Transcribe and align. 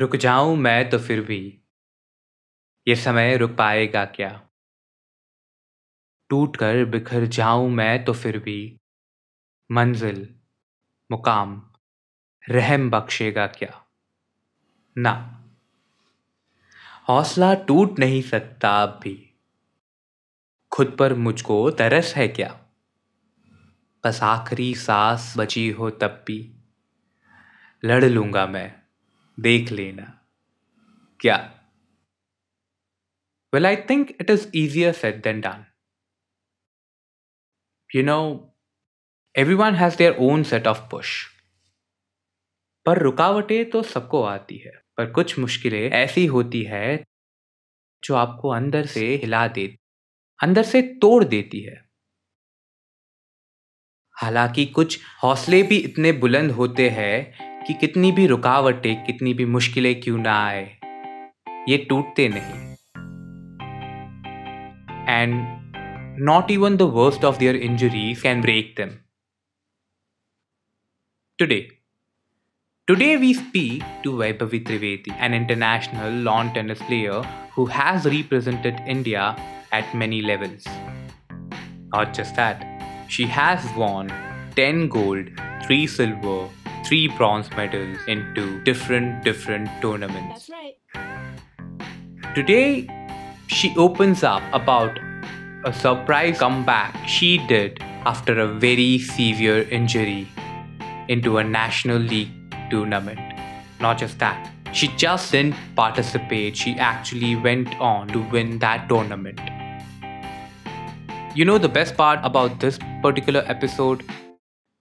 रुक 0.00 0.16
जाऊँ 0.16 0.56
मैं 0.56 0.90
तो 0.90 0.98
फिर 0.98 1.20
भी। 1.20 1.60
ये 2.88 2.96
समय 2.96 3.36
रुक 3.36 3.50
पाएगा 3.50 4.04
क्या? 4.04 4.48
टूट 6.30 6.56
कर 6.56 6.84
बिखर 6.84 7.26
जाऊँ 7.26 7.70
मैं 7.70 8.04
तो 8.04 8.12
फिर 8.12 8.38
भी। 8.38 8.80
मंजिल, 9.72 10.34
मुकाम, 11.10 11.70
रहम 12.50 12.90
बख्शेगा 12.90 13.46
क्या? 13.46 13.84
ना। 14.98 15.44
हौसला 17.08 17.54
टूट 17.54 17.98
नहीं 17.98 18.22
सकता 18.22 18.82
अब 18.82 19.00
भी। 19.02 19.40
खुद 20.72 20.96
पर 20.98 21.14
मुझको 21.14 21.70
तरस 21.70 22.14
है 22.16 22.28
क्या? 22.28 22.60
बस 24.04 24.22
आखिरी 24.22 24.74
सांस 24.74 25.34
बची 25.36 25.70
हो 25.70 25.90
तब 25.90 26.24
भी। 26.26 26.56
लड़ 27.84 28.04
लूँगा 28.04 28.46
मैं। 28.46 28.83
देख 29.40 29.72
लेना 29.72 30.12
क्या 31.20 31.50
Well, 33.52 33.66
I 33.66 33.76
think 33.76 34.16
it 34.18 34.30
is 34.30 34.48
easier 34.52 34.92
said 34.92 35.22
than 35.22 35.40
done. 35.40 35.66
You 37.90 38.02
know, 38.02 38.52
everyone 39.34 39.74
has 39.74 39.96
their 39.96 40.16
own 40.18 40.42
set 40.44 40.66
of 40.66 40.80
push. 40.88 41.12
पर 42.86 42.98
रुकावटें 42.98 43.70
तो 43.70 43.82
सबको 43.82 44.22
आती 44.22 44.58
है 44.58 44.72
पर 44.96 45.10
कुछ 45.10 45.38
मुश्किलें 45.38 45.90
ऐसी 45.90 46.26
होती 46.26 46.62
है 46.62 47.04
जो 48.04 48.14
आपको 48.14 48.48
अंदर 48.48 48.86
से 48.86 49.06
हिला 49.14 49.46
दे 49.48 49.66
अंदर 50.42 50.62
से 50.62 50.82
तोड़ 50.82 51.24
देती 51.24 51.60
है 51.60 51.76
हालाँकि 54.16 54.66
कुछ 54.66 54.98
हौसले 55.22 55.62
भी 55.62 55.78
इतने 55.78 56.12
बुलंद 56.12 56.50
होते 56.50 56.88
हैं 56.90 57.53
कि 57.67 57.73
कितनी 57.73 58.11
भी 58.11 58.27
रुकावटें 58.27 58.95
कितनी 59.05 59.33
भी 59.33 59.45
मुश्किलें 59.57 59.99
क्यों 60.01 60.17
ना 60.17 60.39
आए 60.47 60.65
ये 61.69 61.77
टूटते 61.89 62.27
नहीं 62.35 62.67
and 65.09 65.59
not 66.29 66.51
even 66.51 66.77
the 66.77 66.87
worst 66.95 67.23
of 67.23 67.39
their 67.39 67.55
injuries 67.67 68.21
can 68.21 68.41
break 68.41 68.75
them. 68.79 68.91
Today, 71.39 71.67
Today 72.87 73.17
we 73.17 73.35
speak 73.35 73.83
to 74.01 74.11
Vaibhavi 74.13 74.65
Trivedi, 74.65 75.11
an 75.19 75.35
international 75.35 76.11
lawn 76.11 76.51
tennis 76.55 76.79
player 76.79 77.21
who 77.51 77.67
has 77.67 78.05
represented 78.05 78.81
India 78.87 79.35
at 79.71 79.93
many 79.93 80.23
levels. 80.23 80.65
Not 81.93 82.15
just 82.15 82.35
that, 82.35 82.65
she 83.07 83.27
has 83.27 83.63
won 83.77 84.11
10 84.55 84.89
gold, 84.89 85.29
3 85.67 85.85
silver, 85.85 86.49
3 86.84 87.08
bronze 87.16 87.50
medals 87.56 87.98
into 88.06 88.62
different 88.64 89.24
different 89.24 89.68
tournaments. 89.80 90.46
That's 90.46 90.50
right. 90.50 92.34
Today 92.34 92.88
she 93.46 93.74
opens 93.76 94.22
up 94.22 94.42
about 94.52 94.98
a 95.64 95.72
surprise 95.72 96.38
comeback 96.38 96.96
she 97.08 97.38
did 97.46 97.78
after 98.04 98.38
a 98.40 98.46
very 98.46 98.98
severe 98.98 99.62
injury 99.70 100.28
into 101.08 101.38
a 101.38 101.44
National 101.44 101.98
League 101.98 102.32
tournament. 102.70 103.20
Not 103.80 103.98
just 103.98 104.18
that, 104.18 104.50
she 104.72 104.88
just 104.88 105.32
didn't 105.32 105.54
participate, 105.76 106.56
she 106.56 106.74
actually 106.74 107.36
went 107.36 107.74
on 107.80 108.08
to 108.08 108.20
win 108.30 108.58
that 108.58 108.88
tournament. 108.88 109.40
You 111.34 111.44
know, 111.44 111.58
the 111.58 111.68
best 111.68 111.96
part 111.96 112.20
about 112.22 112.60
this 112.60 112.78
particular 113.02 113.42
episode 113.46 114.04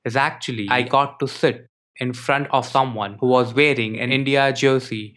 is 0.05 0.15
actually 0.15 0.67
I 0.69 0.81
got 0.81 1.19
to 1.19 1.27
sit 1.27 1.67
in 1.99 2.13
front 2.13 2.47
of 2.52 2.66
someone 2.66 3.17
who 3.19 3.27
was 3.27 3.53
wearing 3.53 3.99
an 3.99 4.11
India 4.11 4.52
jersey 4.52 5.16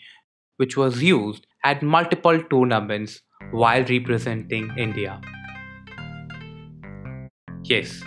which 0.56 0.76
was 0.76 1.02
used 1.02 1.46
at 1.64 1.82
multiple 1.82 2.42
tournaments 2.50 3.20
while 3.50 3.84
representing 3.84 4.72
India. 4.76 5.20
Yes, 7.64 8.02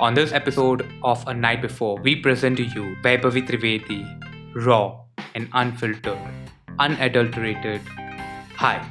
on 0.00 0.14
this 0.14 0.32
episode 0.32 0.88
of 1.04 1.26
A 1.28 1.34
Night 1.34 1.62
Before, 1.62 2.00
we 2.02 2.16
present 2.16 2.56
to 2.56 2.64
you 2.64 2.96
Vaibhavi 3.02 3.46
Trivedi, 3.46 4.02
raw 4.54 4.98
and 5.34 5.48
unfiltered, 5.52 6.18
unadulterated. 6.78 7.80
Hi, 8.56 8.84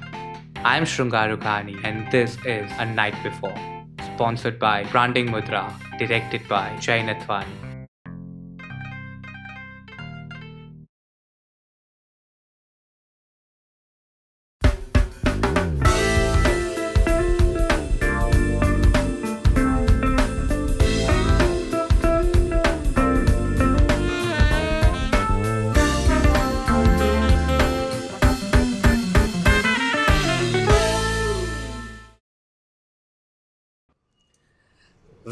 I'm 0.64 0.84
Shrungar 0.84 1.36
Rughani 1.36 1.84
and 1.84 2.10
this 2.12 2.38
is 2.46 2.72
A 2.78 2.86
Night 2.86 3.16
Before, 3.24 3.56
sponsored 4.14 4.60
by 4.60 4.84
Branding 4.86 5.28
Mudra, 5.28 5.74
directed 5.98 6.48
by 6.48 6.78
Jay 6.78 7.02
Nathwani. 7.02 7.71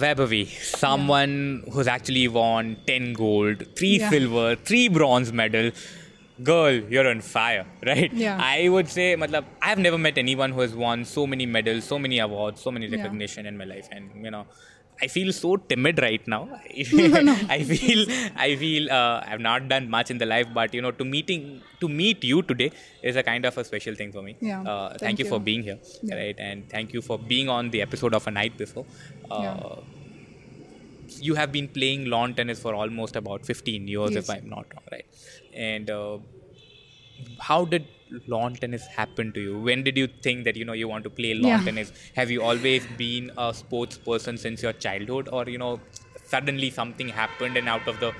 Vaibhavi, 0.04 0.44
someone 0.84 1.64
who's 1.72 1.88
actually 1.88 2.28
won 2.28 2.78
10 2.88 3.14
gold, 3.14 3.66
3 3.76 3.98
Yeah. 4.00 4.10
silver, 4.10 4.56
3 4.56 4.88
bronze 4.98 5.32
medal. 5.42 5.72
Girl, 6.50 6.72
you're 6.94 7.08
on 7.14 7.20
fire, 7.22 7.66
right? 7.86 8.12
Yeah. 8.14 8.38
I 8.42 8.70
would 8.70 8.88
say, 8.88 9.08
matlab, 9.22 9.46
I 9.62 9.68
have 9.74 9.80
never 9.88 9.98
met 9.98 10.18
anyone 10.18 10.52
who 10.52 10.62
has 10.62 10.74
won 10.74 11.04
so 11.04 11.28
many 11.28 11.46
medals, 11.46 11.84
so 11.94 12.00
many 12.00 12.20
awards, 12.20 12.62
so 12.62 12.72
many 12.72 12.88
Yeah. 12.88 12.98
recognition 12.98 13.46
in 13.46 13.58
my 13.58 13.66
life. 13.66 13.88
And, 13.92 14.24
you 14.26 14.32
know, 14.36 14.46
I 15.02 15.08
feel 15.08 15.32
so 15.32 15.56
timid 15.56 16.00
right 16.02 16.26
now. 16.28 16.42
no. 16.94 17.36
I 17.50 17.64
feel, 17.64 18.06
I 18.36 18.56
feel, 18.58 18.92
uh, 18.92 19.24
I've 19.26 19.40
not 19.40 19.70
done 19.70 19.90
much 19.90 20.12
in 20.12 20.18
the 20.18 20.26
life, 20.26 20.48
but, 20.54 20.74
you 20.74 20.82
know, 20.82 20.92
to 20.92 21.06
meeting, 21.06 21.62
to 21.80 21.88
meet 21.88 22.24
you 22.24 22.42
today 22.42 22.72
is 23.02 23.16
a 23.16 23.24
kind 23.24 23.46
of 23.46 23.58
a 23.58 23.64
special 23.64 23.96
thing 23.96 24.12
for 24.12 24.22
me. 24.22 24.36
Yeah. 24.42 24.62
Uh, 24.62 24.90
thank, 24.90 25.00
Thank 25.02 25.20
you, 25.20 25.26
for 25.26 25.40
being 25.40 25.64
here, 25.64 25.80
Yeah. 26.04 26.16
right? 26.16 26.36
And 26.38 26.70
thank 26.70 26.92
you 26.94 27.02
for 27.02 27.18
being 27.18 27.48
on 27.50 27.70
the 27.70 27.82
episode 27.82 28.14
of 28.14 28.28
A 28.28 28.32
Night 28.32 28.58
Before. 28.58 28.86
Uh, 29.32 29.42
Yeah. 29.44 29.76
you 31.28 31.34
have 31.36 31.52
been 31.52 31.68
playing 31.68 32.06
lawn 32.06 32.34
tennis 32.36 32.60
for 32.64 32.74
almost 32.76 33.16
about 33.16 33.46
15 33.46 33.88
years 33.94 34.16
if 34.20 34.28
i'm 34.34 34.48
not 34.50 34.66
wrong 34.74 34.84
right 34.92 35.08
and 35.70 35.90
uh, 35.90 36.18
how 37.40 37.66
did 37.66 37.86
lawn 38.28 38.56
tennis 38.56 38.86
happen 38.96 39.32
to 39.34 39.40
you 39.48 39.60
when 39.68 39.84
did 39.84 39.98
you 39.98 40.08
think 40.28 40.44
that 40.46 40.56
you 40.56 40.66
know 40.66 40.74
you 40.74 40.88
want 40.88 41.04
to 41.04 41.10
play 41.10 41.34
lawn 41.34 41.60
Yeah. 41.60 41.66
tennis 41.68 41.92
have 42.16 42.32
you 42.32 42.42
always 42.42 42.88
been 43.04 43.32
a 43.38 43.54
sports 43.54 43.98
person 43.98 44.38
since 44.38 44.64
your 44.64 44.74
childhood 44.74 45.30
or 45.32 45.44
you 45.48 45.58
know 45.58 45.80
suddenly 46.34 46.70
something 46.70 47.08
happened 47.10 47.58
and 47.58 47.68
out 47.70 47.88
of 47.88 48.00
the 48.00 48.12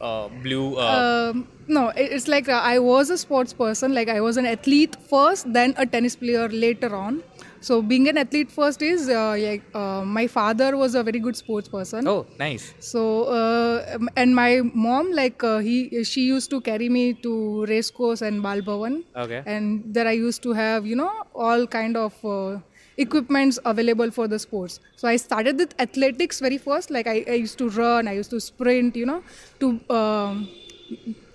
uh, 0.00 0.28
blue 0.28 0.76
uh, 0.76 1.02
Um, 1.30 1.48
no, 1.66 1.88
it's 1.96 2.28
like 2.28 2.48
uh, 2.48 2.60
I 2.64 2.78
was 2.78 3.10
a 3.10 3.18
sports 3.18 3.52
person. 3.52 3.94
Like 3.94 4.08
I 4.08 4.20
was 4.20 4.36
an 4.36 4.46
athlete 4.46 4.96
first, 5.10 5.52
then 5.52 5.74
a 5.76 5.84
tennis 5.86 6.16
player 6.16 6.48
later 6.48 6.94
on. 6.94 7.22
So 7.60 7.82
being 7.82 8.08
an 8.08 8.18
athlete 8.18 8.50
first 8.50 8.82
is 8.82 9.08
uh, 9.08 9.36
like 9.38 9.62
uh, 9.74 10.04
my 10.04 10.26
father 10.26 10.76
was 10.76 10.94
a 10.94 11.02
very 11.02 11.18
good 11.18 11.36
sports 11.36 11.68
person. 11.68 12.06
oh 12.08 12.26
nice 12.38 12.74
So 12.80 13.24
uh, 13.24 13.96
um, 13.96 14.08
and 14.16 14.34
my 14.34 14.60
mom 14.86 15.12
like 15.12 15.42
uh, 15.42 15.58
he 15.58 16.04
she 16.04 16.22
used 16.26 16.50
to 16.50 16.60
carry 16.60 16.88
me 16.88 17.04
to 17.26 17.64
race 17.66 17.90
course 17.90 18.22
and 18.22 18.42
Bal 18.42 18.60
Bhavan. 18.70 19.02
okay 19.16 19.42
and 19.46 19.82
there 19.94 20.06
I 20.06 20.12
used 20.12 20.42
to 20.44 20.52
have 20.52 20.86
you 20.86 20.96
know 20.96 21.12
all 21.34 21.66
kind 21.66 21.96
of 21.96 22.14
uh, 22.24 22.58
equipments 22.96 23.58
available 23.64 24.10
for 24.10 24.28
the 24.28 24.38
sports. 24.38 24.80
So 24.96 25.08
I 25.08 25.16
started 25.16 25.56
with 25.58 25.74
athletics 25.78 26.40
very 26.40 26.58
first. 26.58 26.90
Like 26.90 27.06
I, 27.06 27.24
I 27.28 27.34
used 27.34 27.58
to 27.58 27.68
run, 27.70 28.08
I 28.08 28.14
used 28.14 28.30
to 28.30 28.40
sprint, 28.40 28.96
you 28.96 29.06
know, 29.06 29.22
to 29.60 29.80
um, 29.88 30.48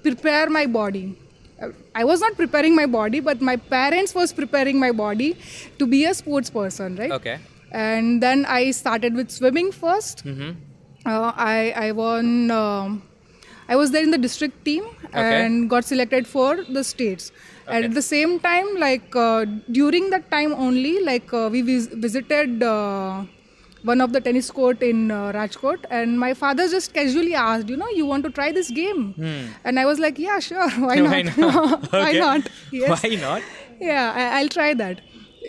prepare 0.04 0.50
my 0.50 0.66
body. 0.66 1.18
I 1.96 2.04
was 2.04 2.22
not 2.22 2.36
preparing 2.36 2.76
my 2.76 2.86
body, 2.86 3.20
but 3.20 3.42
my 3.42 3.56
parents 3.56 4.14
was 4.16 4.34
preparing 4.34 4.80
my 4.80 4.92
body 4.92 5.38
to 5.80 5.88
be 5.88 6.06
a 6.06 6.14
sports 6.14 6.50
person, 6.60 6.96
right? 6.98 7.12
okay 7.22 7.40
And 7.72 8.22
then 8.24 8.46
I 8.56 8.72
started 8.72 9.16
with 9.20 9.32
swimming 9.36 9.70
1st 9.72 10.20
mm-hmm. 10.32 10.52
uh, 11.12 11.32
I 11.36 11.74
I 11.86 11.92
won. 12.04 12.30
Um, 12.52 13.02
I 13.74 13.76
was 13.80 13.92
there 13.96 14.04
in 14.08 14.12
the 14.14 14.20
district 14.26 14.58
team 14.68 14.84
Okay. 15.10 15.22
and 15.44 15.70
got 15.74 15.86
selected 15.90 16.28
for 16.34 16.50
the 16.78 16.84
states. 16.84 17.32
And 17.68 17.78
Okay. 17.78 17.86
at 17.90 17.94
the 17.98 18.02
same 18.08 18.34
time, 18.46 18.70
like 18.84 19.16
uh, 19.16 19.46
during 19.80 20.10
that 20.16 20.26
time 20.36 20.54
only, 20.66 20.94
like 21.10 21.34
uh, 21.42 21.44
we 21.56 21.62
vis- 21.70 21.88
visited 22.08 22.66
uh, 22.72 23.24
one 23.84 24.02
of 24.02 24.14
the 24.14 24.22
tennis 24.22 24.50
court 24.50 24.82
in 24.82 25.12
uh, 25.12 25.32
Rajkot, 25.34 25.86
and 25.90 26.20
my 26.20 26.34
father 26.34 26.68
just 26.68 26.94
casually 26.94 27.36
asked, 27.36 27.70
you 27.70 27.78
know, 27.78 27.90
you 27.90 28.06
want 28.06 28.24
to 28.24 28.30
try 28.32 28.52
this 28.52 28.70
game? 28.72 29.02
And 29.64 29.80
I 29.80 29.86
was 29.86 30.00
like, 30.00 30.18
yeah, 30.20 30.40
sure, 30.40 30.70
why 30.90 30.96
not? 31.00 31.30
Hmm. 31.30 31.42
Why 31.44 31.50
not? 31.52 31.92
why 31.92 32.12
not? 32.14 32.50
Yes. 32.72 33.04
why 33.04 33.16
not 33.16 33.42
Yeah, 33.80 34.14
I, 34.16 34.40
I'll 34.40 34.48
try 34.60 34.74
that. 34.74 35.02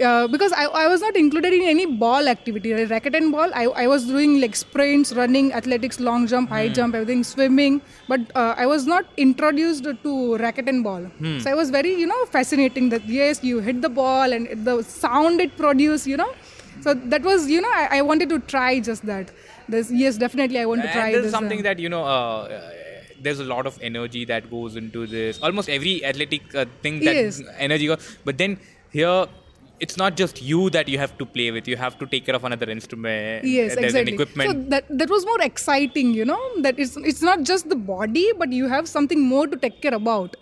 uh, 0.06 0.26
because 0.30 0.52
I, 0.60 0.64
I 0.78 0.86
was 0.92 1.00
not 1.06 1.16
included 1.18 1.52
in 1.56 1.62
any 1.72 1.84
ball 1.86 2.26
activity, 2.30 2.70
like 2.74 2.90
racket 2.90 3.14
and 3.18 3.30
ball. 3.34 3.52
I, 3.54 3.66
I 3.82 3.86
was 3.86 4.06
doing 4.06 4.40
like 4.40 4.56
sprints, 4.56 5.12
running, 5.18 5.52
athletics, 5.52 6.00
long 6.00 6.26
jump, 6.32 6.50
high 6.54 6.68
jump, 6.78 6.96
everything, 6.96 7.22
swimming. 7.22 7.80
But 8.08 8.20
uh, 8.34 8.54
I 8.56 8.66
was 8.66 8.86
not 8.94 9.04
introduced 9.16 9.84
to 10.06 10.36
racket 10.38 10.68
and 10.68 10.82
ball. 10.82 11.06
So 11.44 11.48
I 11.52 11.54
was 11.54 11.70
very, 11.70 11.94
you 11.94 12.08
know, 12.08 12.24
fascinating 12.26 12.88
that 12.88 13.06
yes, 13.08 13.44
you 13.44 13.60
hit 13.60 13.82
the 13.82 13.88
ball 14.00 14.32
and 14.32 14.66
the 14.70 14.82
sound 14.82 15.40
it 15.40 15.56
produced, 15.56 16.08
you 16.08 16.16
know. 16.16 16.32
So 16.84 16.92
that 17.12 17.22
was, 17.22 17.48
you 17.48 17.60
know, 17.60 17.70
I, 17.72 17.98
I 17.98 18.02
wanted 18.02 18.28
to 18.28 18.38
try 18.40 18.78
just 18.80 19.06
that. 19.06 19.30
This, 19.68 19.90
yes, 19.90 20.18
definitely, 20.18 20.58
I 20.60 20.66
want 20.66 20.82
to 20.82 20.92
try 20.92 21.12
this. 21.12 21.32
uh, 21.32 21.36
something 21.38 21.62
that 21.62 21.78
you 21.78 21.88
know 21.88 22.02
uh, 22.04 22.08
uh, 22.08 22.60
there's 23.20 23.40
a 23.40 23.44
lot 23.52 23.66
of 23.66 23.78
energy 23.90 24.24
that 24.32 24.50
goes 24.50 24.76
into 24.76 25.06
this 25.06 25.38
almost 25.48 25.68
every 25.76 25.94
athletic 26.04 26.54
uh, 26.54 26.66
thing 26.82 27.00
that 27.06 27.16
Yes. 27.22 27.40
energy 27.68 27.86
goes 27.86 28.18
but 28.24 28.36
then 28.42 28.58
here 28.98 29.26
it's 29.80 29.96
not 30.02 30.16
just 30.16 30.42
you 30.50 30.68
that 30.76 30.88
you 30.94 30.98
have 30.98 31.16
to 31.22 31.26
play 31.36 31.50
with 31.56 31.66
you 31.72 31.76
have 31.84 31.96
to 32.02 32.06
take 32.06 32.26
care 32.26 32.36
of 32.40 32.44
another 32.50 32.68
instrument 32.74 33.44
yes 33.44 33.74
there's 33.74 33.94
exactly 33.94 34.00
an 34.02 34.08
equipment 34.16 34.50
so 34.50 34.68
that 34.74 34.84
that 35.00 35.10
was 35.16 35.24
more 35.30 35.40
exciting 35.46 36.12
you 36.18 36.26
know 36.32 36.42
that 36.66 36.78
it's 36.84 36.96
it's 37.12 37.22
not 37.30 37.42
just 37.52 37.68
the 37.74 37.80
body 37.94 38.26
but 38.42 38.52
you 38.60 38.68
have 38.74 38.88
something 38.96 39.24
more 39.34 39.46
to 39.54 39.56
take 39.66 39.80
care 39.86 39.94
about 40.02 40.36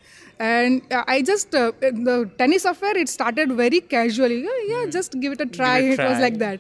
and 0.51 0.95
uh, 0.99 1.05
i 1.15 1.19
just 1.31 1.55
uh, 1.55 1.71
the 2.09 2.15
tennis 2.41 2.65
affair 2.71 2.95
it 3.03 3.09
started 3.17 3.49
very 3.63 3.81
casually 3.95 4.39
yeah, 4.49 4.61
yeah 4.73 4.83
just 4.97 5.13
give 5.23 5.33
it 5.37 5.43
a 5.47 5.49
try 5.59 5.75
it 5.79 5.91
a 5.91 5.93
it 5.97 6.03
was 6.11 6.21
like 6.27 6.39
that 6.45 6.59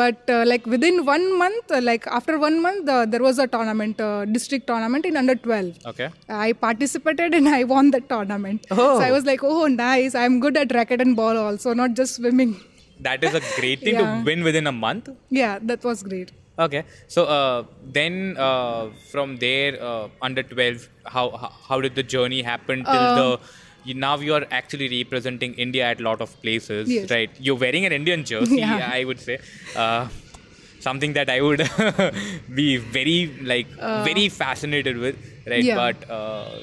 but 0.00 0.32
uh, 0.36 0.42
like 0.52 0.64
within 0.74 0.96
one 1.14 1.26
month 1.42 1.70
uh, 1.78 1.80
like 1.90 2.06
after 2.18 2.34
one 2.46 2.56
month 2.66 2.88
uh, 2.96 3.04
there 3.12 3.22
was 3.28 3.38
a 3.44 3.48
tournament 3.54 4.00
uh, 4.08 4.24
district 4.36 4.66
tournament 4.72 5.06
in 5.10 5.16
under 5.22 5.36
12 5.46 5.86
okay 5.92 6.08
I 6.28 6.52
participated 6.66 7.34
and 7.38 7.48
I 7.48 7.64
won 7.64 7.90
that 7.94 8.08
tournament. 8.08 8.66
Oh. 8.72 8.98
So 8.98 9.02
I 9.06 9.12
was 9.12 9.24
like, 9.30 9.42
oh, 9.44 9.66
nice. 9.66 10.14
I'm 10.14 10.40
good 10.44 10.56
at 10.56 10.72
racket 10.76 11.00
and 11.04 11.14
ball 11.20 11.36
also, 11.36 11.74
not 11.80 11.92
just 12.00 12.14
swimming. 12.20 12.52
that 13.06 13.24
is 13.26 13.34
a 13.38 13.42
great 13.58 13.80
thing 13.86 13.94
Yeah. 14.00 14.10
to 14.18 14.24
win 14.28 14.40
within 14.48 14.66
a 14.70 14.72
month 14.84 15.06
Yeah, 15.40 15.54
that 15.70 15.82
was 15.88 16.02
great. 16.08 16.30
Okay 16.66 16.82
so 17.14 17.24
uh, 17.36 17.64
then 17.98 18.36
uh, 18.46 18.82
from 19.12 19.36
there 19.44 19.72
uh, 19.90 20.08
under 20.28 20.42
12 20.42 20.88
how, 21.14 21.24
how 21.42 21.50
how 21.68 21.80
did 21.80 21.94
the 22.00 22.06
journey 22.14 22.42
happen 22.52 22.84
till 22.92 23.06
Uh, 23.10 23.14
the 23.20 23.28
you, 23.88 23.94
now 23.94 24.14
you 24.26 24.32
are 24.38 24.46
actually 24.58 24.88
representing 24.96 25.54
India 25.54 25.84
at 25.92 26.00
a 26.00 26.04
lot 26.08 26.20
of 26.24 26.30
places, 26.42 26.88
Yes. 26.96 27.10
right? 27.10 27.30
You're 27.46 27.56
wearing 27.62 27.84
an 27.88 27.92
Indian 28.00 28.20
jersey, 28.30 28.60
Yeah. 28.80 28.88
I 28.98 29.02
would 29.08 29.20
say. 29.28 29.38
Uh, 29.84 30.02
something 30.86 31.12
that 31.16 31.28
I 31.30 31.40
would 31.46 31.60
be 32.60 32.68
very 32.76 33.18
like 33.52 33.68
very 34.10 34.28
fascinated 34.28 34.96
with, 35.04 35.16
right? 35.52 35.64
Uh, 35.64 35.68
Yeah. 35.70 35.76
But 35.82 36.10
uh, 36.10 36.62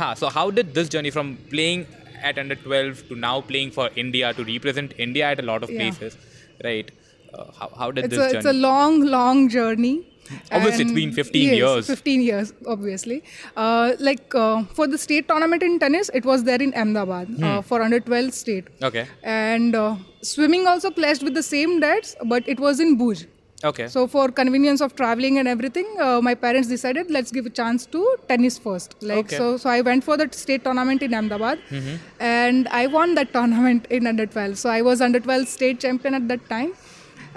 huh, 0.00 0.14
so 0.14 0.28
how 0.38 0.50
did 0.50 0.74
this 0.74 0.88
journey 0.88 1.10
from 1.10 1.36
playing 1.50 1.86
at 2.22 2.38
under 2.38 2.56
12 2.56 3.06
to 3.08 3.14
now 3.28 3.40
playing 3.52 3.70
for 3.70 3.90
India 4.04 4.32
to 4.34 4.44
represent 4.44 4.94
India 4.98 5.26
at 5.32 5.40
a 5.44 5.46
lot 5.50 5.62
of 5.62 5.70
Yeah. 5.70 5.78
places, 5.80 6.16
right? 6.64 6.90
Uh, 7.38 7.44
how, 7.58 7.68
how 7.80 7.90
did 7.90 8.04
It's 8.06 8.16
this 8.16 8.20
a, 8.20 8.28
journey? 8.28 8.38
it's 8.38 8.46
a 8.46 8.52
long, 8.68 9.00
long 9.16 9.48
journey. 9.48 9.96
Obviously, 10.52 10.82
it's 10.82 10.90
And 10.90 10.94
been 10.94 11.12
15 11.12 11.42
yes, 11.48 11.56
years. 11.56 11.86
15 11.86 12.20
years, 12.20 12.52
obviously. 12.66 13.22
Uh, 13.56 13.92
like 13.98 14.34
uh, 14.34 14.64
for 14.78 14.86
the 14.86 14.98
state 14.98 15.26
tournament 15.28 15.62
in 15.62 15.78
tennis, 15.78 16.10
it 16.12 16.24
was 16.30 16.44
there 16.44 16.60
in 16.66 16.74
Ahmedabad 16.74 17.28
Hmm. 17.28 17.44
uh, 17.50 17.62
for 17.62 17.80
under 17.86 18.00
12 18.00 18.34
state. 18.34 18.66
okay, 18.82 19.06
And 19.22 19.74
uh, 19.74 19.96
swimming 20.22 20.66
also 20.66 20.90
clashed 20.90 21.22
with 21.22 21.34
the 21.34 21.42
same 21.54 21.80
dates, 21.80 22.14
but 22.34 22.46
it 22.56 22.60
was 22.66 22.80
in 22.86 22.98
Bhuj. 23.02 23.22
okay, 23.70 23.86
So 23.94 24.02
for 24.16 24.24
convenience 24.40 24.82
of 24.86 24.90
traveling 25.00 25.38
and 25.38 25.48
everything, 25.54 25.88
uh, 26.08 26.20
my 26.28 26.34
parents 26.44 26.68
decided 26.74 27.10
let's 27.16 27.32
give 27.38 27.46
a 27.52 27.54
chance 27.60 27.86
to 27.94 28.02
tennis 28.32 28.58
first. 28.66 28.96
Like 29.12 29.24
Okay. 29.24 29.38
so, 29.40 29.46
so 29.62 29.70
I 29.76 29.80
went 29.88 30.04
for 30.10 30.16
the 30.24 30.28
state 30.42 30.62
tournament 30.68 31.02
in 31.08 31.14
Ahmedabad, 31.20 31.58
and 32.20 32.68
I 32.82 32.86
won 32.98 33.14
that 33.20 33.32
tournament 33.38 33.86
in 33.98 34.06
under 34.12 34.26
12. 34.26 34.58
So 34.58 34.68
I 34.68 34.82
was 34.90 35.00
under 35.08 35.20
12 35.20 35.48
state 35.56 35.80
champion 35.86 36.14
at 36.20 36.28
that 36.34 36.44
time. 36.50 36.70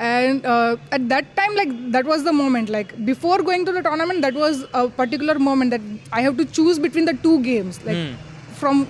And 0.10 0.46
uh, 0.46 0.78
at 0.92 1.08
that 1.10 1.26
time, 1.38 1.56
like 1.56 1.72
that 1.96 2.06
was 2.06 2.24
the 2.24 2.34
moment. 2.34 2.70
Like 2.70 2.94
before 3.06 3.38
going 3.50 3.66
to 3.66 3.72
the 3.72 3.82
tournament, 3.88 4.22
that 4.24 4.34
was 4.34 4.66
a 4.74 4.90
particular 4.90 5.38
moment 5.48 5.72
that 5.72 5.82
I 6.12 6.22
have 6.28 6.38
to 6.38 6.46
choose 6.46 6.80
between 6.80 7.06
the 7.06 7.14
two 7.26 7.34
games. 7.44 7.80
Like 7.86 8.00
from 8.62 8.86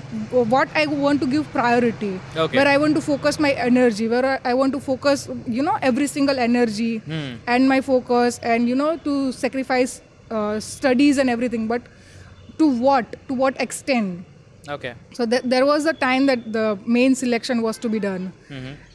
what 0.54 0.70
I 0.76 0.86
want 1.02 1.22
to 1.24 1.28
give 1.34 1.50
priority, 1.52 2.12
Okay. 2.36 2.58
where 2.58 2.68
I 2.68 2.78
want 2.84 2.96
to 2.96 3.02
focus 3.02 3.40
my 3.46 3.52
energy, 3.66 4.08
where 4.14 4.26
I- 4.52 4.54
want 4.62 4.74
to 4.78 4.80
focus, 4.88 5.28
you 5.58 5.64
know, 5.68 5.78
every 5.90 6.08
single 6.14 6.40
energy 6.46 6.90
and 7.56 7.70
my 7.74 7.80
focus, 7.90 8.40
and 8.54 8.68
you 8.74 8.76
know, 8.84 8.90
to 9.10 9.32
sacrifice 9.32 10.02
uh, 10.30 10.60
studies 10.60 11.18
and 11.26 11.30
everything. 11.30 11.68
But 11.74 11.82
to 12.60 12.68
what? 12.88 13.16
To 13.30 13.34
what 13.44 13.60
extent? 13.68 14.26
okay. 14.78 14.94
So 15.20 15.26
th- 15.26 15.42
there 15.56 15.66
was 15.66 15.86
a 15.86 15.94
time 16.06 16.26
that 16.32 16.52
the 16.60 16.66
main 16.86 17.16
selection 17.16 17.62
was 17.68 17.78
to 17.88 17.90
be 17.98 18.00
done, 18.00 18.32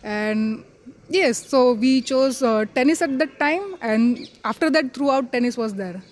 and 0.02 0.64
yes, 1.08 1.46
so 1.48 1.72
we 1.72 2.00
chose 2.00 2.42
uh, 2.42 2.64
tennis 2.74 3.02
at 3.02 3.18
that 3.18 3.38
time, 3.38 3.76
and 3.80 4.28
after 4.44 4.70
that, 4.70 4.94
throughout 4.94 5.32
tennis 5.32 5.56
was 5.56 5.74
there. 5.74 6.02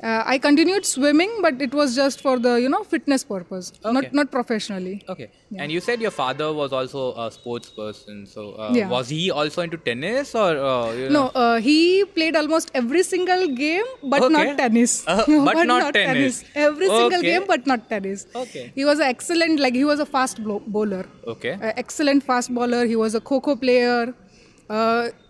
Uh, 0.00 0.22
I 0.24 0.38
continued 0.38 0.86
swimming, 0.86 1.30
but 1.42 1.60
it 1.60 1.74
was 1.74 1.96
just 1.96 2.20
for 2.20 2.38
the 2.38 2.54
you 2.64 2.68
know 2.68 2.84
fitness 2.84 3.24
purpose, 3.24 3.72
Okay. 3.84 3.92
not 3.94 4.12
not 4.18 4.30
professionally. 4.30 5.02
Okay. 5.14 5.26
And 5.58 5.72
you 5.72 5.80
said 5.80 6.00
your 6.00 6.12
father 6.12 6.52
was 6.52 6.72
also 6.72 7.14
a 7.22 7.30
sports 7.36 7.70
person. 7.78 8.20
So 8.34 8.44
uh, 8.52 8.72
Yeah. 8.76 8.88
was 8.92 9.08
he 9.08 9.22
also 9.32 9.62
into 9.62 9.76
tennis 9.88 10.34
or 10.36 10.50
uh, 10.56 10.92
you 10.92 11.08
No, 11.08 11.22
know? 11.24 11.26
uh, 11.44 11.56
he 11.60 12.04
played 12.18 12.36
almost 12.42 12.70
every 12.82 13.02
single 13.02 13.48
game, 13.62 13.90
but 14.14 14.22
Okay. 14.28 14.32
not 14.36 14.56
tennis. 14.62 14.94
Uh, 15.08 15.24
but 15.48 15.64
not 15.72 15.92
tennis. 15.98 16.44
Every 16.54 16.86
single 16.86 17.18
Okay. 17.18 17.32
game, 17.32 17.48
but 17.48 17.66
not 17.66 17.88
tennis. 17.90 18.24
Okay. 18.44 18.70
He 18.76 18.84
was 18.84 19.00
an 19.00 19.06
excellent, 19.16 19.58
like 19.66 19.74
he 19.74 19.84
was 19.84 19.98
a 19.98 20.06
fast 20.06 20.40
bowler. 20.78 21.04
Okay. 21.36 21.54
Uh, 21.60 21.72
excellent 21.84 22.22
fast 22.22 22.54
bowler. 22.54 22.84
He 22.86 22.94
was 23.04 23.16
a 23.16 23.20
Kho-Kho 23.32 23.60
player. 23.60 24.14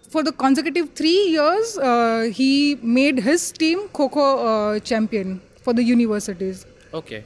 For 0.08 0.22
the 0.22 0.32
consecutive 0.32 0.90
three 0.94 1.20
years, 1.36 1.76
uh, 1.78 2.30
he 2.32 2.76
made 2.82 3.18
his 3.18 3.52
team 3.52 3.88
Kho-Kho 3.88 4.26
uh, 4.50 4.80
champion 4.80 5.40
for 5.62 5.72
the 5.74 5.82
universities. 5.82 6.64
Okay. 6.94 7.22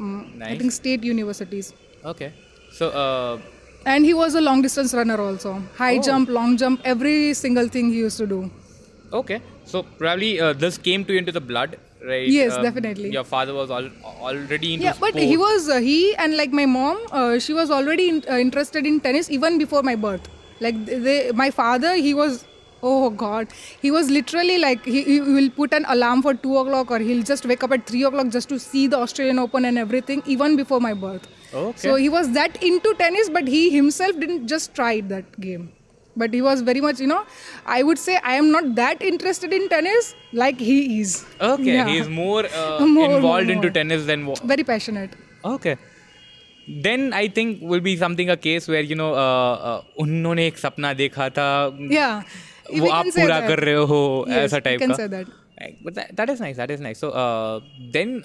Mm, 0.00 0.42
I 0.42 0.56
think 0.58 0.72
state 0.72 1.04
universities. 1.04 1.72
Okay. 2.04 2.32
So 2.72 2.88
uh, 2.90 3.38
And 3.86 4.04
he 4.04 4.14
was 4.14 4.34
a 4.34 4.40
long 4.40 4.62
distance 4.62 4.92
runner 4.94 5.20
also. 5.20 5.62
High 5.76 5.98
Oh. 5.98 6.02
jump, 6.02 6.28
long 6.28 6.56
jump, 6.56 6.80
every 6.84 7.34
single 7.34 7.68
thing 7.68 7.92
he 7.92 7.98
used 8.08 8.18
to 8.18 8.26
do. 8.36 8.40
okay. 9.12 9.40
So 9.72 9.82
probably 9.98 10.30
uh, 10.44 10.52
this 10.52 10.76
came 10.86 11.04
to 11.06 11.12
you 11.14 11.18
into 11.20 11.32
the 11.32 11.40
blood, 11.50 11.76
right? 12.08 12.26
Yes, 12.38 12.52
Um, 12.56 12.62
definitely. 12.64 13.10
Your 13.12 13.24
father 13.34 13.54
was 13.58 13.70
al- 13.76 13.92
already 14.30 14.74
into 14.74 14.84
yeah 14.86 14.96
but 15.04 15.14
sport. 15.14 15.30
he 15.32 15.36
was 15.42 15.68
uh, 15.76 15.78
he 15.86 15.98
and 16.24 16.36
like 16.40 16.52
my 16.58 16.66
mom 16.72 16.98
uh, 17.20 17.38
she 17.44 17.54
was 17.60 17.70
already 17.76 18.08
in, 18.14 18.18
uh, 18.28 18.36
interested 18.46 18.84
in 18.90 18.98
tennis 19.06 19.30
even 19.36 19.56
before 19.62 19.82
my 19.90 19.94
birth 20.06 20.26
like 20.60 20.84
they, 20.86 21.30
my 21.32 21.50
father 21.50 21.94
he 21.94 22.14
was 22.14 22.44
oh 22.82 23.10
god 23.10 23.48
he 23.80 23.90
was 23.90 24.10
literally 24.10 24.58
like 24.58 24.84
he, 24.84 25.02
he 25.04 25.20
will 25.20 25.50
put 25.50 25.72
an 25.72 25.84
alarm 25.88 26.22
for 26.22 26.34
2 26.34 26.56
o'clock 26.58 26.90
or 26.90 26.98
he'll 26.98 27.22
just 27.22 27.46
wake 27.46 27.62
up 27.64 27.72
at 27.72 27.86
3 27.86 28.02
o'clock 28.04 28.28
just 28.28 28.48
to 28.48 28.58
see 28.58 28.86
the 28.86 28.98
australian 28.98 29.38
open 29.38 29.64
and 29.64 29.78
everything 29.78 30.22
even 30.26 30.56
before 30.56 30.80
my 30.80 30.92
birth 30.94 31.26
Okay. 31.54 31.78
so 31.78 31.94
he 31.94 32.08
was 32.08 32.30
that 32.32 32.62
into 32.62 32.92
tennis 32.98 33.30
but 33.30 33.48
he 33.48 33.70
himself 33.70 34.18
didn't 34.20 34.46
just 34.48 34.74
try 34.74 35.00
that 35.00 35.40
game 35.40 35.72
but 36.16 36.32
he 36.34 36.42
was 36.42 36.60
very 36.62 36.80
much 36.80 37.00
you 37.00 37.06
know 37.06 37.22
i 37.66 37.82
would 37.82 37.98
say 37.98 38.18
i 38.22 38.34
am 38.34 38.50
not 38.50 38.74
that 38.74 39.02
interested 39.02 39.52
in 39.52 39.68
tennis 39.68 40.14
like 40.32 40.60
he 40.60 41.00
is 41.00 41.24
Okay. 41.40 41.74
Yeah. 41.74 41.88
is 41.88 42.08
more, 42.08 42.44
uh, 42.46 42.86
More, 42.86 43.08
more, 43.08 43.16
involved 43.16 43.50
into 43.50 43.70
tennis 43.70 44.04
than. 44.06 44.26
Wa- 44.26 44.34
very 44.44 44.64
passionate 44.64 45.10
Okay. 45.44 45.76
Then 46.68 47.12
I 47.12 47.28
think 47.36 47.60
will 47.62 47.80
be 47.80 47.96
something 47.96 48.30
a 48.30 48.34
case 48.48 48.68
where 48.70 48.84
you 48.84 48.96
know 48.96 49.10
उन्होंने 50.02 50.46
एक 50.46 50.58
सपना 50.58 50.92
देखा 50.94 51.28
था 51.38 51.48
yeah, 51.92 52.22
वो 52.70 52.90
आप 52.90 53.06
पूरा 53.06 53.40
कर 53.48 53.60
रहे 53.60 53.74
हो 53.74 54.26
ऐसा 54.28 54.58
टाइप 54.58 54.80
का 54.82 55.22
that 55.90 56.30
is 56.30 56.42
nice 56.42 56.56
that 56.56 56.70
is 56.70 56.82
nice 56.82 57.00
so 57.00 57.12
then 57.96 58.20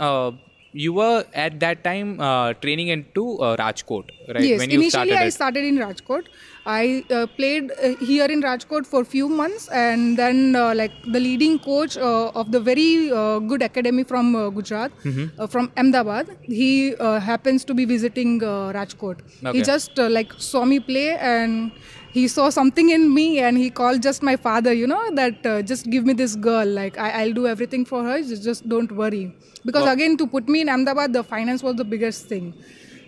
you 0.73 0.93
were 0.93 1.25
at 1.33 1.59
that 1.59 1.83
time 1.83 2.19
uh, 2.19 2.53
training 2.53 2.89
into 2.89 3.37
uh, 3.39 3.57
Rajkot, 3.57 4.11
right? 4.27 4.43
Yes, 4.43 4.59
when 4.59 4.69
you 4.69 4.79
initially 4.79 4.89
started 4.89 5.13
I 5.17 5.25
it. 5.25 5.31
started 5.31 5.63
in 5.63 5.77
Rajkot. 5.77 6.25
I 6.71 7.03
uh, 7.17 7.25
played 7.37 7.71
uh, 7.71 7.95
here 8.09 8.25
in 8.35 8.41
Rajkot 8.47 8.85
for 8.93 9.03
few 9.13 9.27
months, 9.41 9.67
and 9.83 10.17
then 10.21 10.55
uh, 10.55 10.73
like 10.81 10.91
the 11.15 11.19
leading 11.27 11.57
coach 11.67 11.97
uh, 11.97 12.41
of 12.41 12.51
the 12.55 12.59
very 12.59 12.89
uh, 13.11 13.39
good 13.53 13.63
academy 13.69 14.03
from 14.11 14.35
uh, 14.35 14.49
Gujarat, 14.57 14.91
Mm-hmm. 15.03 15.25
uh, 15.41 15.47
from 15.47 15.71
Ahmedabad, 15.83 16.27
he 16.59 16.95
uh, 16.95 17.19
happens 17.29 17.65
to 17.71 17.73
be 17.79 17.85
visiting 17.93 18.35
uh, 18.43 18.71
Rajkot. 18.79 19.17
Okay. 19.45 19.57
He 19.57 19.63
just 19.71 19.97
uh, 19.99 20.09
like 20.19 20.33
saw 20.51 20.65
me 20.75 20.79
play 20.91 21.07
and. 21.17 21.71
He 22.13 22.21
saw 22.33 22.43
something 22.53 22.87
in 22.93 23.03
me 23.15 23.23
and 23.47 23.55
he 23.61 23.65
called 23.79 23.99
just 24.05 24.23
my 24.27 24.35
father, 24.45 24.71
you 24.77 24.87
know, 24.91 25.01
that 25.17 25.45
uh, 25.49 25.61
just 25.71 25.83
give 25.95 26.07
me 26.07 26.13
this 26.21 26.31
girl. 26.45 26.65
Like, 26.77 26.97
I, 26.97 27.09
I'll 27.19 27.33
do 27.33 27.43
everything 27.51 27.83
for 27.89 27.99
her. 28.07 28.15
Just, 28.29 28.43
just 28.47 28.63
don't 28.71 28.91
worry. 29.01 29.25
Because 29.63 29.85
Wow. 29.85 29.91
again, 29.97 30.15
to 30.21 30.25
put 30.25 30.49
me 30.55 30.61
in 30.63 30.69
Ahmedabad, 30.75 31.13
the 31.17 31.23
finance 31.33 31.61
was 31.67 31.75
the 31.81 31.85
biggest 31.93 32.25
thing. 32.31 32.47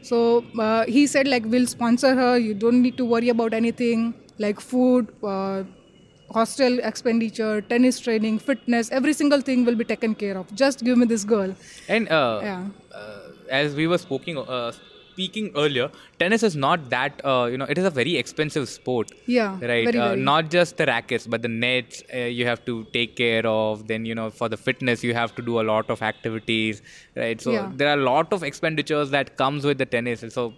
So 0.02 0.46
uh, 0.60 0.86
he 0.86 1.08
said 1.08 1.28
like 1.28 1.46
we'll 1.46 1.68
sponsor 1.68 2.16
her. 2.16 2.38
You 2.38 2.54
don't 2.54 2.82
need 2.82 2.98
to 2.98 3.06
worry 3.06 3.30
about 3.30 3.54
anything 3.54 4.14
like 4.40 4.60
food, 4.60 5.10
uh, 5.24 5.64
hostel 6.32 6.80
expenditure, 6.80 7.62
tennis 7.62 8.00
training, 8.00 8.40
fitness. 8.40 8.92
Every 8.92 9.14
single 9.14 9.42
thing 9.42 9.66
will 9.66 9.76
be 9.76 9.84
taken 9.86 10.16
care 10.16 10.38
of. 10.38 10.54
Just 10.56 10.84
give 10.84 10.98
me 10.98 11.06
this 11.06 11.24
girl. 11.24 11.56
and 11.88 12.10
uh, 12.10 12.40
Yeah. 12.44 12.68
uh, 12.94 13.20
as 13.50 13.76
we 13.76 13.88
were 13.88 13.98
speaking 13.98 14.38
uh, 14.38 14.72
speaking 15.22 15.52
earlier, 15.56 15.90
tennis 16.20 16.44
is 16.44 16.56
not 16.56 16.90
that 16.90 17.22
uh, 17.24 17.48
you 17.52 17.58
know 17.58 17.66
it 17.74 17.78
is 17.78 17.86
a 17.86 17.90
very 18.02 18.16
expensive 18.18 18.68
sport. 18.70 19.12
Yeah, 19.26 19.52
Right. 19.62 19.86
very, 19.86 19.98
uh, 19.98 20.10
very. 20.10 20.22
Not 20.30 20.50
just 20.56 20.78
the 20.78 20.86
rackets, 20.86 21.28
but 21.28 21.42
the 21.42 21.52
nets 21.66 22.04
uh, 22.14 22.18
you 22.40 22.46
have 22.52 22.66
to 22.66 22.76
take 22.98 23.16
care 23.16 23.46
of. 23.46 23.88
Then 23.94 24.06
you 24.12 24.16
know 24.22 24.30
for 24.42 24.50
the 24.56 24.58
fitness 24.68 25.04
you 25.10 25.14
have 25.22 25.36
to 25.40 25.42
do 25.52 25.60
a 25.62 25.66
lot 25.72 25.90
of 25.98 26.02
activities. 26.12 26.82
Right. 27.24 27.40
So 27.48 27.54
Yeah. 27.58 27.72
there 27.82 27.90
are 27.94 28.00
a 28.00 28.06
lot 28.12 28.34
of 28.40 28.44
expenditures 28.52 29.12
that 29.18 29.38
comes 29.46 29.66
with 29.72 29.78
the 29.86 29.86
tennis. 29.98 30.26
So. 30.40 30.54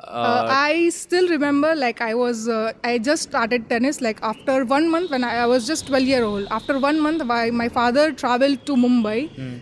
Uh, 0.00 0.46
I 0.56 0.90
still 0.96 1.28
remember, 1.28 1.74
like 1.74 2.00
I 2.00 2.14
was, 2.14 2.42
uh, 2.56 2.72
I 2.84 2.98
just 3.06 3.24
started 3.28 3.68
tennis. 3.68 3.96
Like 4.00 4.20
after 4.22 4.64
one 4.72 4.88
month, 4.92 5.10
when 5.10 5.24
I, 5.24 5.32
I 5.38 5.46
was 5.52 5.66
just 5.66 5.88
12 5.88 6.04
year 6.10 6.22
old. 6.26 6.46
After 6.58 6.78
one 6.84 7.00
month, 7.06 7.24
my, 7.30 7.50
my 7.50 7.68
father 7.68 8.12
traveled 8.12 8.64
to 8.66 8.76
Mumbai 8.76 9.18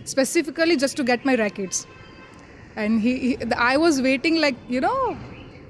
specifically 0.07 0.77
just 0.83 0.95
to 0.97 1.03
get 1.03 1.25
my 1.25 1.35
rackets, 1.41 1.87
and 2.83 3.01
he, 3.01 3.13
he, 3.27 3.37
I 3.55 3.77
was 3.77 4.01
waiting 4.01 4.39
like 4.39 4.55
you 4.69 4.81
know, 4.81 5.17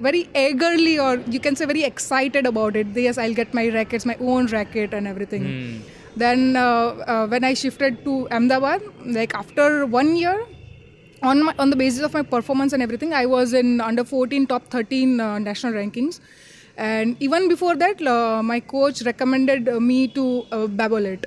very 0.00 0.28
eagerly, 0.34 0.98
or 0.98 1.16
you 1.36 1.40
can 1.40 1.56
say 1.56 1.64
very 1.64 1.84
excited 1.84 2.46
about 2.46 2.76
it. 2.76 2.86
Yes, 2.94 3.18
I'll 3.18 3.34
get 3.34 3.54
my 3.54 3.68
rackets, 3.68 4.06
my 4.06 4.16
own 4.20 4.46
racket, 4.58 4.94
and 4.94 5.08
everything. 5.08 5.82
Then 6.16 6.56
uh, 6.56 6.86
uh, 7.14 7.26
when 7.26 7.44
I 7.44 7.54
shifted 7.54 8.04
to 8.04 8.28
Ahmedabad, 8.30 8.82
like 9.18 9.34
after 9.34 9.86
one 9.86 10.14
year, 10.16 10.38
on 11.22 11.42
my 11.44 11.54
on 11.58 11.70
the 11.70 11.76
basis 11.76 12.02
of 12.08 12.14
my 12.14 12.22
performance 12.22 12.72
and 12.72 12.82
everything 12.82 13.12
i 13.20 13.26
was 13.26 13.52
in 13.60 13.80
under 13.80 14.04
14 14.04 14.46
top 14.46 14.68
13 14.74 15.20
uh, 15.20 15.38
national 15.38 15.72
rankings 15.72 16.20
and 16.76 17.16
even 17.20 17.48
before 17.48 17.74
that 17.74 18.00
uh, 18.06 18.40
my 18.42 18.60
coach 18.60 19.02
recommended 19.02 19.68
uh, 19.68 19.80
me 19.80 20.06
to 20.06 20.46
uh, 20.52 20.66
Babolat 20.80 21.24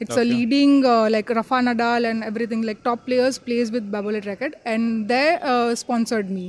it's 0.00 0.16
a 0.16 0.24
leading 0.24 0.84
uh, 0.94 1.08
like 1.14 1.28
rafa 1.38 1.60
nadal 1.68 2.08
and 2.10 2.24
everything 2.24 2.62
like 2.62 2.82
top 2.88 3.04
players 3.06 3.38
plays 3.38 3.70
with 3.70 3.90
Babolat 3.92 4.26
racket 4.26 4.54
and 4.64 5.08
they 5.08 5.38
uh, 5.42 5.74
sponsored 5.74 6.30
me 6.30 6.46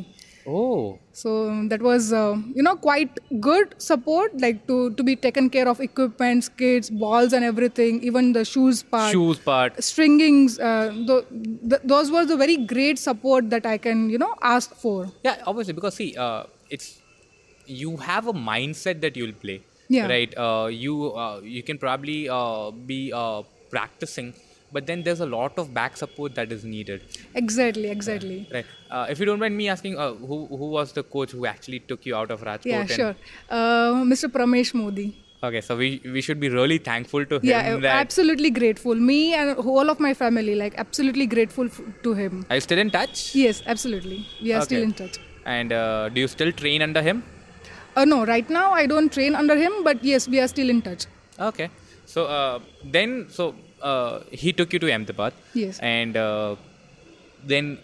oh. 0.47 0.97
so 1.11 1.31
that 1.71 1.81
was 1.81 2.11
uh, 2.13 2.35
you 2.55 2.63
know 2.67 2.75
quite 2.75 3.19
good 3.47 3.75
support 3.89 4.39
like 4.45 4.65
to 4.67 4.77
to 4.99 5.03
be 5.09 5.15
taken 5.15 5.49
care 5.49 5.67
of 5.73 5.81
equipments 5.87 6.49
kits 6.61 6.89
balls 6.89 7.33
and 7.33 7.43
everything 7.51 8.01
even 8.11 8.31
the 8.33 8.45
shoes 8.53 8.81
part 8.95 9.11
Shoes 9.11 9.39
part. 9.39 9.77
stringings 9.89 10.57
uh, 10.69 10.89
th- 11.09 11.25
th- 11.69 11.81
those 11.83 12.09
were 12.09 12.25
the 12.25 12.37
very 12.37 12.57
great 12.73 12.97
support 13.07 13.49
that 13.49 13.65
i 13.65 13.77
can 13.77 14.09
you 14.09 14.17
know 14.17 14.33
ask 14.41 14.73
for 14.75 14.97
Yeah, 15.23 15.37
obviously, 15.45 15.73
because 15.73 15.95
see, 15.95 16.15
uh, 16.17 16.43
it's 16.69 16.87
you 17.67 17.97
have 17.97 18.27
a 18.27 18.33
mindset 18.33 19.01
that 19.01 19.15
you'll 19.15 19.33
play. 19.33 19.61
Yeah. 19.93 20.07
Right. 20.11 20.33
Uh, 20.45 20.67
you 20.83 20.93
uh, 21.23 21.39
you 21.55 21.63
can 21.69 21.77
probably 21.83 22.19
uh, 22.39 22.71
be 22.91 22.99
uh, 23.21 23.41
practicing, 23.75 24.29
but 24.77 24.85
then 24.91 25.03
there's 25.07 25.23
a 25.25 25.29
lot 25.31 25.57
of 25.63 25.73
back 25.79 25.97
support 26.03 26.35
that 26.41 26.51
is 26.57 26.63
needed. 26.75 27.01
exactly 27.41 27.89
exactly 27.95 28.37
Right. 28.55 28.69
Uh, 28.97 29.05
if 29.15 29.19
you 29.23 29.25
don't 29.29 29.41
mind 29.45 29.57
me 29.61 29.67
asking, 29.73 29.97
uh, 30.05 30.13
who 30.29 30.37
who 30.61 30.69
was 30.77 30.93
the 30.99 31.03
coach 31.15 31.31
who 31.39 31.45
actually 31.53 31.79
took 31.91 32.05
you 32.11 32.15
out 32.21 32.31
of 32.37 32.45
Rajkot? 32.49 32.71
yeah 32.75 32.85
sure 32.99 33.13
mr 34.13 34.31
pramesh 34.37 34.73
modi 34.83 35.07
Okay, 35.47 35.61
so 35.67 35.75
we 35.81 35.87
we 36.15 36.21
should 36.25 36.39
be 36.41 36.49
really 36.55 36.77
thankful 36.87 37.23
to 37.29 37.37
him. 37.45 37.49
yeah 37.51 37.93
absolutely 38.01 38.51
grateful 38.59 38.99
me 39.11 39.19
and 39.39 39.61
whole 39.67 39.89
of 39.93 39.99
my 40.07 40.13
family 40.19 40.55
like 40.63 40.75
absolutely 40.83 41.25
grateful 41.35 41.65
f- 41.75 41.81
to 42.07 42.13
him 42.19 42.45
Are 42.49 42.57
you 42.59 42.65
still 42.69 42.81
in 42.85 42.91
touch? 42.97 43.23
yes 43.43 43.61
absolutely 43.75 44.19
we 44.47 44.53
are 44.57 44.61
still 44.69 44.83
in 44.89 44.93
touch 45.03 45.17
And 45.51 45.71
uh, 45.73 46.09
do 46.15 46.21
you 46.23 46.27
still 46.31 46.51
train 46.57 46.83
under 46.87 47.01
him? 47.07 47.23
Uh, 47.95 48.05
no 48.05 48.25
right 48.25 48.49
now 48.49 48.71
i 48.73 48.85
don't 48.85 49.11
train 49.17 49.35
under 49.35 49.55
him 49.55 49.73
but 49.83 50.03
yes 50.03 50.27
we 50.27 50.39
are 50.39 50.47
still 50.47 50.69
in 50.69 50.81
touch 50.81 51.05
Okay. 51.41 51.69
So 52.05 52.25
uh, 52.25 52.59
then, 52.83 53.27
so 53.29 53.55
uh, 53.81 54.21
he 54.31 54.53
took 54.53 54.73
you 54.73 54.79
to 54.79 54.91
Ahmedabad. 54.93 55.33
Yes. 55.53 55.79
And 55.79 56.15
uh, 56.15 56.55
then, 57.43 57.79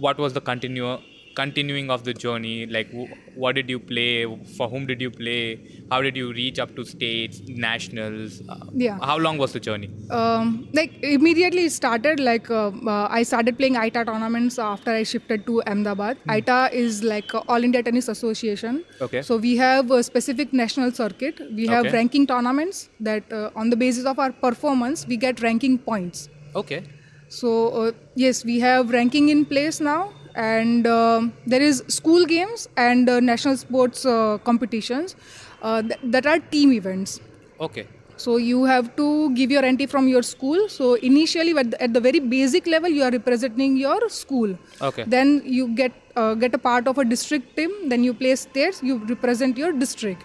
what 0.00 0.18
was 0.18 0.32
the 0.32 0.40
continue 0.40 0.98
continuing 1.40 1.90
of 1.96 2.04
the 2.08 2.14
journey? 2.24 2.56
Like, 2.76 2.90
w- 2.90 3.14
what 3.44 3.54
did 3.58 3.70
you 3.74 3.80
play? 3.92 4.12
For 4.56 4.68
whom 4.68 4.86
did 4.92 5.00
you 5.06 5.10
play? 5.10 5.42
How 5.90 6.00
did 6.06 6.16
you 6.22 6.32
reach 6.32 6.58
up 6.64 6.74
to 6.78 6.84
states, 6.94 7.42
nationals? 7.68 8.42
Uh, 8.48 8.56
Yeah. 8.86 8.98
How 9.10 9.18
long 9.28 9.38
was 9.44 9.52
the 9.58 9.60
journey? 9.70 9.90
um, 10.18 10.66
like 10.78 10.92
immediately 11.02 11.68
started 11.68 12.20
like 12.28 12.46
uh, 12.50 12.68
uh, 12.92 13.06
i 13.18 13.22
started 13.30 13.58
playing 13.58 13.76
ita 13.80 14.04
tournaments 14.10 14.58
after 14.66 14.92
i 15.00 15.02
shifted 15.10 15.42
to 15.48 15.56
ahmedabad 15.72 16.22
ita 16.36 16.58
is 16.82 17.02
like 17.12 17.34
all 17.54 17.66
india 17.68 17.82
tennis 17.88 18.08
association 18.14 18.78
Okay. 19.06 19.22
so 19.28 19.36
we 19.46 19.52
have 19.64 19.90
a 19.98 20.02
specific 20.10 20.54
national 20.62 20.94
circuit 21.00 21.42
we 21.60 21.66
have 21.74 21.84
Okay. 21.86 21.96
ranking 21.98 22.26
tournaments 22.32 22.80
that 23.10 23.36
uh, 23.40 23.50
on 23.64 23.74
the 23.74 23.80
basis 23.84 24.06
of 24.12 24.18
our 24.26 24.32
performance 24.46 25.06
we 25.12 25.18
get 25.26 25.44
ranking 25.48 25.76
points 25.90 26.24
Okay. 26.62 26.80
so 27.40 27.50
uh, 27.82 27.92
yes 28.14 28.44
we 28.52 28.58
have 28.68 28.90
ranking 29.00 29.28
in 29.36 29.44
place 29.54 29.80
now 29.80 30.00
and 30.34 30.86
um 30.86 31.32
there 31.46 31.62
is 31.62 31.82
school 31.88 32.24
games 32.26 32.68
and 32.76 33.08
uh, 33.08 33.20
national 33.20 33.56
sports 33.56 34.04
uh, 34.06 34.38
competitions 34.50 35.16
uh, 35.62 35.82
th- 35.82 36.00
that 36.02 36.26
are 36.26 36.38
team 36.56 36.72
events 36.72 37.20
Okay. 37.60 37.86
so 38.16 38.36
you 38.36 38.64
have 38.64 38.94
to 38.96 39.06
give 39.34 39.50
your 39.50 39.64
entry 39.64 39.86
from 39.86 40.08
your 40.08 40.22
school. 40.22 40.68
So 40.68 40.94
initially, 40.94 41.52
at 41.56 41.70
the, 41.72 41.82
at 41.82 41.92
the 41.94 42.00
very 42.00 42.20
basic 42.20 42.66
level, 42.66 42.88
you 42.88 43.02
are 43.02 43.10
representing 43.10 43.76
your 43.76 44.08
school. 44.08 44.56
Okay. 44.80 45.04
Then 45.06 45.42
you 45.44 45.68
get 45.74 45.92
uh, 46.16 46.34
get 46.34 46.54
a 46.54 46.58
part 46.58 46.88
of 46.88 46.98
a 46.98 47.04
district 47.04 47.56
team. 47.56 47.70
Then 47.88 48.04
you 48.04 48.14
play 48.14 48.34
states. 48.36 48.82
You 48.82 48.98
represent 49.12 49.56
your 49.56 49.72
district, 49.72 50.24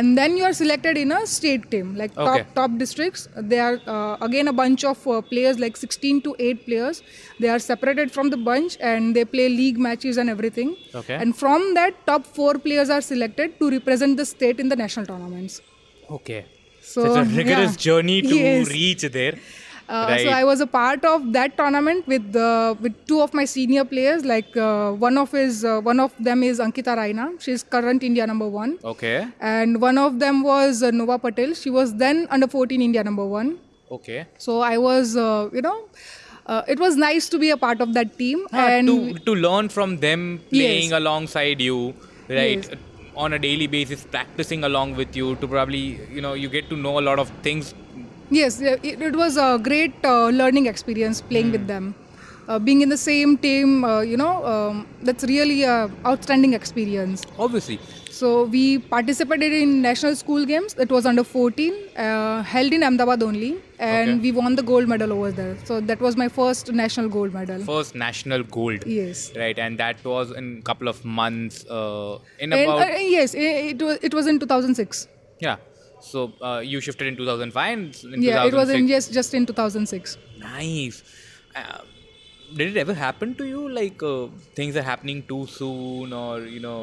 and 0.00 0.16
then 0.20 0.36
you 0.38 0.44
are 0.48 0.52
selected 0.52 0.98
in 1.02 1.12
a 1.18 1.20
state 1.32 1.64
team, 1.74 1.94
like 2.00 2.16
Okay. 2.16 2.24
top 2.42 2.54
top 2.58 2.78
districts. 2.82 3.22
They 3.52 3.60
are 3.66 3.76
uh, 3.94 4.16
again 4.26 4.48
a 4.52 4.54
bunch 4.60 4.84
of 4.92 5.06
uh, 5.14 5.20
players, 5.30 5.58
like 5.64 5.76
16 5.82 6.20
to 6.26 6.34
8 6.38 6.64
players. 6.66 7.02
They 7.44 7.48
are 7.54 7.58
separated 7.68 8.12
from 8.16 8.30
the 8.34 8.40
bunch 8.50 8.76
and 8.92 9.16
they 9.20 9.24
play 9.36 9.48
league 9.60 9.78
matches 9.88 10.20
and 10.24 10.34
everything. 10.36 10.74
Okay. 11.02 11.14
And 11.24 11.36
from 11.44 11.68
that, 11.80 12.02
top 12.12 12.26
four 12.40 12.52
players 12.68 12.90
are 12.98 13.00
selected 13.12 13.58
to 13.60 13.70
represent 13.78 14.16
the 14.24 14.26
state 14.34 14.60
in 14.66 14.68
the 14.74 14.76
national 14.84 15.06
tournaments. 15.12 15.60
Okay. 16.18 16.44
So, 16.82 17.04
it's 17.04 17.16
a 17.16 17.24
rigorous 17.36 17.72
yeah. 17.72 17.84
journey 17.88 18.22
to 18.22 18.34
Yes. 18.46 18.68
reach 18.78 19.02
there. 19.20 19.38
Uh, 19.88 20.06
right. 20.10 20.20
So 20.24 20.30
I 20.30 20.42
was 20.44 20.60
a 20.60 20.66
part 20.66 21.04
of 21.04 21.32
that 21.32 21.56
tournament 21.56 22.06
with 22.08 22.34
uh, 22.34 22.74
with 22.80 22.94
two 23.06 23.20
of 23.20 23.32
my 23.32 23.44
senior 23.44 23.84
players. 23.84 24.24
Like 24.24 24.56
uh, 24.56 24.92
one 24.92 25.16
of 25.16 25.30
his 25.30 25.64
uh, 25.64 25.80
one 25.80 26.00
of 26.00 26.12
them 26.18 26.42
is 26.42 26.58
Ankita 26.58 26.96
Raina. 27.00 27.26
She's 27.40 27.62
current 27.62 28.02
India 28.02 28.26
number 28.26 28.48
one, 28.48 28.78
okay. 28.84 29.28
and 29.40 29.80
one 29.80 29.98
of 30.06 30.18
them 30.18 30.42
was 30.42 30.82
uh, 30.82 30.90
Nova 30.90 31.18
Patel. 31.18 31.54
She 31.54 31.70
was 31.70 31.94
then 31.94 32.26
under 32.30 32.48
14 32.48 32.82
India 32.82 33.04
number 33.04 33.24
one. 33.24 33.58
Okay. 33.90 34.26
So 34.38 34.60
I 34.60 34.76
was, 34.78 35.16
uh, 35.16 35.48
you 35.52 35.62
know, 35.62 35.84
uh, 36.46 36.62
it 36.66 36.80
was 36.80 36.96
nice 36.96 37.28
to 37.28 37.38
be 37.38 37.50
a 37.50 37.56
part 37.56 37.80
of 37.80 37.94
that 37.94 38.18
team. 38.18 38.44
Ah, 38.52 38.66
and 38.66 38.88
to 38.88 39.14
to 39.30 39.34
learn 39.46 39.68
from 39.68 39.96
them 40.08 40.26
playing 40.50 40.90
Yes. 40.90 40.98
alongside 41.02 41.60
you 41.60 41.78
right 42.28 42.66
Yes. 42.68 42.70
on 43.24 43.32
a 43.32 43.38
daily 43.38 43.66
basis 43.78 44.04
practicing 44.14 44.64
along 44.64 44.96
with 44.96 45.14
you 45.22 45.34
to 45.42 45.46
probably 45.56 45.84
you 46.16 46.20
know 46.28 46.32
you 46.44 46.48
get 46.48 46.68
to 46.72 46.76
know 46.86 46.98
a 46.98 47.04
lot 47.10 47.20
of 47.24 47.30
things 47.46 47.74
Yes, 48.30 48.60
it, 48.60 48.80
it 48.84 49.16
was 49.16 49.36
a 49.36 49.58
great 49.62 49.94
uh, 50.04 50.28
learning 50.28 50.66
experience 50.66 51.20
playing 51.20 51.52
with 51.52 51.66
them. 51.66 51.94
Uh, 52.48 52.58
being 52.58 52.80
in 52.80 52.88
the 52.88 52.96
same 52.96 53.36
team, 53.36 53.84
uh, 53.84 54.00
you 54.00 54.16
know, 54.16 54.44
um, 54.46 54.86
that's 55.02 55.24
really 55.24 55.64
a 55.64 55.90
outstanding 56.06 56.52
experience. 56.54 57.22
obviously 57.38 57.78
So 58.10 58.44
we 58.44 58.78
participated 58.78 59.52
in 59.52 59.82
national 59.82 60.14
school 60.16 60.44
games. 60.50 60.74
It 60.84 60.90
was 60.90 61.06
under 61.06 61.24
14, 61.24 61.74
uh, 61.96 62.42
held 62.42 62.72
in 62.72 62.82
Ahmedabad 62.88 63.22
only, 63.22 63.50
and 63.78 64.10
Okay. 64.10 64.20
we 64.26 64.32
won 64.38 64.54
the 64.60 64.62
gold 64.62 64.88
medal 64.92 65.12
over 65.16 65.32
there. 65.40 65.56
So 65.64 65.80
that 65.90 66.00
was 66.06 66.16
my 66.16 66.28
first 66.28 66.72
national 66.82 67.08
gold 67.16 67.34
medal. 67.40 67.60
first 67.72 67.94
national 68.06 68.44
gold 68.58 68.86
Yes. 68.86 69.20
right 69.42 69.58
and 69.66 69.78
that 69.84 70.04
was 70.12 70.30
in 70.40 70.46
a 70.58 70.62
couple 70.70 70.88
of 70.94 71.04
months 71.04 71.64
uh, 71.78 72.18
in 72.38 72.52
And, 72.52 72.70
about 72.70 72.90
uh, 72.90 72.96
yes, 73.18 73.34
it, 73.34 73.50
it 73.74 73.82
was 73.88 73.98
it 74.10 74.14
was 74.20 74.26
in 74.34 74.38
2006. 74.44 75.06
yeah 75.40 75.56
so 76.12 76.32
uh, 76.48 76.60
you 76.72 76.80
shifted 76.80 77.06
in 77.08 77.16
2005 77.16 77.78
and 77.78 78.14
in 78.14 78.22
Yeah, 78.22 78.44
it 78.44 78.54
was 78.60 78.70
in 78.70 78.86
2006 78.86 78.90
yes, 78.94 79.08
just 79.18 79.34
in 79.34 79.46
2006. 79.46 80.16
nice 80.38 81.02
uh, 81.54 81.80
did 82.58 82.68
it 82.76 82.76
ever 82.84 82.94
happen 82.94 83.34
to 83.40 83.44
you 83.52 83.68
like 83.80 84.02
uh, 84.02 84.26
things 84.54 84.76
are 84.76 84.86
happening 84.92 85.22
too 85.32 85.46
soon 85.58 86.12
or 86.12 86.40
you 86.56 86.60
know 86.60 86.80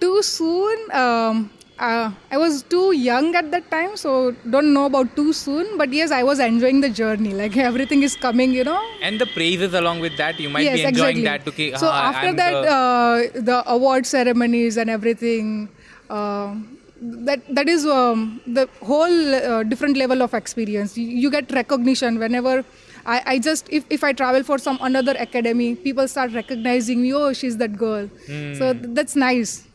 Too 0.00 0.22
soon. 0.22 0.78
Um, 0.92 1.50
uh, 1.78 2.10
I 2.30 2.38
was 2.38 2.62
too 2.62 2.92
young 2.92 3.34
at 3.34 3.50
that 3.50 3.70
time, 3.70 3.96
so 3.96 4.32
don't 4.54 4.72
know 4.72 4.86
about 4.86 5.14
too 5.16 5.32
soon. 5.32 5.76
But 5.76 5.92
yes, 5.92 6.10
I 6.10 6.22
was 6.22 6.38
enjoying 6.38 6.80
the 6.80 6.88
journey. 6.90 7.32
Like 7.34 7.56
everything 7.70 8.02
is 8.02 8.16
coming, 8.16 8.52
you 8.52 8.64
know. 8.64 8.80
and 9.02 9.20
the 9.20 9.26
praises 9.26 9.74
along 9.74 10.00
with 10.00 10.16
that 10.16 10.40
you 10.40 10.48
might 10.48 10.62
yes, 10.68 10.76
be 10.78 10.84
enjoying 10.84 11.18
exactly. 11.18 11.52
that 11.52 11.56
ki- 11.56 11.76
so 11.76 11.88
ah, 11.90 12.08
after 12.10 12.32
that, 12.40 12.62
the- 12.62 12.70
uh, 12.80 13.42
the 13.50 13.58
award 13.76 14.06
ceremonies 14.06 14.76
and 14.78 14.88
everything. 14.98 15.68
Uh, 16.08 16.54
that 17.00 17.42
that 17.54 17.68
is 17.68 17.86
um, 17.86 18.40
the 18.46 18.68
whole 18.82 19.34
uh, 19.34 19.62
different 19.62 19.96
level 19.96 20.22
of 20.22 20.34
experience. 20.34 20.96
You, 20.98 21.06
you 21.06 21.30
get 21.30 21.50
recognition 21.52 22.18
whenever. 22.18 22.64
I, 23.06 23.22
I 23.26 23.38
just 23.38 23.68
if, 23.70 23.84
if 23.88 24.04
I 24.04 24.12
travel 24.12 24.42
for 24.42 24.58
some 24.58 24.78
another 24.82 25.14
academy, 25.18 25.74
people 25.74 26.06
start 26.08 26.32
recognizing 26.32 27.00
me. 27.02 27.14
Oh, 27.14 27.32
she's 27.32 27.56
that 27.56 27.76
girl. 27.76 28.06
Hmm. 28.26 28.54
So 28.54 28.72
th- 28.72 28.86
that's 28.88 29.16
nice. 29.16 29.66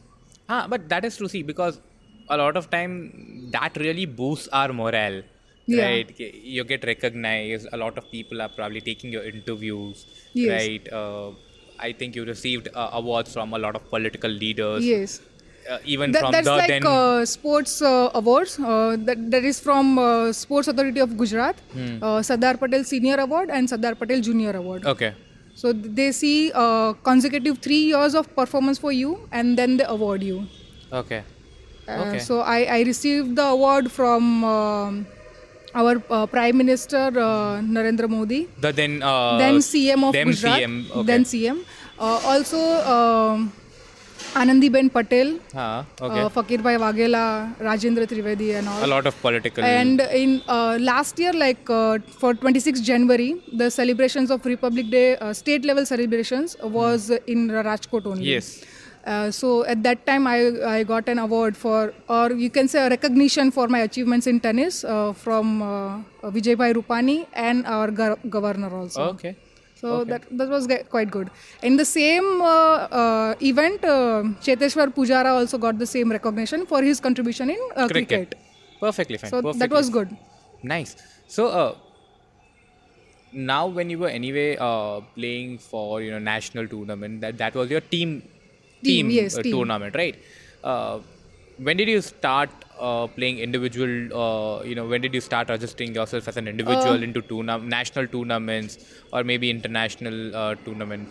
Ah, 0.48 0.67
but 0.70 0.89
that 0.89 1.03
is 1.05 1.17
true. 1.17 1.27
See, 1.27 1.41
because 1.41 1.79
a 2.29 2.38
lot 2.38 2.55
of 2.55 2.70
time 2.70 3.50
that 3.51 3.75
really 3.77 4.05
boosts 4.05 4.48
our 4.50 4.72
morale. 4.72 5.24
Yeah. 5.67 5.86
Right, 5.86 6.20
you 6.20 6.63
get 6.63 6.84
recognized. 6.86 7.67
A 7.74 7.77
lot 7.77 7.98
of 7.98 8.12
people 8.12 8.39
are 8.39 8.50
probably 8.50 8.82
taking 8.82 9.12
your 9.12 9.24
interviews. 9.24 10.05
Yes. 10.34 10.51
Right, 10.51 10.94
uh, 10.94 11.32
I 11.79 11.91
think 11.91 12.15
you 12.15 12.24
received 12.24 12.70
uh, 12.75 12.91
awards 12.94 13.34
from 13.34 13.51
a 13.53 13.58
lot 13.58 13.75
of 13.75 13.89
political 13.89 14.29
leaders. 14.29 14.86
Yes. 14.86 15.22
Uh, 15.70 15.80
even 15.84 16.12
That, 16.12 16.22
from 16.22 16.32
that's 16.32 16.46
the 16.48 16.56
like 16.56 16.68
then. 16.68 16.86
uh, 16.86 17.26
sports 17.26 17.82
uh, 17.82 18.10
awards. 18.14 18.60
Uh, 18.60 18.96
that, 19.00 19.32
that 19.32 19.44
is 19.44 19.60
from 19.60 19.98
uh, 19.98 20.32
Sports 20.32 20.68
Authority 20.68 21.00
of 21.00 21.18
Gujarat, 21.18 21.56
uh, 22.02 22.22
Sardar 22.22 22.58
Patel 22.58 22.84
Senior 22.84 23.16
Award 23.20 23.50
and 23.50 23.68
Sardar 23.68 23.96
Patel 23.96 24.22
Junior 24.22 24.56
Award. 24.56 24.86
okay. 24.86 25.14
So 25.58 25.72
they 25.72 26.12
see 26.12 26.52
uh, 26.54 26.94
consecutive 27.02 27.60
three 27.60 27.84
years 27.96 28.14
of 28.14 28.28
performance 28.36 28.78
for 28.78 28.92
you, 28.92 29.12
and 29.32 29.58
then 29.58 29.78
they 29.78 29.86
award 29.86 30.22
you. 30.22 30.46
Okay. 30.92 31.24
Uh, 31.88 32.04
Okay. 32.06 32.20
So 32.20 32.42
I, 32.42 32.60
I 32.78 32.80
received 32.82 33.36
the 33.38 33.46
award 33.56 33.90
from 33.92 34.44
um 34.44 35.06
our 35.74 35.96
uh, 36.10 36.26
Prime 36.28 36.58
Minister 36.58 37.08
uh, 37.08 37.62
Narendra 37.64 38.10
Modi, 38.10 38.48
The 38.60 38.72
then. 38.74 39.02
Uh, 39.02 39.38
then 39.38 39.56
CM 39.70 40.04
of 40.08 40.14
Gujarat, 40.14 40.60
CM. 40.60 40.76
Okay. 40.92 41.04
then 41.08 41.24
CM. 41.24 41.58
Uh, 41.98 42.20
also 42.34 42.60
um, 42.96 43.52
Anandiben 44.42 44.92
Patel, 44.92 45.39
Huh, 45.54 45.84
okay. 46.01 46.22
uh, 46.22 46.30
Fakir 46.30 46.60
Bhai 46.62 46.75
Waghela, 46.84 47.24
Rajendra 47.60 48.06
Trivedi, 48.06 48.50
and 48.58 48.68
all. 48.68 48.84
a 48.84 48.88
lot 48.96 49.06
of 49.08 49.20
political. 49.22 49.63
And 49.63 50.01
in 50.01 50.42
uh, 50.48 50.77
last 50.82 51.18
year, 51.20 51.32
like 51.34 51.70
uh, 51.70 52.00
for 52.22 52.34
26 52.34 52.82
January, 52.82 53.36
the 53.54 53.70
celebrations 53.72 54.30
of 54.32 54.46
Republic 54.46 54.89
Day, 54.89 55.18
uh, 55.18 55.32
state 55.34 55.63
level 55.63 55.86
celebrations, 55.86 56.58
was 56.62 57.10
in 57.27 57.48
Rajkot 57.50 58.06
only. 58.06 58.25
Yes. 58.25 58.63
Uh, 59.06 59.30
so 59.32 59.63
at 59.65 59.84
that 59.84 60.06
time, 60.06 60.25
I, 60.27 60.38
I 60.77 60.84
got 60.84 61.08
an 61.08 61.20
award 61.20 61.56
for, 61.56 61.94
or 62.10 62.32
you 62.34 62.50
can 62.50 62.68
say 62.68 62.86
a 62.86 62.89
recognition 62.89 63.51
for 63.51 63.68
my 63.68 63.80
achievements 63.82 64.25
in 64.27 64.39
tennis 64.39 64.84
uh, 64.84 65.13
from 65.13 65.62
uh, 65.62 66.00
Vijay 66.24 66.58
Bhai 66.58 66.74
Rupani 66.74 67.27
and 67.34 67.65
our 67.68 67.89
gov- 67.92 68.30
governor 68.30 68.75
also. 68.75 69.04
Okay. 69.10 69.36
So 69.75 70.03
that 70.05 70.24
that 70.32 70.50
was 70.50 70.67
quite 70.89 71.12
good. 71.12 71.29
In 71.62 71.75
the 71.75 71.86
same 71.86 72.41
uh, 72.41 72.75
uh, 73.01 73.36
event, 73.41 73.84
uh, 73.84 74.24
Cheteshwar 74.46 74.94
Pujara 74.94 75.34
also 75.39 75.58
got 75.58 75.77
the 75.77 75.86
same 75.86 76.12
recognition 76.12 76.65
for 76.65 76.82
his 76.82 77.00
contribution 77.00 77.50
in 77.50 77.60
uh, 77.75 77.88
cricket. 77.88 78.36
Perfectly 78.79 79.17
fine. 79.17 79.32
So 79.32 79.41
perfectly 79.41 79.60
that 79.60 79.72
was 79.72 79.89
good. 79.89 80.15
Nice. 80.63 80.96
So, 81.27 81.48
uh, 81.48 81.75
now 83.34 83.67
when 83.67 83.89
you 83.89 84.00
were 84.00 84.08
anyway 84.08 84.55
uh, 84.58 85.01
playing 85.15 85.58
for 85.58 86.01
you 86.01 86.12
know 86.12 86.20
national 86.20 86.67
tournament, 86.67 87.22
that 87.22 87.38
that 87.38 87.53
was 87.53 87.70
your 87.70 87.82
team 87.82 88.24
Team, 88.84 89.10
yes, 89.10 89.38
uh, 89.38 89.41
team. 89.41 89.51
tournament, 89.53 89.96
right? 89.96 90.15
When 91.58 91.78
did 91.78 91.88
you 91.88 92.02
start 92.02 92.50
uh, 92.80 93.08
playing 93.08 93.40
individual? 93.40 93.92
Uh, 94.14 94.64
you 94.64 94.76
know, 94.76 94.86
when 94.86 95.02
did 95.02 95.14
you 95.14 95.22
start 95.22 95.50
registering 95.50 95.96
yourself 95.96 96.28
as 96.28 96.38
an 96.38 96.48
individual 96.48 96.98
Uh, 97.00 97.08
into 97.08 97.22
tourna- 97.22 97.64
national 97.64 98.08
tournaments 98.08 98.78
or 99.14 99.24
maybe 99.24 99.50
international 99.50 100.36
uh, 100.36 100.56
tournament? 100.66 101.08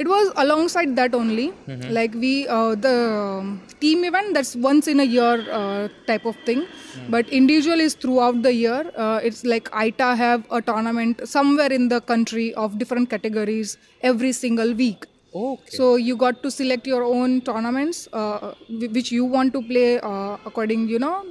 It 0.00 0.08
was 0.08 0.32
alongside 0.36 0.96
that 0.96 1.14
only. 1.14 1.52
Mm-hmm. 1.68 1.90
Like 1.92 2.14
we, 2.14 2.48
uh, 2.48 2.74
the 2.74 2.94
um, 3.12 3.62
team 3.80 4.02
event 4.04 4.34
that's 4.34 4.56
once 4.56 4.88
in 4.88 4.98
a 4.98 5.04
year 5.04 5.46
uh, 5.52 5.88
type 6.06 6.24
of 6.24 6.36
thing, 6.46 6.62
Mm. 6.98 7.10
but 7.14 7.28
individual 7.28 7.78
is 7.86 7.94
throughout 7.94 8.42
the 8.42 8.52
year. 8.52 8.90
Uh, 8.96 9.20
it's 9.22 9.44
like 9.44 9.68
ITA 9.72 10.16
have 10.16 10.42
a 10.50 10.60
tournament 10.60 11.20
somewhere 11.28 11.72
in 11.72 11.88
the 11.88 12.00
country 12.00 12.52
of 12.54 12.78
different 12.78 13.08
categories 13.10 13.76
every 14.02 14.32
single 14.32 14.72
week. 14.74 15.06
Okay. 15.32 15.76
So 15.76 15.96
you 15.96 16.16
got 16.16 16.42
to 16.42 16.50
select 16.50 16.86
your 16.86 17.04
own 17.04 17.40
tournaments, 17.42 18.08
uh, 18.12 18.54
which 18.68 19.12
you 19.12 19.24
want 19.24 19.52
to 19.52 19.62
play 19.62 20.00
uh, 20.00 20.38
according, 20.44 20.88
you 20.88 20.98
know, 20.98 21.24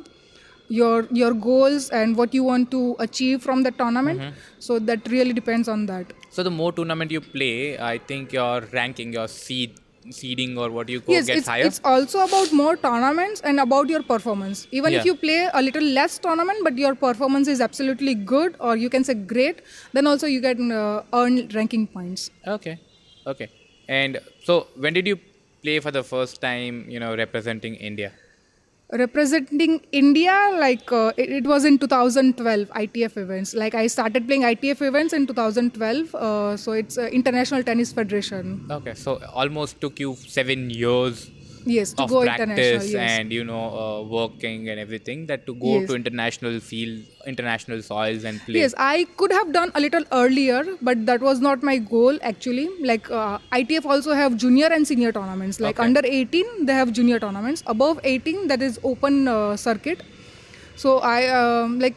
your 0.69 1.07
your 1.11 1.33
goals 1.33 1.89
and 1.89 2.15
what 2.15 2.33
you 2.33 2.43
want 2.43 2.71
to 2.71 2.95
achieve 2.99 3.41
from 3.41 3.63
the 3.63 3.71
tournament. 3.71 4.21
Mm-hmm. 4.21 4.39
So 4.59 4.79
that 4.79 5.09
really 5.09 5.33
depends 5.33 5.67
on 5.67 5.85
that. 5.87 6.13
So 6.29 6.43
the 6.43 6.51
more 6.51 6.71
tournament 6.71 7.11
you 7.11 7.21
play, 7.21 7.77
I 7.77 7.97
think 7.97 8.31
your 8.31 8.61
ranking, 8.71 9.11
your 9.11 9.27
seed, 9.27 9.79
seeding 10.11 10.57
or 10.57 10.69
what 10.71 10.87
you 10.87 11.01
call 11.01 11.15
yes, 11.15 11.25
gets 11.25 11.39
it's, 11.39 11.47
higher. 11.47 11.65
it's 11.65 11.81
also 11.83 12.23
about 12.25 12.53
more 12.53 12.77
tournaments 12.77 13.41
and 13.41 13.59
about 13.59 13.89
your 13.89 14.01
performance. 14.03 14.67
Even 14.71 14.93
if 14.93 15.05
you 15.05 15.15
play 15.15 15.49
a 15.53 15.61
little 15.61 15.83
less 15.83 16.17
tournament, 16.19 16.59
but 16.63 16.77
your 16.77 16.95
performance 16.95 17.47
is 17.47 17.59
absolutely 17.59 18.15
good, 18.15 18.55
or 18.59 18.77
you 18.77 18.89
can 18.89 19.03
say 19.03 19.13
great, 19.13 19.63
then 19.91 20.07
also 20.07 20.27
you 20.27 20.41
can 20.41 20.71
uh, 20.71 21.03
earn 21.13 21.49
ranking 21.49 21.87
points. 21.87 22.31
Okay. 22.47 22.79
Okay. 23.27 23.49
And 23.89 24.19
so 24.43 24.67
when 24.77 24.93
did 24.93 25.07
you 25.07 25.19
play 25.63 25.79
for 25.79 25.91
the 25.91 26.03
first 26.03 26.41
time, 26.41 26.85
you 26.87 26.99
know, 26.99 27.15
representing 27.17 27.75
India? 27.75 28.11
representing 28.91 29.81
India, 29.91 30.35
like 30.59 30.91
uh, 30.91 31.13
it, 31.15 31.29
it 31.29 31.43
was 31.45 31.63
in 31.63 31.77
2012 31.77 32.69
ITF 32.69 33.17
events. 33.17 33.53
Like 33.53 33.75
I 33.75 33.85
started 33.87 34.25
playing 34.25 34.43
ITF 34.43 34.81
events 34.81 35.13
in 35.13 35.27
2012, 35.27 36.15
uh, 36.15 36.57
so 36.57 36.71
it's 36.71 36.97
uh, 36.97 37.03
International 37.03 37.61
Tennis 37.61 37.93
Federation. 37.93 38.67
Okay. 38.69 38.95
So 38.95 39.21
almost 39.33 39.79
took 39.79 39.99
you 39.99 40.15
seven 40.15 40.71
years 40.71 41.29
Yes, 41.65 41.93
to 41.93 42.03
of 42.03 42.09
go 42.09 42.21
international. 42.21 42.55
practice 42.57 42.91
Yes. 42.93 43.11
and 43.19 43.31
you 43.31 43.43
know 43.43 43.63
uh, 43.83 44.01
working 44.03 44.69
and 44.69 44.79
everything 44.79 45.25
that 45.27 45.45
to 45.47 45.53
go 45.55 45.73
Yes. 45.79 45.87
to 45.89 45.95
international 45.95 46.59
field, 46.59 47.03
international 47.27 47.81
soils 47.81 48.23
and 48.23 48.39
play. 48.45 48.59
Yes, 48.59 48.73
I 48.77 49.05
could 49.17 49.31
have 49.31 49.51
done 49.51 49.71
a 49.75 49.81
little 49.81 50.03
earlier, 50.11 50.63
but 50.81 51.05
that 51.05 51.21
was 51.21 51.39
not 51.41 51.63
my 51.63 51.77
goal 51.77 52.17
actually. 52.21 52.69
Like 52.81 53.09
uh, 53.11 53.39
ITF 53.51 53.85
also 53.85 54.13
have 54.13 54.37
junior 54.37 54.67
and 54.67 54.87
senior 54.87 55.11
tournaments. 55.11 55.59
Like 55.59 55.79
Okay. 55.79 55.87
under 55.87 56.01
18, 56.03 56.65
they 56.65 56.73
have 56.73 56.91
junior 56.93 57.19
tournaments. 57.19 57.63
Above 57.67 57.99
18, 58.03 58.47
that 58.47 58.61
is 58.61 58.79
open 58.83 59.27
uh, 59.27 59.55
circuit. 59.57 60.01
So 60.75 60.99
I 60.99 61.27
um, 61.27 61.79
like 61.79 61.95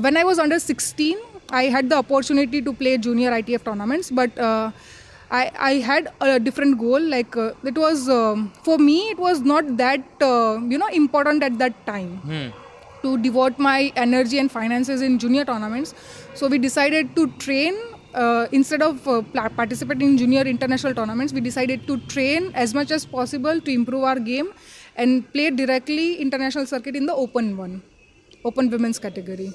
when 0.00 0.16
I 0.16 0.24
was 0.24 0.38
under 0.38 0.58
16, 0.58 1.18
I 1.50 1.64
had 1.64 1.88
the 1.88 1.96
opportunity 1.96 2.60
to 2.62 2.72
play 2.72 2.96
junior 2.98 3.32
ITF 3.32 3.64
tournaments, 3.64 4.10
but 4.10 4.36
uh, 4.38 4.70
I, 5.30 5.50
I 5.58 5.72
had 5.74 6.08
a 6.20 6.40
different 6.40 6.78
goal. 6.78 7.00
Like 7.00 7.36
uh, 7.36 7.52
it 7.64 7.76
was 7.78 8.08
um, 8.08 8.52
for 8.64 8.78
me, 8.78 9.10
it 9.10 9.18
was 9.18 9.40
not 9.40 9.76
that 9.76 10.04
uh, 10.20 10.58
you 10.68 10.78
know 10.78 10.88
important 10.88 11.42
at 11.42 11.58
that 11.58 11.86
time 11.86 12.16
Hmm. 12.30 12.48
to 13.02 13.16
devote 13.18 13.58
my 13.58 13.92
energy 13.96 14.38
and 14.38 14.50
finances 14.50 15.02
in 15.02 15.18
junior 15.18 15.44
tournaments. 15.44 15.94
So 16.34 16.48
we 16.48 16.58
decided 16.58 17.14
to 17.16 17.28
train 17.44 17.74
uh, 18.14 18.46
instead 18.52 18.82
of 18.82 19.06
uh, 19.06 19.22
participating 19.60 20.10
in 20.10 20.18
junior 20.18 20.42
international 20.42 20.94
tournaments. 20.94 21.32
We 21.32 21.40
decided 21.40 21.86
to 21.86 21.98
train 22.16 22.50
as 22.54 22.74
much 22.74 22.90
as 22.90 23.06
possible 23.06 23.60
to 23.60 23.70
improve 23.70 24.02
our 24.04 24.18
game 24.18 24.52
and 24.96 25.30
play 25.32 25.50
directly 25.50 26.16
international 26.16 26.66
circuit 26.66 26.96
in 26.96 27.06
the 27.06 27.14
open 27.14 27.56
one, 27.56 27.82
open 28.44 28.68
women's 28.70 28.98
category. 28.98 29.52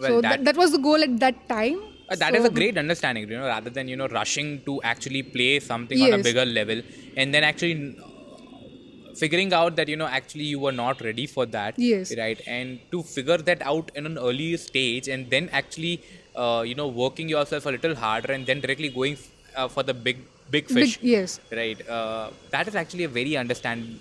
Well, 0.00 0.10
so 0.10 0.20
that- 0.22 0.30
that, 0.30 0.44
that 0.46 0.56
was 0.56 0.72
the 0.72 0.78
goal 0.78 1.02
at 1.02 1.20
that 1.20 1.48
time. 1.48 1.78
Uh, 2.08 2.16
that 2.22 2.34
is 2.38 2.42
So- 2.44 2.50
a 2.50 2.54
great 2.58 2.76
understanding, 2.78 3.28
you 3.28 3.36
know, 3.38 3.46
rather 3.46 3.70
than 3.70 3.88
you 3.88 3.96
know 3.96 4.08
rushing 4.08 4.50
to 4.66 4.80
actually 4.92 5.22
play 5.36 5.52
something 5.60 6.00
on 6.06 6.12
a 6.18 6.22
bigger 6.28 6.44
level 6.58 6.82
and 7.16 7.34
then 7.34 7.42
actually 7.50 7.74
uh, 7.98 9.14
figuring 9.22 9.52
out 9.52 9.76
that 9.76 9.88
you 9.88 9.96
know 9.96 10.06
actually 10.18 10.44
you 10.52 10.58
were 10.66 10.72
not 10.84 11.00
ready 11.00 11.26
for 11.26 11.46
that, 11.56 11.74
Yes. 11.78 12.14
right? 12.16 12.40
And 12.46 12.78
to 12.92 13.02
figure 13.02 13.38
that 13.50 13.62
out 13.72 13.90
in 13.94 14.06
an 14.06 14.18
early 14.18 14.56
stage 14.56 15.08
and 15.08 15.30
then 15.30 15.48
actually 15.52 15.94
uh, 16.36 16.62
you 16.66 16.74
know 16.74 16.88
working 16.88 17.28
yourself 17.28 17.66
a 17.66 17.70
little 17.76 17.94
harder 17.94 18.32
and 18.32 18.46
then 18.46 18.60
directly 18.60 18.90
going 19.00 19.16
uh, 19.56 19.68
for 19.68 19.82
the 19.82 19.94
big 19.94 20.18
big 20.50 20.68
fish, 20.68 20.98
Big, 20.98 21.10
yes. 21.16 21.40
right? 21.50 21.88
Uh, 21.88 22.30
that 22.50 22.68
is 22.68 22.74
actually 22.76 23.04
a 23.04 23.08
very 23.08 23.36
understand 23.36 23.98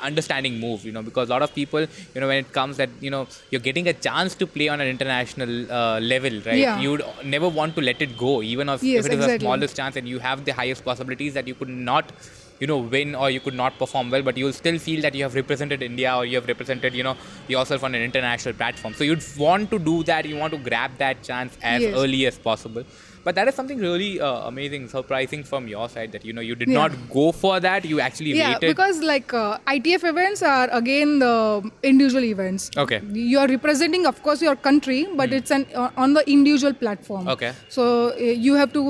understanding 0.00 0.58
move 0.60 0.84
you 0.84 0.92
know 0.92 1.02
because 1.02 1.28
a 1.28 1.32
lot 1.32 1.42
of 1.42 1.54
people 1.54 1.80
you 2.14 2.20
know 2.20 2.28
when 2.28 2.38
it 2.44 2.52
comes 2.52 2.76
that 2.76 2.90
you 3.00 3.10
know 3.10 3.26
you're 3.50 3.60
getting 3.60 3.88
a 3.88 3.92
chance 3.92 4.34
to 4.34 4.46
play 4.46 4.68
on 4.68 4.80
an 4.80 4.88
international 4.88 5.70
uh, 5.72 5.98
level 6.00 6.32
right 6.46 6.58
Yeah. 6.64 6.78
you'd 6.78 7.02
never 7.24 7.48
want 7.48 7.74
to 7.76 7.82
let 7.82 8.00
it 8.02 8.16
go 8.16 8.42
even 8.42 8.68
if, 8.68 8.82
Yes, 8.82 9.00
if 9.00 9.06
it 9.06 9.12
is 9.12 9.18
exactly. 9.18 9.38
the 9.38 9.40
smallest 9.44 9.76
chance 9.76 9.96
and 9.96 10.08
you 10.08 10.18
have 10.18 10.44
the 10.44 10.52
highest 10.52 10.84
possibilities 10.84 11.34
that 11.34 11.46
you 11.48 11.54
could 11.54 11.68
not 11.68 12.12
you 12.60 12.66
know 12.66 12.78
win 12.78 13.14
or 13.14 13.28
you 13.30 13.40
could 13.40 13.54
not 13.54 13.78
perform 13.78 14.10
well 14.10 14.22
but 14.22 14.36
you'll 14.38 14.52
still 14.52 14.78
feel 14.78 15.02
that 15.02 15.14
you 15.14 15.22
have 15.22 15.34
represented 15.34 15.82
india 15.82 16.14
or 16.16 16.24
you 16.24 16.36
have 16.36 16.46
represented 16.52 16.94
you 16.94 17.02
know 17.02 17.14
yourself 17.48 17.84
on 17.84 17.94
an 17.94 18.02
international 18.02 18.54
platform 18.54 18.94
so 18.94 19.04
you'd 19.04 19.22
want 19.36 19.70
to 19.70 19.78
do 19.78 20.02
that 20.10 20.24
you 20.24 20.36
want 20.36 20.52
to 20.52 20.58
grab 20.70 20.96
that 20.98 21.22
chance 21.22 21.58
as 21.62 21.82
Yes. 21.82 21.94
early 22.02 22.24
as 22.30 22.38
possible 22.38 22.82
but 23.26 23.34
that 23.34 23.48
is 23.50 23.54
something 23.58 23.80
really 23.84 24.10
uh, 24.20 24.32
amazing 24.48 24.82
surprising 24.88 25.42
from 25.50 25.66
your 25.70 25.86
side 25.94 26.12
that 26.16 26.24
you 26.28 26.32
know 26.38 26.44
you 26.48 26.54
did 26.60 26.68
Yeah. 26.74 26.80
not 26.82 26.92
go 27.14 27.24
for 27.42 27.54
that 27.66 27.86
you 27.92 27.98
actually 28.08 28.34
Yeah, 28.40 28.50
waited 28.52 28.68
because 28.72 29.00
like 29.10 29.32
uh, 29.34 29.58
ITF 29.74 30.04
events 30.10 30.42
are 30.50 30.68
again 30.80 31.18
the 31.24 31.32
individual 31.92 32.26
events. 32.28 32.70
Okay. 32.84 33.00
You 33.30 33.40
are 33.44 33.48
representing, 33.52 34.06
of 34.10 34.22
course, 34.26 34.42
your 34.48 34.54
country, 34.68 34.98
but 35.22 35.32
it's 35.38 35.54
an 35.56 35.66
uh, 35.84 35.88
on 36.04 36.14
the 36.18 36.22
individual 36.36 36.76
platform. 36.82 37.26
Okay. 37.34 37.50
So 37.78 37.86
uh, 38.10 38.30
you 38.46 38.54
have 38.60 38.72
to, 38.78 38.84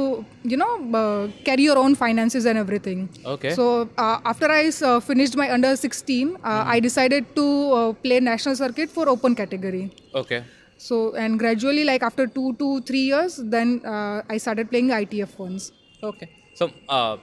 you 0.54 0.58
know, 0.64 0.72
uh, 1.02 1.28
carry 1.48 1.68
your 1.70 1.78
own 1.84 1.94
finances 2.02 2.50
and 2.52 2.58
everything. 2.64 3.08
Okay. 3.36 3.54
So 3.60 3.70
uh, 3.96 4.18
after 4.34 4.50
I 4.58 4.60
uh, 4.90 5.00
finished 5.00 5.40
my 5.44 5.48
under 5.56 5.72
16, 5.76 6.36
uh, 6.36 6.62
I 6.76 6.78
decided 6.90 7.34
to 7.40 7.46
uh, 7.80 7.92
play 8.08 8.20
national 8.20 8.56
circuit 8.64 8.90
for 8.98 9.08
open 9.16 9.34
category. 9.44 9.84
okay 10.24 10.42
So 10.76 11.14
and 11.14 11.38
gradually, 11.38 11.84
like 11.84 12.02
after 12.02 12.26
two 12.26 12.54
to 12.54 12.80
three 12.82 13.06
years, 13.12 13.36
then 13.36 13.80
uh, 13.84 14.22
I 14.28 14.36
started 14.38 14.70
playing 14.70 14.90
ITF 14.90 15.38
ones. 15.38 15.72
Okay. 16.02 16.28
So 16.54 16.70
uh, 16.88 17.16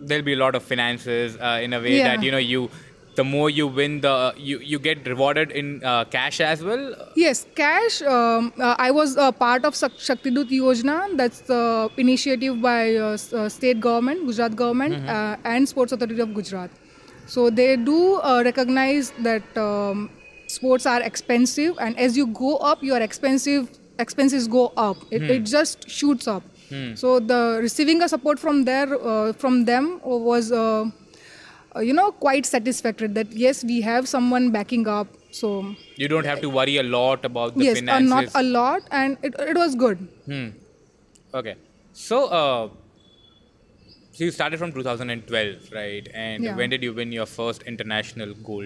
there'll 0.00 0.24
be 0.24 0.32
a 0.34 0.36
lot 0.36 0.54
of 0.54 0.62
finances 0.62 1.36
uh, 1.36 1.60
in 1.62 1.72
a 1.72 1.80
way 1.80 1.98
Yeah. 1.98 2.08
that 2.16 2.22
you 2.22 2.30
know 2.30 2.38
you 2.38 2.70
the 3.16 3.24
more 3.24 3.50
you 3.50 3.66
win, 3.66 4.00
the 4.00 4.32
you, 4.36 4.58
you 4.60 4.78
get 4.78 5.06
rewarded 5.06 5.50
in 5.50 5.82
uh, 5.84 6.04
cash 6.04 6.40
as 6.40 6.62
well. 6.62 6.94
Yes, 7.16 7.46
cash. 7.56 8.00
Um, 8.02 8.52
uh, 8.60 8.76
I 8.78 8.92
was 8.92 9.16
a 9.16 9.32
part 9.32 9.64
of 9.64 9.76
Shak- 9.76 9.98
Shaktidut 10.08 10.48
Yojana. 10.50 11.16
That's 11.16 11.40
the 11.40 11.90
initiative 11.96 12.62
by 12.62 12.94
uh, 12.94 13.16
uh, 13.32 13.48
state 13.48 13.80
government, 13.80 14.24
Gujarat 14.26 14.54
government, 14.54 15.08
uh, 15.08 15.36
and 15.44 15.68
Sports 15.68 15.92
Authority 15.92 16.20
of 16.20 16.32
Gujarat. 16.32 16.70
So 17.26 17.50
they 17.50 17.76
do 17.76 18.14
uh, 18.20 18.42
recognize 18.44 19.10
that 19.18 19.42
um, 19.58 20.10
sports 20.48 20.86
are 20.86 21.00
expensive, 21.02 21.76
and 21.78 21.98
as 21.98 22.16
you 22.16 22.26
go 22.26 22.56
up, 22.58 22.82
your 22.82 23.00
expensive 23.00 23.70
expenses 23.98 24.48
go 24.48 24.72
up. 24.76 25.04
It, 25.10 25.22
it 25.22 25.44
just 25.44 25.88
shoots 25.90 26.26
up. 26.28 26.42
So 26.96 27.18
the 27.18 27.58
receiving 27.62 28.02
a 28.02 28.08
support 28.08 28.38
from 28.38 28.64
there 28.64 28.88
uh, 29.02 29.32
from 29.32 29.64
them 29.64 30.00
was. 30.04 30.52
Uh, 30.52 30.90
uh, 31.76 31.80
you 31.80 31.92
know 31.92 32.10
quite 32.12 32.46
satisfactory 32.46 33.08
that 33.08 33.32
yes 33.40 33.62
we 33.62 33.82
have 33.82 34.08
someone 34.08 34.50
backing 34.50 34.88
up 34.88 35.06
so 35.30 35.48
You 35.96 36.08
don't 36.08 36.24
have 36.24 36.40
to 36.40 36.48
worry 36.48 36.78
a 36.78 36.82
lot 36.82 37.26
about 37.26 37.56
the 37.56 37.64
yes 37.64 37.82
uh, 37.86 37.98
not 37.98 38.30
a 38.34 38.42
lot 38.42 38.82
and 38.90 39.18
it, 39.22 39.34
it 39.38 39.54
was 39.54 39.74
good 39.74 39.98
Hmm. 40.26 40.46
Okay. 41.34 41.56
So, 41.92 42.26
uh, 42.28 42.68
so 44.12 44.24
you 44.24 44.30
started 44.30 44.58
from 44.58 44.72
2012, 44.72 45.72
right? 45.72 46.08
And 46.14 46.42
Yeah. 46.44 46.56
when 46.56 46.70
did 46.70 46.82
you 46.82 46.92
win 46.94 47.12
your 47.12 47.26
first 47.26 47.62
international 47.64 48.34
gold? 48.34 48.64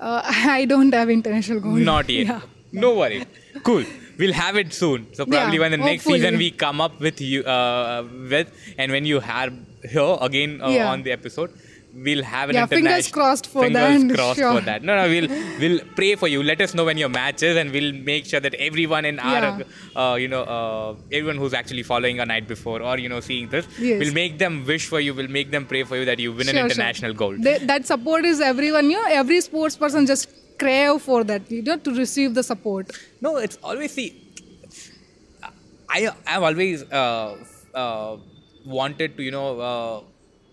Uh, 0.00 0.22
i 0.58 0.64
don't 0.64 0.92
have 0.94 1.10
international 1.10 1.60
goal 1.60 1.72
Not 1.92 2.08
yet. 2.10 2.26
yeah. 2.26 2.40
No 2.72 2.96
worry. 2.96 3.24
Cool. 3.62 3.84
We'll 4.18 4.32
have 4.32 4.56
it 4.56 4.72
soon. 4.74 5.06
So 5.14 5.24
probably 5.26 5.58
Yeah, 5.58 5.60
when 5.60 5.70
the 5.70 5.76
next 5.76 6.04
season 6.06 6.36
we 6.38 6.50
come 6.50 6.80
up 6.80 6.98
with 7.00 7.20
you 7.20 7.42
uh, 7.44 8.02
with, 8.32 8.48
and 8.76 8.90
when 8.90 9.06
you 9.06 9.20
have 9.20 9.52
here 9.88 10.16
again 10.20 10.60
uh, 10.60 10.70
Yeah. 10.70 10.90
on 10.90 11.04
the 11.04 11.12
episode, 11.12 11.52
we'll 11.94 12.22
have 12.24 12.48
an 12.50 12.56
Yeah, 12.56 12.66
fingers 12.66 13.08
crossed 13.08 13.46
for 13.46 13.62
fingers 13.64 14.04
that, 14.04 14.14
crossed 14.14 14.38
sure. 14.38 14.52
for 14.54 14.60
that. 14.62 14.82
No, 14.82 14.96
no, 14.96 15.08
we'll 15.08 15.28
we'll 15.60 15.80
pray 15.96 16.14
for 16.16 16.28
you. 16.28 16.42
Let 16.42 16.60
us 16.60 16.74
know 16.74 16.84
when 16.84 16.98
your 16.98 17.08
match 17.08 17.42
is, 17.42 17.56
and 17.56 17.70
we'll 17.70 17.92
make 17.92 18.26
sure 18.26 18.40
that 18.40 18.54
everyone 18.54 19.04
in 19.04 19.18
our, 19.20 19.42
Yeah. 19.60 20.02
uh, 20.04 20.14
you 20.16 20.28
know, 20.28 20.42
uh, 20.42 20.94
everyone 21.12 21.36
who's 21.36 21.54
actually 21.54 21.82
following 21.82 22.20
a 22.20 22.26
night 22.26 22.48
before 22.48 22.82
or 22.82 22.98
you 22.98 23.08
know 23.08 23.20
seeing 23.20 23.48
this, 23.48 23.66
Yes. 23.78 24.00
we'll 24.00 24.14
make 24.14 24.38
them 24.38 24.64
wish 24.66 24.86
for 24.86 25.00
you. 25.00 25.14
We'll 25.14 25.28
make 25.40 25.50
them 25.50 25.66
pray 25.66 25.82
for 25.84 25.96
you 25.96 26.04
that 26.06 26.18
you 26.18 26.32
win 26.32 26.46
Sure, 26.46 26.50
an 26.50 26.56
sure. 26.56 26.66
international 26.70 27.14
gold. 27.14 27.42
They, 27.42 27.58
that 27.58 27.86
support 27.86 28.24
is 28.24 28.40
everyone 28.40 28.90
you 28.90 28.96
know 29.02 29.08
every 29.22 29.40
sports 29.40 29.76
person 29.76 30.06
just 30.06 30.28
crave 30.58 31.00
for 31.02 31.22
that 31.24 31.50
you 31.50 31.62
know 31.62 31.76
to 31.76 31.94
receive 31.94 32.34
the 32.34 32.42
support 32.42 32.90
No, 33.20 33.36
it's 33.36 33.58
always 33.62 33.92
see. 33.92 34.08
I 35.88 36.08
I've 36.26 36.42
always 36.42 36.82
uh, 36.84 37.36
uh, 37.74 38.16
wanted 38.64 39.16
to 39.16 39.22
you 39.22 39.30
know 39.30 39.60
uh, 39.60 40.00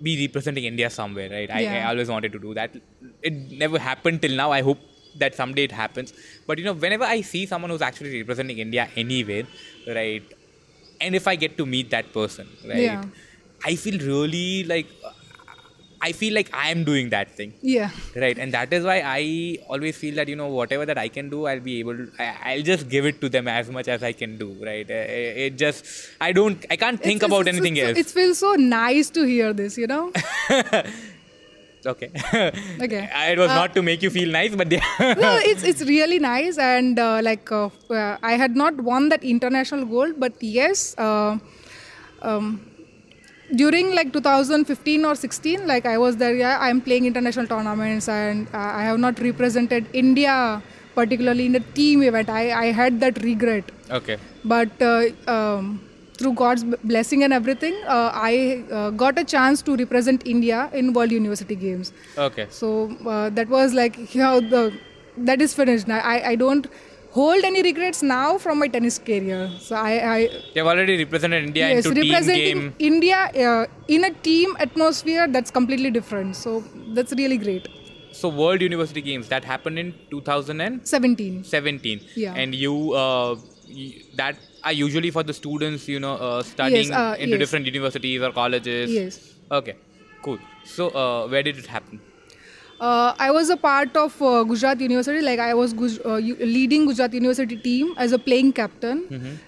be 0.02 0.26
representing 0.26 0.66
India 0.66 0.90
somewhere, 0.90 1.30
right? 1.30 1.50
I, 1.52 1.80
I 1.80 1.84
always 1.90 2.10
wanted 2.10 2.32
to 2.34 2.40
do 2.40 2.54
that. 2.54 2.76
It 3.22 3.34
never 3.52 3.80
happened 3.80 4.22
till 4.22 4.36
now. 4.36 4.52
I 4.52 4.62
hope 4.62 4.80
that 5.18 5.36
someday 5.36 5.64
it 5.66 5.72
happens. 5.72 6.14
But 6.48 6.58
you 6.60 6.66
know, 6.66 6.74
whenever 6.74 7.04
I 7.04 7.22
see 7.22 7.46
someone 7.46 7.70
who's 7.72 7.82
actually 7.82 8.20
representing 8.22 8.60
India 8.60 8.90
anywhere, 8.96 9.44
right, 9.88 10.24
and 11.00 11.16
if 11.16 11.28
I 11.28 11.36
get 11.36 11.58
to 11.58 11.66
meet 11.66 11.90
that 11.92 12.14
person, 12.14 12.48
right, 12.66 12.78
Yeah. 12.78 13.04
I 13.66 13.76
feel 13.76 14.00
really 14.00 14.64
like 14.64 14.88
I 16.08 16.12
feel 16.20 16.34
like 16.38 16.50
I 16.62 16.70
am 16.72 16.84
doing 16.84 17.10
that 17.14 17.32
thing. 17.40 17.54
Yeah. 17.62 17.90
Right 18.24 18.38
and 18.44 18.54
that 18.58 18.72
is 18.78 18.84
why 18.90 18.96
i 19.14 19.24
always 19.76 19.96
feel 20.04 20.16
that 20.20 20.28
you 20.32 20.38
know 20.40 20.48
whatever 20.60 20.86
that 20.92 20.98
i 21.04 21.08
can 21.18 21.30
do 21.34 21.40
i'll 21.52 21.60
be 21.68 21.76
able 21.82 21.98
to 22.02 22.06
I, 22.26 22.28
i'll 22.52 22.64
just 22.70 22.90
give 22.94 23.06
it 23.12 23.22
to 23.24 23.30
them 23.36 23.48
as 23.58 23.70
much 23.78 23.88
as 23.96 24.04
i 24.10 24.12
can 24.22 24.38
do 24.44 24.50
right? 24.70 24.90
Uh, 25.00 25.44
it 25.46 25.58
just 25.64 25.86
i 26.30 26.32
don't 26.40 26.66
i 26.76 26.78
can't 26.84 27.00
think 27.08 27.18
It's- 27.24 27.30
about 27.32 27.42
it's- 27.48 27.56
anything 27.56 27.78
it's- 27.78 27.98
else. 27.98 28.08
it 28.08 28.14
feels 28.20 28.40
so 28.46 28.54
nice 28.56 29.10
to 29.20 29.24
hear 29.34 29.54
this 29.64 29.78
you 29.84 29.88
know? 29.96 30.04
Okay. 31.92 32.10
Okay. 32.86 33.04
it 33.34 33.40
was 33.40 33.50
Uh, 33.52 33.56
not 33.56 33.74
to 33.76 33.82
make 33.82 34.02
you 34.06 34.10
feel 34.18 34.30
nice 34.40 34.56
but 34.56 34.72
yeah. 34.72 35.16
No, 35.26 35.32
it's 35.52 35.64
it's 35.64 35.82
really 35.92 36.20
nice, 36.20 36.58
and 36.72 37.00
uh, 37.00 37.20
like 37.28 37.52
uh, 37.52 37.70
uh, 37.90 38.18
I 38.22 38.34
had 38.42 38.56
not 38.56 38.76
won 38.90 39.10
that 39.14 39.24
international 39.24 39.86
gold, 39.94 40.20
but 40.26 40.34
yes, 40.42 40.84
uh, 41.08 41.32
um, 42.22 42.62
during 43.56 43.94
like 43.96 44.14
2015 44.14 45.06
or 45.06 45.16
16, 45.16 45.68
like 45.68 45.86
I 45.86 45.98
was 45.98 46.18
there. 46.18 46.36
Yeah, 46.36 46.58
I'm 46.60 46.82
playing 46.82 47.06
international 47.06 47.48
tournaments, 47.48 48.08
and 48.08 48.48
uh, 48.54 48.58
I 48.58 48.84
have 48.84 49.00
not 49.00 49.20
represented 49.20 49.86
India 49.94 50.62
particularly 50.96 51.46
in 51.46 51.54
the 51.54 51.62
team 51.76 52.04
event. 52.04 52.30
I 52.30 52.52
I 52.52 52.66
had 52.72 53.00
that 53.00 53.24
regret, 53.24 53.72
okay 53.90 54.18
but 54.44 54.82
uh, 54.82 55.06
um, 55.28 55.82
through 56.18 56.34
God's 56.34 56.64
blessing 56.84 57.24
and 57.24 57.34
everything, 57.34 57.76
uh, 57.88 58.12
I 58.14 58.64
uh, 58.72 58.90
got 58.92 59.18
a 59.18 59.24
chance 59.24 59.62
to 59.64 59.76
represent 59.76 60.26
India 60.26 60.70
in 60.74 60.94
World 60.94 61.12
University 61.12 61.56
Games. 61.56 61.94
okay 62.18 62.48
So 62.50 62.96
uh, 63.08 63.30
that 63.30 63.50
was 63.50 63.74
like 63.74 64.16
you 64.16 64.22
know 64.22 64.40
the 64.40 64.74
that 65.18 65.42
is 65.42 65.54
finished. 65.54 65.88
Now 65.88 66.00
I 66.00 66.18
I 66.32 66.36
don't 66.36 66.68
hold 67.17 67.43
any 67.50 67.62
regrets 67.67 68.02
now 68.02 68.38
from 68.38 68.60
my 68.60 68.67
tennis 68.76 68.97
career. 69.10 69.41
So 69.67 69.76
I 69.76 69.93
I 70.13 70.17
you've 70.56 70.69
already 70.74 70.95
represented 71.04 71.43
india 71.50 71.67
yes 71.74 71.86
into 71.86 72.02
team 72.02 72.12
representing 72.13 72.63
India 72.91 73.19
uh, 73.50 73.65
in 73.97 74.06
a 74.10 74.12
team 74.30 74.56
atmosphere 74.67 75.28
that's 75.38 75.52
completely 75.60 75.91
different. 76.00 76.36
So 76.45 76.56
that's 77.00 77.21
really 77.24 77.39
great. 77.47 77.69
so 78.19 78.30
world 78.38 78.63
university 78.63 79.02
games 79.04 79.28
that 79.34 79.45
happened 79.50 79.80
in 79.82 79.89
2017 80.13 81.43
Seventeen. 81.52 82.02
Yeah. 82.24 82.34
and 82.41 82.56
you 82.63 82.74
uh, 83.02 83.36
that 84.21 84.36
are 84.63 84.74
usually 84.80 85.12
for 85.17 85.24
the 85.30 85.34
students 85.34 85.88
you 85.88 86.00
know 86.06 86.15
uh, 86.15 86.43
studying 86.43 86.91
uh, 86.91 87.15
into 87.17 87.36
yes. 87.38 87.39
different 87.43 87.65
universities 87.71 88.21
or 88.21 88.32
colleges 88.39 88.91
Yes. 88.97 89.19
okay 89.60 89.76
cool 90.26 90.39
so 90.74 90.89
uh, 91.04 91.28
where 91.36 91.43
did 91.50 91.58
it 91.63 91.69
happen 91.76 92.02
Uh, 92.82 93.13
I 93.20 93.30
was 93.30 93.50
a 93.52 93.58
part 93.58 93.96
of 93.96 94.20
uh, 94.20 94.44
Gujarat 94.44 94.80
University. 94.82 95.22
Like 95.22 95.39
I 95.39 95.54
was 95.54 95.74
Guj- 95.82 96.04
uh, 96.04 96.15
leading 96.54 96.88
Gujarat 96.88 97.13
University 97.13 97.58
team 97.58 97.94
as 97.96 98.12
a 98.12 98.17
playing 98.17 98.54
captain, 98.54 99.04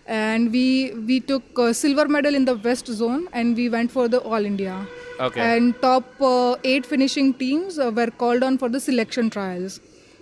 and 0.06 0.52
we 0.52 0.66
we 1.08 1.20
took 1.32 1.62
uh, 1.64 1.74
silver 1.74 2.06
medal 2.08 2.36
in 2.42 2.46
the 2.46 2.56
West 2.68 2.92
Zone, 3.00 3.24
and 3.34 3.56
we 3.62 3.70
went 3.78 3.92
for 3.96 4.08
the 4.08 4.20
All 4.22 4.46
India. 4.52 4.76
Okay. 5.20 5.42
And 5.42 5.74
top 5.82 6.22
uh, 6.22 6.58
eight 6.64 6.86
finishing 6.86 7.34
teams 7.34 7.80
uh, 7.80 7.90
were 8.02 8.12
called 8.26 8.44
on 8.44 8.60
for 8.60 8.70
the 8.70 8.80
selection 8.80 9.32
trials. 9.32 9.80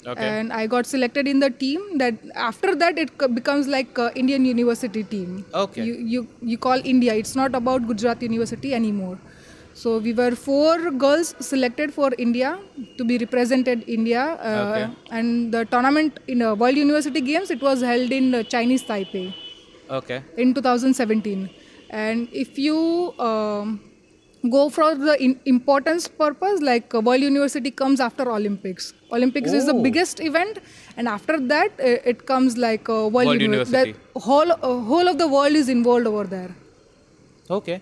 Okay. 0.07 0.27
And 0.27 0.53
I 0.53 0.65
got 0.65 0.87
selected 0.93 1.27
in 1.27 1.41
the 1.41 1.49
team. 1.49 1.97
That 1.97 2.15
after 2.35 2.75
that 2.75 2.97
it 2.97 3.11
becomes 3.35 3.67
like 3.67 3.99
uh, 3.99 4.09
Indian 4.23 4.45
University 4.53 5.03
team. 5.03 5.43
Okay. 5.65 5.83
You 5.83 5.99
you 6.15 6.23
you 6.53 6.57
call 6.69 6.87
India. 6.95 7.19
It's 7.25 7.35
not 7.43 7.59
about 7.61 7.91
Gujarat 7.91 8.25
University 8.29 8.73
anymore. 8.81 9.19
So 9.81 9.97
we 10.05 10.11
were 10.13 10.31
four 10.47 10.91
girls 11.03 11.29
selected 11.51 11.93
for 11.97 12.09
India 12.25 12.49
to 12.97 13.03
be 13.11 13.17
represented 13.17 13.83
India, 13.97 14.23
uh, 14.49 14.63
Okay. 14.63 14.83
and 15.19 15.53
the 15.53 15.61
tournament 15.73 16.19
in 16.33 16.41
uh, 16.47 16.55
World 16.63 16.77
University 16.81 17.21
Games 17.29 17.49
it 17.55 17.61
was 17.69 17.81
held 17.91 18.11
in 18.19 18.27
uh, 18.39 18.43
Chinese 18.55 18.83
Taipei 18.89 19.23
okay 19.99 20.19
in 20.37 20.53
2017. 20.53 21.49
And 22.01 22.27
if 22.43 22.59
you 22.65 22.77
um, 23.29 23.79
go 24.57 24.61
for 24.75 24.89
the 25.07 25.15
in- 25.29 25.39
importance 25.53 26.07
purpose, 26.07 26.61
like 26.61 26.93
uh, 26.93 27.01
World 27.07 27.21
University 27.29 27.71
comes 27.81 27.99
after 28.09 28.29
Olympics. 28.37 28.93
Olympics 29.19 29.51
is 29.61 29.65
the 29.71 29.75
Oh. 29.79 29.81
biggest 29.87 30.21
event, 30.29 30.59
and 30.97 31.07
after 31.15 31.39
that 31.55 31.71
uh, 31.89 32.11
it 32.13 32.25
comes 32.33 32.57
like 32.67 32.87
uh, 32.89 32.93
World, 32.93 33.13
World 33.31 33.41
Uni- 33.41 33.49
University. 33.49 33.95
The 34.19 34.23
whole 34.29 34.51
uh, 34.59 34.77
whole 34.93 35.07
of 35.15 35.17
the 35.25 35.27
world 35.35 35.55
is 35.63 35.73
involved 35.79 36.07
over 36.13 36.25
there. 36.37 36.51
okay 37.59 37.75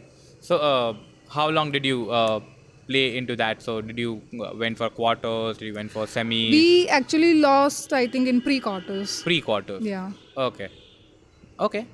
so 0.47 0.55
uh, 0.71 0.91
how 1.37 1.49
long 1.49 1.71
did 1.71 1.85
you 1.85 2.09
uh, 2.11 2.39
play 2.87 3.05
into 3.17 3.35
that 3.35 3.61
so 3.61 3.81
did 3.81 3.97
you 4.03 4.21
uh, 4.45 4.51
went 4.63 4.77
for 4.77 4.89
quarters 4.89 5.57
did 5.57 5.67
you 5.67 5.75
went 5.79 5.91
for 5.91 6.07
semi 6.07 6.41
We 6.51 6.87
actually 6.99 7.33
lost, 7.35 7.93
I 7.93 8.07
think, 8.07 8.27
in 8.27 8.41
pre-quarters. 8.41 9.21
pre 9.23 9.41
quarters 9.41 9.83
Yeah. 9.85 10.11
okay 10.49 10.69
okay 11.67 11.85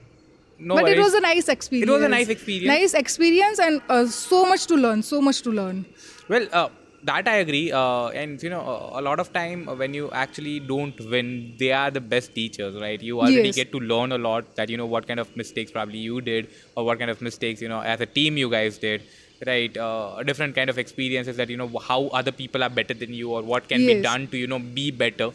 no 0.58 0.76
but 0.76 0.90
it 0.90 0.98
was 1.00 1.14
a 1.14 1.20
nice 1.20 1.50
experience. 1.50 1.90
It 1.90 1.94
was 1.94 2.04
a 2.04 2.08
nice 2.08 2.30
experience. 2.30 2.68
Nice 2.68 2.94
experience 2.94 3.60
and 3.60 3.82
uh, 3.90 4.06
so 4.08 4.46
much 4.46 4.66
to 4.68 4.76
learn. 4.76 5.04
So 5.04 5.22
much 5.22 5.42
to 5.42 5.50
learn. 5.52 5.86
Well, 6.30 6.48
uh, 6.54 6.70
that 7.04 7.28
I 7.28 7.36
agree. 7.46 7.72
Uh, 7.74 8.08
and 8.22 8.42
you 8.42 8.50
know, 8.50 8.62
a 8.94 9.02
lot 9.02 9.20
of 9.20 9.34
time 9.34 9.66
when 9.82 9.94
you 9.94 10.10
actually 10.12 10.60
don't 10.62 10.98
win, 11.10 11.56
they 11.60 11.72
are 11.74 11.92
the 11.92 12.00
best 12.00 12.34
teachers, 12.34 12.80
right? 12.82 13.02
You 13.02 13.20
already 13.20 13.50
Yes. 13.50 13.56
get 13.56 13.72
to 13.74 13.80
learn 13.80 14.14
a 14.14 14.18
lot 14.18 14.56
that 14.56 14.70
you 14.70 14.78
know 14.78 14.86
what 14.96 15.08
kind 15.08 15.20
of 15.20 15.36
mistakes 15.36 15.72
probably 15.72 16.00
you 16.00 16.22
did, 16.22 16.48
or 16.78 16.86
what 16.86 17.00
kind 17.00 17.12
of 17.12 17.22
mistakes 17.22 17.62
you 17.62 17.68
know 17.68 17.82
as 17.82 18.00
a 18.00 18.06
team 18.06 18.38
you 18.38 18.50
guys 18.50 18.78
did, 18.78 19.04
right? 19.46 19.76
Uh, 19.78 20.24
different 20.24 20.56
kind 20.56 20.70
of 20.70 20.78
experiences 20.78 21.38
that 21.38 21.50
you 21.50 21.58
know 21.58 21.68
how 21.80 22.08
other 22.08 22.32
people 22.32 22.64
are 22.64 22.70
better 22.70 22.94
than 22.94 23.14
you, 23.14 23.32
or 23.32 23.42
what 23.44 23.68
can 23.68 23.86
be 23.86 24.02
done 24.02 24.28
to 24.28 24.38
you 24.38 24.48
know 24.48 24.60
be 24.60 24.92
better, 24.92 25.30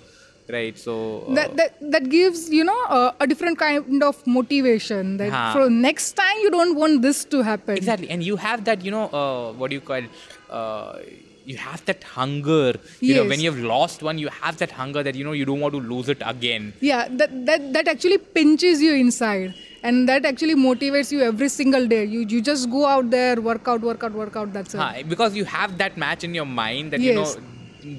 right? 0.49 0.79
So 0.79 1.25
uh, 1.29 1.35
that, 1.35 1.57
that 1.57 1.91
that 1.97 2.09
gives 2.11 2.51
you 2.51 2.65
know 2.65 2.79
uh, 2.89 3.13
a 3.21 3.27
different 3.27 3.59
kind 3.59 4.03
of 4.03 4.27
motivation 4.27 5.17
that 5.19 5.31
Huh. 5.33 5.53
for 5.55 5.71
next 5.71 6.13
time 6.15 6.37
you 6.43 6.51
don't 6.51 6.77
want 6.77 7.03
this 7.03 7.25
to 7.27 7.43
happen 7.43 7.77
Exactly, 7.77 8.11
and 8.11 8.23
you 8.23 8.37
have 8.37 8.65
that, 8.65 8.85
you 8.85 8.91
know, 8.91 9.07
uh, 9.09 9.53
what 9.53 9.71
do 9.71 9.75
you 9.77 9.81
call? 9.81 10.03
Uh, 10.49 10.99
you 11.45 11.57
have 11.57 11.85
that 11.87 12.03
hunger. 12.05 12.75
You 13.01 13.15
know, 13.15 13.23
Yes. 13.23 13.29
when 13.31 13.41
you've 13.41 13.59
lost 13.61 14.03
one, 14.03 14.19
you 14.19 14.29
have 14.29 14.59
that 14.59 14.71
hunger 14.73 15.03
that 15.03 15.15
you 15.15 15.25
know 15.25 15.33
you 15.33 15.45
don't 15.45 15.61
want 15.61 15.75
to 15.75 15.81
lose 15.81 16.09
it 16.09 16.23
again. 16.25 16.73
yeah 16.81 17.09
that, 17.21 17.31
that 17.47 17.73
that 17.75 17.89
actually 17.89 18.19
pinches 18.19 18.83
you 18.83 18.93
inside 18.95 19.55
and 19.83 20.09
that 20.09 20.25
actually 20.25 20.55
motivates 20.55 21.11
you 21.13 21.21
every 21.23 21.49
single 21.49 21.87
day 21.93 22.05
you 22.05 22.21
you 22.35 22.41
just 22.49 22.71
go 22.71 22.85
out 22.87 23.11
there 23.11 23.41
work 23.41 23.67
out 23.75 23.81
work 23.91 24.03
out 24.05 24.13
work 24.13 24.37
out 24.37 24.53
that's 24.53 24.75
it 24.75 24.81
Huh, 24.81 25.03
because 25.15 25.35
you 25.37 25.45
have 25.45 25.79
that 25.79 25.97
match 25.97 26.25
in 26.25 26.35
your 26.35 26.45
mind 26.47 26.93
that 26.93 27.01
you 27.01 27.13
know 27.13 27.29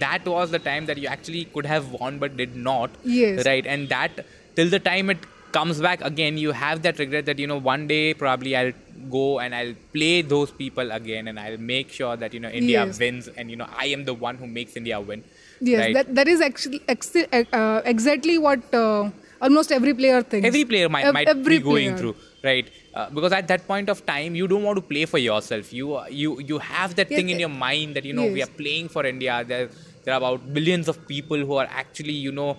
that 0.06 0.26
was 0.28 0.52
the 0.52 0.60
time 0.60 0.86
that 0.86 0.98
you 0.98 1.08
actually 1.08 1.46
could 1.46 1.66
have 1.66 1.90
won 1.90 2.20
but 2.20 2.38
did 2.38 2.56
not. 2.56 2.98
Yes. 3.04 3.46
Right, 3.46 3.66
and 3.66 3.90
that 3.90 4.26
till 4.56 4.70
the 4.70 4.80
time 4.80 5.10
it 5.10 5.26
comes 5.52 5.82
back 5.82 6.02
again, 6.02 6.38
you 6.38 6.52
have 6.52 6.82
that 6.84 7.00
regret 7.00 7.26
that 7.26 7.40
you 7.40 7.48
know 7.48 7.58
one 7.58 7.88
day 7.88 8.14
probably 8.14 8.56
I'll 8.56 8.72
go 9.10 9.40
and 9.40 9.56
I'll 9.56 9.74
play 9.94 10.22
those 10.22 10.52
people 10.52 10.92
again, 10.92 11.28
and 11.28 11.40
I'll 11.40 11.58
make 11.58 11.92
sure 11.92 12.16
that 12.16 12.34
you 12.34 12.40
know 12.40 12.50
India 12.50 12.86
Yes. 12.86 13.00
wins, 13.00 13.28
and 13.28 13.50
you 13.50 13.56
know 13.58 13.68
I 13.86 13.88
am 13.88 14.06
the 14.06 14.14
one 14.14 14.38
who 14.38 14.48
makes 14.48 14.76
India 14.76 15.00
win. 15.02 15.24
Yes, 15.62 15.80
right? 15.80 15.94
that, 15.96 16.16
that 16.16 16.28
is 16.28 16.42
actually 16.42 16.82
ex- 16.88 17.16
uh, 17.16 17.82
exactly 17.86 18.38
what 18.38 18.74
uh, 18.74 19.10
almost 19.42 19.72
every 19.72 19.94
player 19.94 20.22
thinks. 20.22 20.48
every 20.48 20.64
player 20.66 20.90
might, 20.90 21.06
Ev- 21.08 21.14
might 21.14 21.28
every 21.28 21.58
be 21.58 21.64
going 21.70 21.88
player. 21.90 21.98
through 22.00 22.16
right 22.44 22.70
uh, 22.94 23.10
because 23.10 23.32
at 23.40 23.48
that 23.48 23.68
point 23.68 23.90
of 23.94 24.06
time 24.06 24.36
you 24.36 24.48
don't 24.48 24.64
want 24.64 24.78
to 24.82 24.86
play 24.94 25.06
for 25.14 25.18
yourself 25.18 25.72
you 25.80 25.96
uh, 25.96 26.06
you 26.24 26.40
you 26.52 26.58
have 26.60 26.96
that 27.00 27.10
Yes, 27.10 27.18
thing 27.20 27.30
in 27.30 27.38
eh, 27.38 27.46
your 27.46 27.54
mind 27.68 27.96
that 27.96 28.06
you 28.06 28.14
know 28.20 28.28
we 28.38 28.42
are 28.48 28.54
playing 28.62 28.90
for 28.96 29.06
india 29.14 29.44
there 29.54 29.70
there 30.04 30.14
are 30.16 30.22
about 30.24 30.54
billions 30.58 30.88
of 30.94 31.00
people 31.14 31.38
who 31.50 31.56
are 31.64 31.68
actually 31.84 32.18
you 32.28 32.32
know 32.40 32.52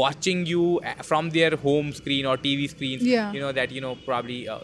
watching 0.00 0.44
you 0.46 0.80
uh, 0.84 0.94
from 1.10 1.30
their 1.30 1.52
home 1.66 1.92
screen 2.00 2.26
or 2.26 2.36
tv 2.48 2.68
screens 2.76 3.02
Yeah. 3.14 3.32
you 3.32 3.40
know 3.40 3.52
that 3.60 3.70
you 3.78 3.80
know 3.86 3.94
probably 4.10 4.40
uh, 4.48 4.58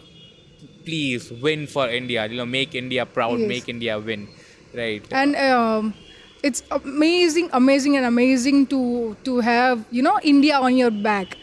please 0.85 1.31
win 1.45 1.67
for 1.67 1.85
india 1.89 2.25
you 2.27 2.37
know 2.37 2.45
make 2.45 2.75
india 2.75 3.05
proud 3.05 3.39
Yes. 3.39 3.49
make 3.53 3.69
india 3.69 3.97
win 3.99 4.27
right 4.73 5.03
and 5.11 5.35
um, 5.35 5.93
it's 6.43 6.61
amazing 6.71 7.49
amazing 7.53 7.97
and 7.97 8.05
amazing 8.05 8.65
to 8.73 8.81
to 9.23 9.39
have 9.39 9.85
you 9.91 10.01
know 10.07 10.17
india 10.23 10.57
on 10.59 10.75
your 10.77 10.91
back 10.91 11.37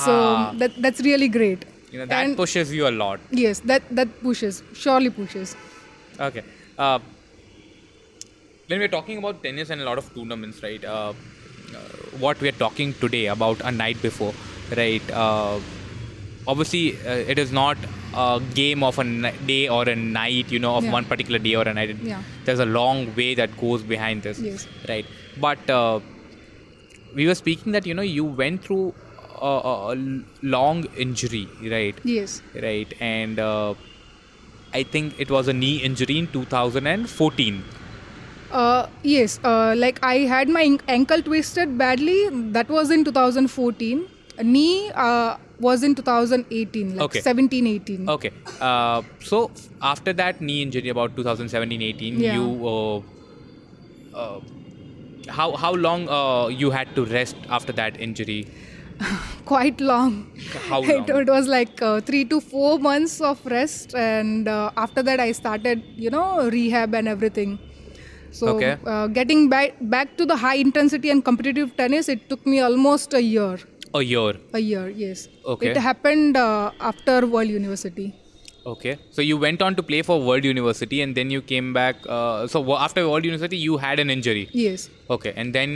so 0.00 0.12
Ah. 0.16 0.52
that 0.60 0.72
that's 0.86 1.00
really 1.10 1.28
great 1.38 1.64
you 1.92 1.98
know 2.00 2.06
that 2.12 2.24
and 2.26 2.36
pushes 2.42 2.72
you 2.78 2.84
a 2.90 2.94
lot 3.02 3.20
yes 3.44 3.60
that 3.72 3.82
that 4.00 4.08
pushes 4.26 4.62
surely 4.84 5.10
pushes 5.20 5.56
Okay. 6.26 6.42
Uh, 6.78 6.98
when 8.68 8.78
we're 8.78 8.88
talking 8.88 9.18
about 9.18 9.42
tennis 9.42 9.70
and 9.70 9.80
a 9.80 9.84
lot 9.84 9.98
of 9.98 10.12
tournaments, 10.14 10.62
right? 10.62 10.84
Uh, 10.84 11.12
uh, 11.74 11.78
what 12.24 12.40
we're 12.40 12.58
talking 12.64 12.92
today 12.94 13.26
about 13.26 13.60
a 13.62 13.72
night 13.72 14.00
before, 14.02 14.32
right? 14.76 15.10
Uh, 15.10 15.58
obviously, 16.46 16.96
uh, 17.06 17.32
it 17.34 17.38
is 17.38 17.52
not 17.52 17.76
a 18.14 18.40
game 18.54 18.82
of 18.82 18.98
a 18.98 19.32
day 19.46 19.68
or 19.68 19.82
a 19.88 19.96
night, 19.96 20.50
you 20.50 20.58
know, 20.58 20.76
of 20.76 20.84
Yeah. 20.84 20.92
one 20.92 21.04
particular 21.04 21.38
day 21.38 21.54
or 21.54 21.62
a 21.62 21.74
night. 21.74 21.96
Yeah. 22.02 22.22
There's 22.44 22.58
a 22.60 22.66
long 22.66 23.14
way 23.16 23.34
that 23.34 23.56
goes 23.58 23.82
behind 23.82 24.22
this, 24.22 24.38
Yes. 24.38 24.66
right? 24.88 25.06
But 25.40 25.68
uh, 25.70 26.00
we 27.14 27.26
were 27.26 27.34
speaking 27.34 27.72
that 27.72 27.86
you 27.86 27.94
know 27.94 28.02
you 28.02 28.24
went 28.24 28.62
through 28.64 28.94
a, 29.40 29.92
a 29.92 29.96
long 30.42 30.84
injury, 30.96 31.48
right? 31.70 31.98
yes 32.04 32.42
right 32.54 32.92
and 33.00 33.38
uh, 33.38 33.74
i 34.74 34.82
think 34.82 35.14
it 35.18 35.30
was 35.30 35.48
a 35.48 35.52
knee 35.52 35.76
injury 35.88 36.18
in 36.18 36.26
2014 36.28 37.62
uh, 38.50 38.86
yes 39.02 39.38
uh, 39.44 39.74
like 39.76 39.98
i 40.02 40.16
had 40.34 40.48
my 40.48 40.64
ankle 40.88 41.22
twisted 41.22 41.76
badly 41.78 42.18
that 42.58 42.68
was 42.68 42.90
in 42.90 43.04
2014 43.04 44.06
knee 44.42 44.90
uh, 44.94 45.36
was 45.60 45.82
in 45.82 45.94
2018 45.94 46.90
like 46.96 47.00
Okay. 47.04 47.20
17 47.20 47.66
18 47.66 48.08
okay 48.08 48.32
uh, 48.60 49.02
so 49.20 49.50
after 49.80 50.12
that 50.12 50.40
knee 50.40 50.62
injury 50.62 50.88
about 50.88 51.16
2017 51.16 51.82
18 51.82 52.18
Yeah. 52.20 52.32
you 52.34 52.66
uh, 52.74 52.98
uh, 54.14 54.40
how 55.28 55.54
how 55.56 55.72
long 55.72 56.08
uh, 56.08 56.48
you 56.48 56.70
had 56.70 56.94
to 56.96 57.04
rest 57.06 57.36
after 57.48 57.72
that 57.72 58.00
injury 58.00 58.46
quite 59.44 59.80
long. 59.80 60.26
How 60.68 60.82
It, 60.92 61.08
long? 61.08 61.20
it 61.22 61.28
was 61.28 61.48
like 61.48 61.80
uh, 61.82 62.00
three 62.00 62.24
to 62.26 62.40
four 62.40 62.78
months 62.78 63.20
of 63.20 63.44
rest, 63.46 63.94
and 63.94 64.48
uh, 64.48 64.70
after 64.76 65.02
that, 65.02 65.20
I 65.20 65.32
started, 65.32 65.82
you 65.96 66.10
know, 66.10 66.48
rehab 66.50 66.94
and 66.94 67.08
everything. 67.08 67.58
So, 68.30 68.48
Okay. 68.56 68.76
uh, 68.86 69.06
getting 69.08 69.48
back 69.48 69.74
back 69.94 70.16
to 70.18 70.24
the 70.26 70.36
high 70.36 70.56
intensity 70.56 71.10
and 71.10 71.24
competitive 71.24 71.76
tennis, 71.76 72.08
it 72.08 72.28
took 72.30 72.46
me 72.46 72.60
almost 72.60 73.14
a 73.14 73.22
year. 73.22 73.58
a 73.98 74.00
year 74.10 74.34
A 74.58 74.60
year, 74.66 74.88
yes. 75.00 75.28
Okay. 75.52 75.66
It 75.70 75.76
happened 75.86 76.36
uh, 76.42 76.70
after 76.90 77.16
World 77.36 77.50
University. 77.60 78.06
okay 78.70 78.92
so 79.16 79.22
you 79.26 79.36
went 79.42 79.62
on 79.66 79.76
to 79.78 79.82
play 79.86 80.00
for 80.08 80.16
world 80.26 80.44
university 80.48 80.98
and 81.04 81.16
then 81.18 81.30
you 81.34 81.40
came 81.52 81.68
back 81.76 82.04
uh, 82.16 82.46
so 82.52 82.60
after 82.84 83.02
world 83.08 83.24
university 83.28 83.58
you 83.62 83.78
had 83.84 84.02
an 84.02 84.12
injury 84.14 84.44
Yes. 84.60 84.84
okay 85.14 85.32
and 85.42 85.56
then 85.58 85.72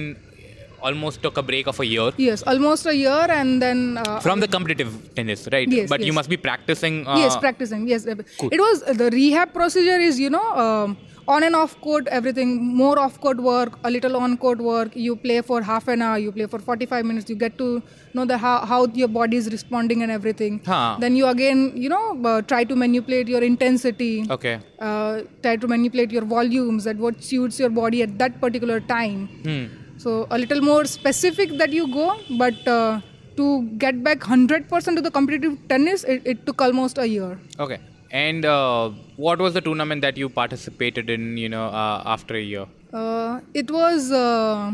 almost 0.90 1.22
took 1.26 1.36
a 1.42 1.44
break 1.50 1.66
of 1.72 1.78
a 1.84 1.86
year 1.94 2.08
Yes, 2.26 2.42
almost 2.52 2.86
a 2.92 2.94
year, 3.04 3.24
and 3.38 3.62
then 3.64 3.80
uh, 4.04 4.20
from 4.26 4.40
the 4.44 4.48
competitive 4.56 4.92
tennis 5.18 5.48
right 5.56 5.68
Yes, 5.78 5.88
but 5.94 6.00
you 6.08 6.12
must 6.20 6.30
be 6.34 6.38
practicing 6.48 6.94
uh, 7.06 7.18
yes, 7.24 7.36
practicing. 7.48 7.82
Yes, 7.92 8.06
cool. 8.38 8.50
it 8.56 8.60
was 8.66 8.82
the 9.02 9.10
rehab 9.18 9.52
procedure 9.58 10.00
is 10.08 10.18
you 10.24 10.30
know 10.36 10.46
um, 10.64 10.96
on 11.34 11.42
and 11.46 11.56
off 11.60 11.72
court 11.86 12.08
everything 12.16 12.50
more 12.80 12.98
off 13.04 13.20
court 13.20 13.38
work, 13.46 13.78
a 13.84 13.90
little 13.90 14.16
on 14.16 14.36
court 14.44 14.60
work. 14.66 14.94
You 14.94 15.16
play 15.16 15.38
for 15.40 15.60
half 15.70 15.88
an 15.94 16.02
hour, 16.08 16.18
you 16.18 16.32
play 16.36 16.46
for 16.52 16.60
forty 16.68 16.86
five 16.92 17.04
minutes. 17.04 17.28
You 17.28 17.36
get 17.36 17.58
to 17.62 17.68
know 18.14 18.24
the 18.32 18.38
how, 18.38 18.58
how 18.64 18.80
your 19.00 19.08
body 19.08 19.36
is 19.36 19.48
responding 19.56 20.02
and 20.02 20.12
everything. 20.18 20.60
Huh. 20.66 20.96
Then 21.00 21.16
you 21.16 21.26
again 21.26 21.72
you 21.86 21.88
know 21.94 22.04
uh, 22.32 22.42
try 22.42 22.62
to 22.64 22.76
manipulate 22.84 23.28
your 23.36 23.42
intensity. 23.52 24.14
okay 24.38 24.56
Uh, 24.90 25.22
try 25.44 25.56
to 25.64 25.68
manipulate 25.72 26.10
your 26.18 26.24
volumes 26.36 26.86
at 26.92 26.96
what 27.04 27.22
suits 27.30 27.58
your 27.64 27.70
body 27.80 28.02
at 28.06 28.14
that 28.22 28.40
particular 28.46 28.78
time. 28.94 29.26
hmm. 29.48 29.66
So 29.98 30.26
a 30.30 30.38
little 30.38 30.60
more 30.60 30.84
specific 30.84 31.56
that 31.58 31.72
you 31.72 31.86
go, 31.92 32.16
but 32.38 32.66
uh, 32.68 33.00
to 33.36 33.62
get 33.84 34.02
back 34.02 34.18
100% 34.20 34.96
to 34.96 35.00
the 35.00 35.10
competitive 35.10 35.56
tennis, 35.68 36.04
it, 36.04 36.22
it 36.24 36.46
took 36.46 36.60
almost 36.60 36.98
a 36.98 37.06
year. 37.06 37.38
Okay. 37.58 37.78
And 38.10 38.44
uh, 38.44 38.90
what 39.16 39.38
was 39.38 39.54
the 39.54 39.60
tournament 39.60 40.02
that 40.02 40.16
you 40.16 40.28
participated 40.28 41.10
in, 41.10 41.36
you 41.36 41.48
know, 41.48 41.66
uh, 41.66 42.02
after 42.06 42.34
a 42.36 42.40
year? 42.42 42.66
Uh, 42.92 43.40
it 43.54 43.70
was 43.70 44.12
uh, 44.12 44.72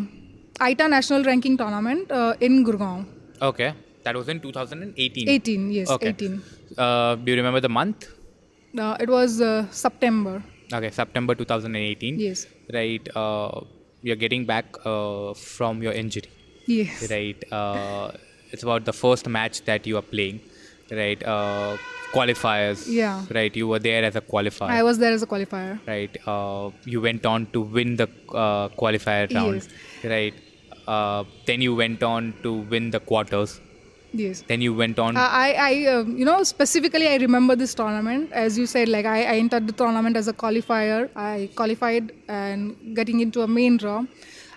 ITA 0.60 0.88
National 0.88 1.24
Ranking 1.24 1.56
Tournament 1.56 2.10
uh, 2.10 2.34
in 2.40 2.64
Gurgaon. 2.64 3.06
Okay. 3.40 3.74
That 4.04 4.16
was 4.16 4.28
in 4.28 4.40
2018. 4.40 5.28
18, 5.28 5.72
yes, 5.72 5.90
Okay. 5.90 6.08
18. 6.08 6.42
Uh, 6.76 7.14
do 7.16 7.30
you 7.32 7.36
remember 7.36 7.60
the 7.60 7.68
month? 7.68 8.08
Uh, 8.76 8.96
it 8.98 9.08
was 9.08 9.40
uh, 9.40 9.66
September. 9.70 10.42
Okay, 10.72 10.90
September 10.90 11.34
2018. 11.34 12.18
Yes. 12.18 12.46
Right. 12.72 13.06
You're 14.02 14.16
getting 14.16 14.44
back 14.46 14.66
uh, 14.84 15.34
from 15.34 15.82
your 15.82 15.92
injury. 15.92 16.28
Yes. 16.66 17.10
Right. 17.10 17.42
Uh, 17.52 18.12
it's 18.50 18.62
about 18.62 18.84
the 18.84 18.92
first 18.92 19.28
match 19.28 19.64
that 19.64 19.86
you 19.86 19.96
are 19.96 20.02
playing. 20.14 20.40
Right. 20.90 21.22
Uh, 21.24 21.76
qualifiers. 22.12 22.84
Yeah. 22.88 23.24
Right. 23.34 23.54
You 23.56 23.68
were 23.68 23.78
there 23.78 24.04
as 24.04 24.16
a 24.16 24.20
qualifier. 24.20 24.68
I 24.68 24.82
was 24.82 24.98
there 24.98 25.12
as 25.12 25.22
a 25.22 25.26
qualifier. 25.26 25.78
right 25.86 26.16
uh, 26.26 26.70
you 26.84 27.00
went 27.00 27.24
on 27.26 27.46
to 27.52 27.60
win 27.62 27.96
the 27.96 28.08
uh, 28.44 28.68
qualifier 28.80 29.32
round 29.34 29.54
Yes. 29.54 29.68
right 30.04 30.34
uh, 30.86 31.24
then 31.46 31.60
you 31.62 31.74
went 31.74 32.02
on 32.02 32.34
to 32.42 32.52
win 32.74 32.90
the 32.90 33.00
quarters 33.00 33.60
Yes. 34.12 34.44
then 34.46 34.60
you 34.60 34.74
went 34.74 34.98
on 34.98 35.16
Uh, 35.16 35.20
I, 35.20 35.48
I 35.68 35.72
uh, 35.92 36.04
you 36.04 36.24
know, 36.24 36.42
specifically, 36.42 37.08
I 37.08 37.16
remember 37.16 37.56
this 37.56 37.74
tournament. 37.74 38.30
As 38.32 38.58
you 38.58 38.66
said, 38.66 38.88
like 38.88 39.06
I, 39.06 39.18
I 39.22 39.36
entered 39.44 39.66
the 39.66 39.72
tournament 39.72 40.16
as 40.16 40.28
a 40.28 40.32
qualifier. 40.32 41.08
I 41.16 41.48
qualified 41.54 42.12
and 42.28 42.94
getting 42.94 43.20
into 43.20 43.42
a 43.42 43.48
main 43.48 43.76
draw. 43.78 44.04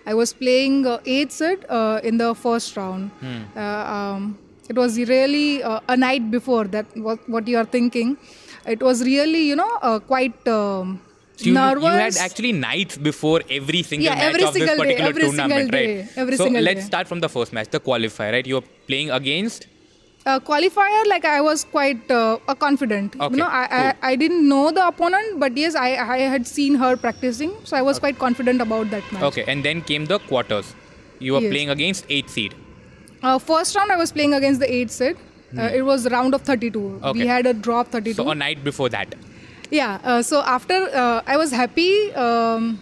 I 0.05 0.13
was 0.13 0.33
playing 0.33 0.85
uh, 0.85 0.99
eighth 1.05 1.31
seed 1.31 1.65
uh, 1.69 1.99
in 2.03 2.17
the 2.17 2.35
first 2.35 2.75
round. 2.77 3.11
Uh, 3.55 3.59
um, 3.61 4.37
it 4.69 4.75
was 4.75 4.97
really 4.99 5.63
uh, 5.63 5.79
a 5.87 5.97
night 5.97 6.29
before 6.29 6.65
that. 6.65 6.85
What, 6.95 7.27
what 7.29 7.47
you 7.47 7.57
are 7.57 7.65
thinking? 7.65 8.17
It 8.67 8.81
was 8.81 9.03
really, 9.03 9.43
you 9.47 9.55
know, 9.55 9.71
uh, 9.81 9.99
quite 9.99 10.47
um, 10.47 11.01
So 11.37 11.49
you, 11.49 11.53
you 11.53 11.91
had 11.91 12.17
actually 12.17 12.51
nights 12.53 12.97
before 12.97 13.41
every 13.49 13.83
single 13.83 14.05
Yeah, 14.05 14.15
match 14.15 14.23
every 14.29 14.43
of 14.43 14.53
this 14.53 14.59
single 14.59 14.77
day, 14.77 14.83
particular 14.83 15.09
every 15.09 15.21
single 15.23 15.37
tournament, 15.37 15.71
day, 15.71 15.97
right? 16.01 16.11
every 16.17 16.37
so 16.37 16.45
let's 16.47 16.81
day. 16.81 16.85
start 16.91 17.07
from 17.07 17.19
the 17.19 17.29
first 17.29 17.51
match, 17.51 17.69
the 17.69 17.79
qualifier, 17.79 18.31
right? 18.31 18.45
You 18.47 18.55
were 18.61 18.67
playing 18.91 19.11
against. 19.21 19.67
uh, 20.31 20.39
qualifier 20.45 21.01
like 21.09 21.25
i 21.31 21.39
was 21.47 21.63
quite 21.73 22.11
uh, 22.19 22.53
confident 22.61 23.15
Okay, 23.25 23.33
you 23.33 23.39
know 23.41 23.49
I, 23.57 23.65
cool. 23.73 23.81
I 23.81 24.11
i 24.11 24.15
didn't 24.21 24.47
know 24.51 24.61
the 24.77 24.85
opponent 24.91 25.35
but 25.43 25.59
yes 25.63 25.75
i 25.81 25.89
i 26.15 26.17
had 26.35 26.47
seen 26.51 26.77
her 26.83 26.89
practicing 27.03 27.51
so 27.71 27.77
i 27.79 27.81
was 27.89 27.99
quite 28.05 28.17
confident 28.23 28.63
about 28.65 28.89
that 28.95 29.11
match 29.17 29.25
Okay, 29.29 29.43
and 29.53 29.67
then 29.69 29.83
came 29.91 30.07
the 30.13 30.17
quarters. 30.31 30.71
You 31.27 31.35
were 31.35 31.43
Yes. 31.45 31.51
playing 31.53 31.69
against 31.75 32.09
eighth 32.17 32.33
seed. 32.37 32.55
uh, 33.27 33.37
first 33.51 33.77
round 33.79 33.93
i 33.97 33.99
was 34.01 34.11
playing 34.17 34.33
against 34.39 34.59
the 34.65 34.71
8th 34.79 34.95
seed 34.97 35.21
uh, 35.59 35.69
it 35.81 35.83
was 35.91 36.09
round 36.17 36.39
of 36.39 36.41
32 36.49 36.81
Hmm. 36.87 37.05
Okay. 37.11 37.19
we 37.21 37.27
had 37.35 37.51
a 37.53 37.55
draw 37.67 37.79
of 37.85 37.93
32 37.99 38.17
So 38.23 38.29
a 38.35 38.39
night 38.45 38.63
before 38.71 38.89
that. 38.97 39.15
Yeah 39.79 39.99
uh, 40.09 40.21
so 40.21 40.41
after 40.57 40.77
uh, 41.03 41.21
i 41.33 41.37
was 41.43 41.51
happy 41.51 41.91
um, 42.25 42.79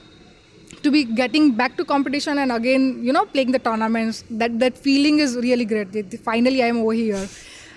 to 0.84 0.92
be 0.92 1.04
getting 1.22 1.52
back 1.60 1.78
to 1.78 1.86
competition 1.94 2.38
and 2.44 2.52
again 2.52 2.84
you 3.08 3.14
know 3.18 3.26
playing 3.26 3.52
the 3.52 3.60
tournaments. 3.68 4.24
That 4.30 4.60
that 4.60 4.78
feeling 4.78 5.20
is 5.26 5.36
really 5.48 5.66
great. 5.66 6.20
Finally 6.30 6.62
i 6.64 6.68
am 6.74 6.80
over 6.84 6.94
here. 6.94 7.26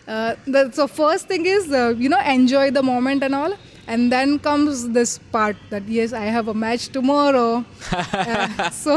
Uh, 0.08 0.34
the, 0.46 0.70
so 0.78 0.86
first 0.86 1.28
thing 1.28 1.46
is 1.46 1.70
uh, 1.72 1.94
you 2.04 2.08
know 2.08 2.20
enjoy 2.36 2.70
the 2.78 2.82
moment 2.82 3.22
and 3.28 3.34
all 3.34 3.54
and 3.88 4.10
then 4.12 4.38
comes 4.38 4.88
this 4.90 5.18
part 5.34 5.56
that 5.70 5.84
yes 5.96 6.12
i 6.12 6.24
have 6.36 6.48
a 6.48 6.54
match 6.54 6.88
tomorrow 6.88 7.64
Uh, 8.12 8.70
so 8.70 8.94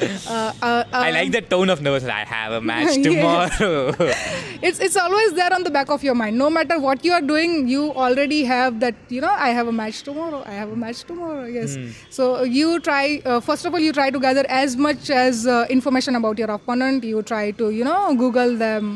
uh, 0.00 0.52
uh, 0.62 0.84
I 0.92 1.10
like 1.10 1.32
that 1.32 1.48
tone 1.50 1.70
of 1.70 1.80
nervous. 1.80 2.04
I 2.04 2.24
have 2.24 2.52
a 2.52 2.60
match 2.60 2.94
tomorrow. 3.06 3.94
it's 4.68 4.78
it's 4.86 4.96
always 4.96 5.32
there 5.38 5.52
on 5.54 5.62
the 5.62 5.70
back 5.70 5.88
of 5.90 6.02
your 6.02 6.14
mind 6.14 6.36
no 6.38 6.48
matter 6.50 6.78
what 6.78 7.04
you 7.04 7.12
are 7.12 7.20
doing 7.20 7.68
you 7.68 7.92
already 8.04 8.44
have 8.44 8.80
that 8.80 8.94
you 9.08 9.20
know 9.20 9.34
i 9.46 9.48
have 9.58 9.68
a 9.68 9.72
match 9.72 10.02
tomorrow 10.08 10.42
i 10.46 10.52
have 10.52 10.70
a 10.70 10.76
match 10.84 11.04
tomorrow 11.12 11.44
yes 11.58 11.76
Hmm. 11.76 11.88
so 12.10 12.42
you 12.44 12.78
try 12.80 13.20
uh, 13.24 13.40
first 13.40 13.64
of 13.64 13.72
all 13.74 13.80
you 13.80 13.92
try 14.00 14.10
to 14.10 14.20
gather 14.26 14.44
as 14.48 14.76
much 14.76 15.10
as 15.10 15.46
uh, 15.46 15.66
information 15.70 16.16
about 16.20 16.38
your 16.44 16.50
opponent 16.58 17.04
you 17.12 17.22
try 17.22 17.50
to 17.62 17.70
you 17.70 17.84
know 17.90 18.00
google 18.24 18.56
them 18.66 18.92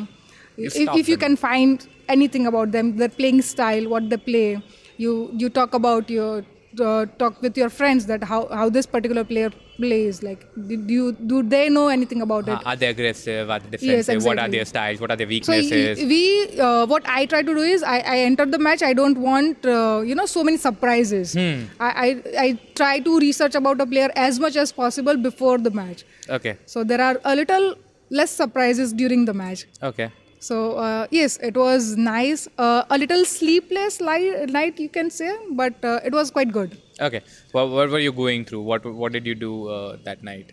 You 0.57 0.67
if, 0.69 0.77
if 1.01 1.09
you 1.13 1.17
them. 1.17 1.25
can 1.25 1.35
find 1.37 1.87
anything 2.17 2.47
about 2.51 2.71
them 2.77 2.97
their 3.01 3.09
playing 3.21 3.41
style 3.53 3.89
what 3.95 4.11
they 4.13 4.19
play 4.29 4.49
you 4.97 5.31
you 5.35 5.49
talk 5.49 5.75
about 5.75 6.11
your 6.11 6.45
uh, 6.81 7.07
talk 7.19 7.41
with 7.43 7.57
your 7.57 7.69
friends 7.71 8.07
that 8.07 8.23
how 8.25 8.47
how 8.49 8.69
this 8.69 8.87
particular 8.87 9.25
player 9.25 9.51
plays 9.77 10.23
like 10.23 10.43
did 10.69 10.91
you 10.91 11.13
do 11.13 11.43
they 11.43 11.69
know 11.69 11.89
anything 11.89 12.23
about 12.23 12.49
it 12.49 12.59
are 12.65 12.77
they 12.77 12.87
aggressive? 12.89 13.51
Are 13.51 13.59
they 13.59 13.71
defensive? 13.71 13.89
yes, 13.89 14.09
exactly. 14.09 14.27
What 14.29 14.39
are 14.39 14.49
their 14.49 14.65
styles? 14.65 15.01
What 15.01 15.11
are 15.11 15.17
their 15.17 15.27
weaknesses 15.27 16.01
so 16.01 16.07
we, 16.07 16.61
uh, 16.61 16.87
what 16.87 17.03
I 17.07 17.27
try 17.27 17.43
to 17.43 17.55
do 17.55 17.61
is 17.61 17.83
I, 17.83 17.99
I 17.99 18.19
enter 18.19 18.47
the 18.47 18.59
match. 18.59 18.83
I 18.83 18.93
don't 18.95 19.19
want 19.19 19.65
uh, 19.67 20.03
you 20.05 20.15
know 20.15 20.27
so 20.27 20.45
many 20.45 20.57
surprises. 20.57 21.35
Hmm. 21.35 21.65
I, 21.81 21.91
I 22.07 22.23
I 22.45 22.59
try 22.75 22.99
to 23.01 23.19
research 23.19 23.55
about 23.55 23.81
a 23.81 23.87
player 23.87 24.11
as 24.17 24.39
much 24.41 24.57
as 24.57 24.73
possible 24.73 25.17
before 25.17 25.59
the 25.59 25.71
match. 25.71 26.05
okay. 26.29 26.57
So 26.67 26.85
there 26.85 27.01
are 27.01 27.21
a 27.25 27.37
little 27.37 27.75
less 28.11 28.31
surprises 28.31 28.93
during 28.93 29.25
the 29.25 29.35
match. 29.35 29.67
Okay. 29.83 30.11
So 30.39 30.73
uh, 30.77 31.07
yes, 31.11 31.39
it 31.39 31.57
was 31.57 31.97
nice. 31.97 32.49
Uh, 32.59 32.85
a 32.91 32.99
little 32.99 33.25
sleepless 33.25 34.01
li- 34.01 34.47
night 34.47 34.79
you 34.79 34.89
can 34.89 35.11
say, 35.11 35.35
but 35.53 35.85
uh, 35.85 36.01
it 36.05 36.13
was 36.13 36.31
quite 36.31 36.53
good. 36.53 36.77
Okay. 37.01 37.23
What, 37.53 37.69
what 37.71 37.91
were 37.91 37.99
you 37.99 38.13
going 38.13 38.45
through? 38.45 38.63
What 38.63 38.85
What 38.87 39.13
did 39.13 39.27
you 39.27 39.35
do 39.35 39.69
uh, 39.69 39.97
that 40.05 40.23
night? 40.23 40.53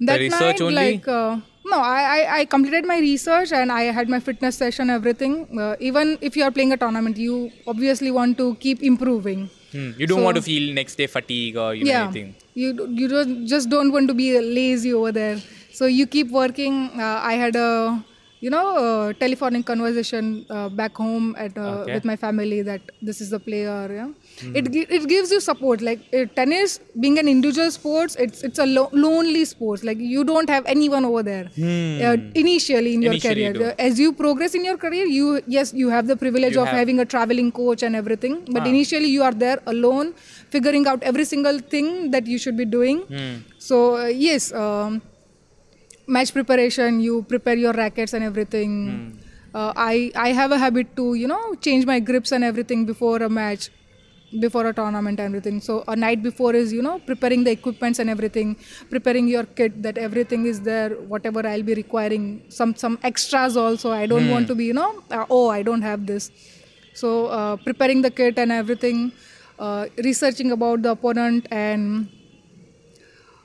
that 0.00 0.18
research 0.20 0.40
night, 0.40 0.60
only? 0.60 0.74
like 0.74 1.06
uh, 1.08 1.36
no 1.72 1.76
I, 1.78 2.00
I 2.14 2.38
i 2.38 2.44
completed 2.44 2.84
my 2.84 2.98
research 2.98 3.52
and 3.52 3.70
i 3.70 3.82
had 3.98 4.08
my 4.14 4.18
fitness 4.18 4.56
session 4.62 4.90
everything 4.90 5.36
uh, 5.58 5.76
even 5.78 6.18
if 6.20 6.36
you 6.36 6.42
are 6.46 6.50
playing 6.50 6.72
a 6.72 6.76
tournament 6.76 7.16
you 7.16 7.36
obviously 7.66 8.10
want 8.10 8.36
to 8.38 8.54
keep 8.56 8.82
improving 8.82 9.48
Hmm. 9.74 9.90
You 10.00 10.06
don't 10.08 10.18
So- 10.18 10.24
want 10.24 10.36
to 10.38 10.42
feel 10.42 10.72
next 10.74 10.96
day 11.02 11.06
fatigue 11.12 11.56
or 11.56 11.68
you 11.76 11.84
know 11.84 11.90
yeah 11.92 12.02
anything. 12.08 12.34
you 12.54 12.68
you 13.02 13.06
don't 13.12 13.46
just 13.52 13.70
don't 13.76 13.92
want 13.98 14.08
to 14.12 14.14
be 14.22 14.26
lazy 14.58 14.92
over 14.98 15.12
there 15.20 15.38
so 15.78 15.86
you 15.86 16.06
keep 16.16 16.28
working 16.40 16.76
uh, 17.06 17.18
i 17.30 17.34
had 17.44 17.56
a 17.56 17.70
you 18.40 18.50
know 18.50 18.76
uh, 18.76 19.12
telephonic 19.14 19.64
conversation 19.64 20.44
uh, 20.50 20.68
back 20.68 20.96
home 20.96 21.34
at 21.38 21.56
uh, 21.56 21.62
Okay. 21.82 21.94
with 21.94 22.04
my 22.04 22.16
family 22.16 22.60
that 22.62 22.82
this 23.00 23.20
is 23.24 23.30
the 23.34 23.38
player 23.40 23.76
yeah 23.98 24.08
it 24.60 24.70
gi- 24.74 24.86
it 24.98 25.06
gives 25.12 25.30
you 25.34 25.40
support 25.40 25.80
like 25.88 26.00
uh, 26.18 26.24
tennis 26.38 26.74
being 27.04 27.18
an 27.22 27.28
individual 27.34 27.70
sports 27.70 28.16
it's 28.26 28.42
it's 28.48 28.58
a 28.58 28.66
lo- 28.66 28.90
lonely 28.92 29.44
sport. 29.44 29.82
like 29.88 29.98
you 29.98 30.24
don't 30.24 30.50
have 30.54 30.66
anyone 30.74 31.04
over 31.10 31.22
there 31.30 31.46
uh, 32.08 32.16
initially 32.42 32.92
in 32.98 33.02
your 33.02 33.12
Initially 33.14 33.34
career 33.46 33.52
don't. 33.54 33.80
as 33.88 33.98
you 34.04 34.12
progress 34.12 34.54
in 34.54 34.64
your 34.64 34.76
career 34.84 35.06
you 35.06 35.40
yes 35.46 35.72
you 35.72 35.88
have 35.96 36.06
the 36.12 36.16
privilege 36.16 36.54
You 36.54 36.62
of 36.62 36.68
have- 36.68 36.78
having 36.82 37.00
a 37.00 37.08
traveling 37.16 37.50
coach 37.62 37.82
and 37.82 37.96
everything 38.02 38.36
but 38.58 38.62
Ah. 38.66 38.72
initially 38.74 39.08
you 39.16 39.22
are 39.30 39.32
there 39.46 39.58
alone 39.74 40.12
figuring 40.58 40.86
out 40.92 41.02
every 41.14 41.24
single 41.34 41.58
thing 41.76 41.90
that 42.10 42.26
you 42.34 42.38
should 42.46 42.56
be 42.64 42.68
doing 42.78 43.02
Hmm. 43.14 43.34
so 43.70 43.82
uh, 44.04 44.06
yes 44.28 44.52
um, 44.52 45.00
match 46.06 46.32
preparation 46.32 47.00
you 47.00 47.22
prepare 47.22 47.56
your 47.56 47.72
rackets 47.72 48.12
and 48.12 48.24
everything. 48.24 48.72
Hmm. 48.90 49.30
uh, 49.60 49.72
i 49.76 50.10
i 50.22 50.30
have 50.36 50.52
a 50.54 50.58
habit 50.60 50.88
to 50.98 51.02
you 51.18 51.28
know 51.32 51.42
change 51.66 51.84
my 51.90 51.98
grips 52.06 52.32
and 52.36 52.44
everything 52.50 52.80
before 52.86 53.18
a 53.26 53.28
match 53.40 53.70
before 54.40 54.66
a 54.66 54.72
tournament 54.72 55.20
and 55.20 55.28
everything. 55.28 55.60
So 55.60 55.84
a 55.86 55.94
night 55.96 56.22
before 56.22 56.54
is 56.54 56.72
you 56.72 56.82
know 56.82 56.98
preparing 57.10 57.44
the 57.44 57.52
equipments 57.52 57.98
and 57.98 58.10
everything 58.10 58.56
preparing 58.90 59.28
your 59.28 59.44
kit 59.44 59.82
that 59.82 59.98
everything 59.98 60.46
is 60.46 60.60
there 60.60 60.90
whatever 61.12 61.46
i'll 61.46 61.62
be 61.62 61.74
requiring 61.74 62.24
some 62.48 62.74
some 62.74 62.98
extras 63.02 63.56
also. 63.56 63.92
I 63.92 64.06
don't 64.06 64.28
want 64.30 64.48
to 64.48 64.54
be 64.54 64.64
you 64.64 64.74
know 64.80 64.90
uh, 65.10 65.24
oh 65.30 65.48
i 65.50 65.62
don't 65.62 65.82
have 65.82 66.06
this. 66.06 66.30
So 66.94 67.26
uh, 67.26 67.56
preparing 67.56 68.02
the 68.02 68.10
kit 68.10 68.38
and 68.38 68.52
everything 68.52 69.12
uh, 69.58 69.86
researching 69.98 70.52
about 70.52 70.82
the 70.82 70.90
opponent 70.92 71.46
and 71.50 72.08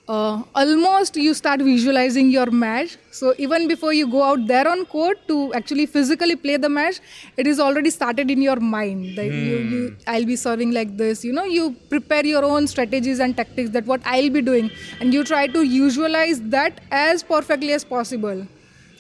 uh, 0.10 0.42
almost 0.56 1.16
you 1.16 1.34
start 1.34 1.62
visualizing 1.62 2.30
your 2.32 2.50
match. 2.50 2.98
So 3.12 3.34
even 3.38 3.68
before 3.68 3.94
you 3.94 4.10
go 4.10 4.24
out 4.24 4.48
there 4.48 4.68
on 4.68 4.86
court 4.86 5.20
to 5.28 5.54
actually 5.54 5.86
physically 5.86 6.36
play 6.36 6.58
the 6.58 6.70
match 6.70 7.00
it 7.38 7.48
is 7.48 7.60
already 7.60 7.92
started 7.92 8.32
in 8.32 8.42
your 8.42 8.60
mind. 8.60 9.18
That 9.18 9.26
you, 9.28 9.58
you 9.74 9.96
i'll 10.08 10.26
be 10.26 10.36
serving 10.36 10.72
like 10.72 10.98
this. 10.98 11.24
You 11.24 11.34
know 11.34 11.44
you 11.46 11.76
prepare 11.90 12.26
your 12.26 12.44
own 12.44 12.68
strategies 12.68 13.20
and 13.20 13.38
tactics 13.38 13.70
that 13.72 13.86
what 13.86 14.02
i'll 14.06 14.30
be 14.30 14.42
doing. 14.42 14.72
And 15.00 15.14
you 15.14 15.24
try 15.24 15.48
to 15.48 15.68
visualize 15.68 16.42
that 16.58 16.82
as 16.92 17.24
perfectly 17.24 17.74
as 17.74 17.84
possible 17.84 18.48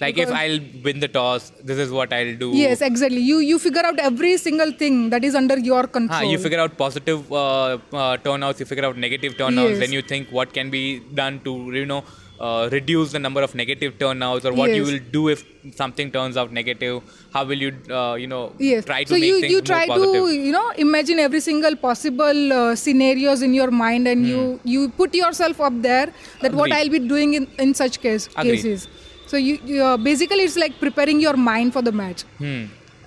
Like 0.02 0.18
if 0.18 0.30
I'll 0.32 0.60
win 0.84 1.00
the 1.00 1.08
toss, 1.10 1.52
this 1.64 1.78
is 1.78 1.92
what 1.92 2.14
I'll 2.14 2.36
do. 2.44 2.50
yes 2.60 2.82
exactly 2.90 3.22
you 3.30 3.40
you 3.50 3.58
figure 3.66 3.86
out 3.90 4.00
every 4.10 4.32
single 4.46 4.72
thing 4.82 4.96
that 5.16 5.24
is 5.30 5.36
under 5.42 5.58
your 5.72 5.82
Ah, 5.84 5.92
control 5.98 6.32
you 6.34 6.38
figure 6.46 6.62
out 6.66 6.78
positive 6.86 7.32
uh, 7.32 7.78
uh, 8.04 8.16
turnouts, 8.28 8.60
you 8.62 8.66
figure 8.72 8.86
out 8.90 8.98
negative 9.06 9.38
turnouts, 9.44 9.72
Yes. 9.76 9.80
then 9.84 9.92
you 9.98 10.02
think 10.14 10.32
what 10.40 10.54
can 10.58 10.70
be 10.78 10.84
done 11.22 11.40
to, 11.48 11.54
you 11.80 11.86
know, 11.94 12.02
uh, 12.48 12.70
reduce 12.72 13.12
the 13.16 13.20
number 13.20 13.42
of 13.48 13.54
negative 13.62 13.98
turnouts 14.04 14.46
or 14.46 14.54
what 14.60 14.74
you 14.74 14.84
will 14.90 15.00
do 15.16 15.24
if 15.34 15.42
something 15.80 16.12
turns 16.14 16.38
out 16.38 16.54
negative. 16.60 17.02
How 17.34 17.44
will 17.50 17.62
you, 17.66 17.72
uh, 18.02 18.14
you 18.22 18.28
know, 18.34 18.44
yes 18.68 18.86
try 18.92 19.00
to 19.04 19.10
so 19.14 19.20
make 19.20 19.26
you 19.32 19.42
things 19.42 19.54
you 19.56 19.62
try 19.72 19.82
more 19.88 19.98
positive. 19.98 20.30
to 20.30 20.38
you 20.46 20.54
know 20.58 20.68
imagine 20.86 21.20
every 21.26 21.42
single 21.50 21.76
possible 21.88 22.54
uh, 22.60 22.76
scenarios 22.84 23.42
in 23.50 23.54
your 23.60 23.70
mind 23.82 24.08
and 24.14 24.26
you 24.32 24.46
you 24.76 24.88
put 25.02 25.14
yourself 25.24 25.60
up 25.70 25.82
there 25.90 26.08
that 26.46 26.54
what 26.62 26.70
Hmm. 26.72 26.78
I'll 26.80 26.94
be 26.98 27.04
doing 27.14 27.34
in 27.42 27.50
in 27.66 27.74
such 27.84 28.00
case 28.08 28.30
Agreed. 28.38 28.52
cases 28.64 28.88
so 29.32 29.38
you, 29.48 29.56
you 29.72 29.80
uh, 29.90 29.98
basically 30.10 30.44
it's 30.50 30.58
like 30.64 30.76
preparing 30.86 31.20
your 31.28 31.36
mind 31.50 31.74
for 31.78 31.82
the 31.90 31.92
match 32.04 32.24
Hmm. 32.44 32.64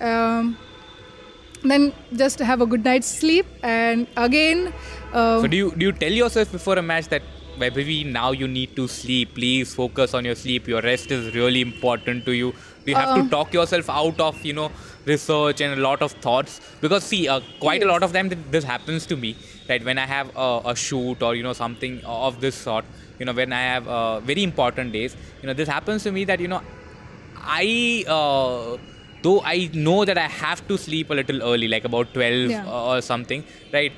um, 0.09 0.57
then 1.71 1.83
just 2.21 2.39
have 2.39 2.61
a 2.61 2.65
good 2.65 2.83
night's 2.83 3.07
sleep 3.07 3.45
and 3.63 4.07
again 4.17 4.73
uh, 5.13 5.41
So 5.41 5.47
do 5.47 5.57
you 5.61 5.71
do 5.75 5.85
you 5.87 5.93
tell 6.03 6.11
yourself 6.23 6.51
before 6.51 6.75
a 6.81 6.81
match 6.91 7.07
that 7.13 7.23
maybe 7.61 8.03
now 8.03 8.31
you 8.31 8.47
need 8.47 8.75
to 8.79 8.87
sleep? 8.87 9.35
Please 9.35 9.73
focus 9.79 10.13
on 10.19 10.25
your 10.29 10.35
sleep. 10.35 10.67
Your 10.67 10.81
rest 10.81 11.11
is 11.17 11.33
really 11.35 11.61
important 11.61 12.25
to 12.29 12.33
you. 12.39 12.47
You 12.89 12.95
have 12.99 13.11
to 13.17 13.21
Uh, 13.21 13.29
talk 13.35 13.53
yourself 13.57 13.91
out 14.01 14.19
of 14.27 14.39
you 14.49 14.53
know 14.59 14.65
research 15.11 15.61
and 15.67 15.79
a 15.79 15.81
lot 15.87 16.01
of 16.07 16.15
thoughts? 16.27 16.59
Because 16.81 17.03
see, 17.11 17.21
uh, 17.35 17.39
quite 17.67 17.83
a 17.87 17.89
lot 17.93 18.03
of 18.09 18.11
time 18.17 18.31
th- 18.33 18.41
this 18.57 18.67
happens 18.73 19.05
to 19.13 19.15
me. 19.25 19.31
Right 19.69 19.85
when 19.91 20.01
I 20.05 20.07
have 20.15 20.31
a, 20.47 20.49
a 20.73 20.75
shoot 20.75 21.21
or 21.29 21.31
you 21.41 21.43
know 21.49 21.53
something 21.63 22.01
of 22.19 22.41
this 22.47 22.55
sort. 22.67 22.85
You 23.23 23.27
know 23.31 23.37
when 23.41 23.53
I 23.59 23.61
have 23.73 23.87
uh, 23.97 24.19
very 24.31 24.43
important 24.51 24.91
days. 24.99 25.15
You 25.41 25.47
know 25.47 25.53
this 25.61 25.69
happens 25.77 26.03
to 26.09 26.11
me 26.19 26.25
that 26.33 26.39
you 26.47 26.49
know 26.55 26.61
I. 27.59 28.03
Uh, 28.17 28.77
Though 29.25 29.39
I 29.49 29.69
know 29.73 30.03
that 30.03 30.17
I 30.17 30.27
have 30.27 30.61
to 30.69 30.77
sleep 30.77 31.09
a 31.09 31.13
little 31.17 31.41
early, 31.49 31.67
like 31.73 31.85
about 31.89 32.13
12 32.13 32.49
Yeah. 32.53 32.65
or 32.69 33.01
something, 33.01 33.45
right? 33.75 33.93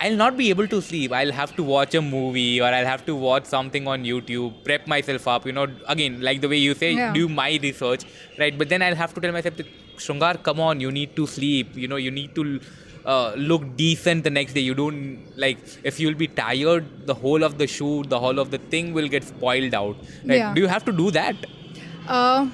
I'll 0.00 0.16
not 0.20 0.36
be 0.40 0.46
able 0.54 0.66
to 0.72 0.80
sleep. 0.86 1.12
I'll 1.18 1.30
have 1.36 1.52
to 1.58 1.62
watch 1.68 1.94
a 1.94 2.02
movie 2.06 2.60
or 2.60 2.70
I'll 2.78 2.88
have 2.92 3.04
to 3.10 3.14
watch 3.14 3.44
something 3.52 3.86
on 3.92 4.02
YouTube, 4.08 4.64
prep 4.64 4.88
myself 4.94 5.28
up, 5.34 5.46
you 5.46 5.52
know, 5.52 5.68
again, 5.94 6.20
like 6.20 6.40
the 6.40 6.48
way 6.54 6.56
you 6.64 6.74
say, 6.82 6.90
Yeah. 6.94 7.12
do 7.20 7.28
my 7.28 7.48
research, 7.66 8.02
right? 8.40 8.58
But 8.62 8.68
then 8.68 8.82
I'll 8.82 8.98
have 9.04 9.14
to 9.14 9.20
tell 9.26 9.30
myself, 9.38 9.56
that, 9.62 9.68
Shrungar, 10.06 10.42
come 10.42 10.58
on, 10.58 10.80
you 10.80 10.90
need 10.90 11.14
to 11.14 11.28
sleep, 11.28 11.76
you 11.76 11.86
know, 11.86 12.00
you 12.06 12.10
need 12.10 12.34
to 12.40 12.58
uh, 13.06 13.34
look 13.36 13.76
decent 13.76 14.24
the 14.24 14.30
next 14.30 14.54
day. 14.54 14.60
You 14.60 14.74
don't, 14.74 15.26
like, 15.36 15.64
if 15.84 16.00
you'll 16.00 16.14
be 16.14 16.28
tired, 16.28 17.06
the 17.06 17.14
whole 17.14 17.44
of 17.44 17.58
the 17.58 17.66
shoot, 17.68 18.10
the 18.10 18.20
whole 18.20 18.38
of 18.38 18.50
the 18.50 18.58
thing 18.58 18.92
will 18.94 19.08
get 19.08 19.24
spoiled 19.24 19.74
out, 19.74 19.98
right? 20.28 20.44
Yeah. 20.44 20.54
Do 20.54 20.60
you 20.60 20.68
have 20.68 20.84
to 20.86 20.92
do 20.92 21.10
that? 21.12 21.46
uh, 22.06 22.48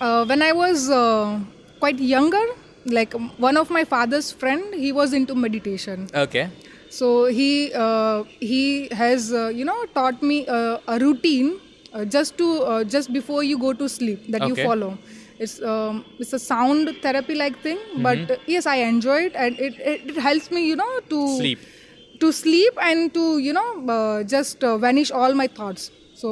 uh, 0.00 0.24
when 0.26 0.42
I 0.42 0.52
was 0.52 0.90
uh, 0.90 1.40
quite 1.80 1.98
younger, 2.00 2.42
like 2.86 3.14
one 3.38 3.56
of 3.56 3.70
my 3.70 3.84
father's 3.84 4.32
friend, 4.32 4.74
he 4.74 4.92
was 4.92 5.12
into 5.12 5.34
meditation. 5.34 6.10
Okay. 6.14 6.50
So 6.88 7.26
he 7.26 7.72
uh, 7.74 8.24
he 8.40 8.88
has 8.92 9.32
uh, 9.32 9.48
you 9.48 9.64
know 9.64 9.78
taught 9.94 10.22
me 10.22 10.46
uh, 10.46 10.78
a 10.86 10.98
routine 10.98 11.60
uh, 11.92 12.04
just 12.04 12.36
to 12.38 12.48
uh, 12.62 12.84
just 12.84 13.12
before 13.12 13.42
you 13.44 13.58
go 13.58 13.72
to 13.72 13.88
sleep 13.88 14.20
that 14.28 14.46
you 14.46 14.54
Okay. 14.54 14.64
follow. 14.64 14.98
It's 15.44 15.60
um, 15.72 16.04
it's 16.18 16.32
a 16.32 16.38
sound 16.38 16.90
therapy 17.06 17.34
like 17.42 17.58
thing, 17.66 17.78
Mm-hmm. 17.78 18.02
but 18.08 18.30
uh, 18.36 18.36
yes, 18.54 18.66
I 18.66 18.76
enjoy 18.88 19.18
it 19.28 19.34
and 19.44 19.58
it, 19.68 19.78
it, 19.92 20.10
it 20.12 20.20
helps 20.26 20.50
me 20.50 20.66
you 20.66 20.76
know 20.82 20.90
to 21.14 21.20
Sleep. 21.38 21.58
to 22.20 22.32
sleep 22.32 22.78
and 22.90 23.12
to 23.14 23.24
you 23.46 23.52
know 23.58 23.68
uh, 23.96 24.22
just 24.34 24.62
uh, 24.70 24.76
vanish 24.86 25.10
all 25.22 25.34
my 25.42 25.48
thoughts. 25.60 25.90
So 26.22 26.30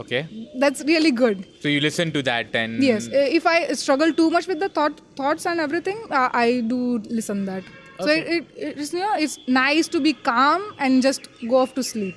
Okay. 0.00 0.20
that's 0.62 0.82
really 0.88 1.10
good. 1.10 1.44
So 1.60 1.68
you 1.68 1.80
listen 1.80 2.12
to 2.12 2.22
that 2.28 2.54
and. 2.54 2.82
Yes, 2.82 3.08
uh, 3.08 3.26
if 3.38 3.46
I 3.46 3.56
struggle 3.82 4.12
too 4.20 4.30
much 4.36 4.46
with 4.46 4.60
the 4.60 4.68
thought, 4.68 5.00
thoughts 5.16 5.46
and 5.46 5.60
everything, 5.66 5.98
uh, 6.10 6.28
I 6.32 6.60
do 6.72 6.98
listen 7.20 7.44
that. 7.46 7.64
So 8.00 8.08
it, 8.14 8.26
it, 8.36 8.46
it's 8.78 8.92
you 8.92 9.00
know 9.00 9.14
it's 9.26 9.38
nice 9.48 9.88
to 9.96 10.00
be 10.00 10.12
calm 10.30 10.64
and 10.78 11.02
just 11.02 11.28
go 11.48 11.56
off 11.64 11.74
to 11.74 11.82
sleep. 11.82 12.14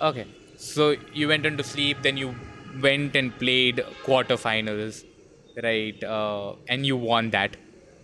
Okay. 0.00 0.26
So 0.56 0.94
you 1.12 1.28
went 1.28 1.46
into 1.46 1.64
sleep, 1.64 2.02
then 2.02 2.16
you 2.16 2.34
went 2.80 3.16
and 3.16 3.36
played 3.38 3.84
quarterfinals, 4.04 5.04
right? 5.62 6.02
Uh, 6.04 6.54
and 6.68 6.86
you 6.86 6.96
won 6.96 7.30
that. 7.30 7.56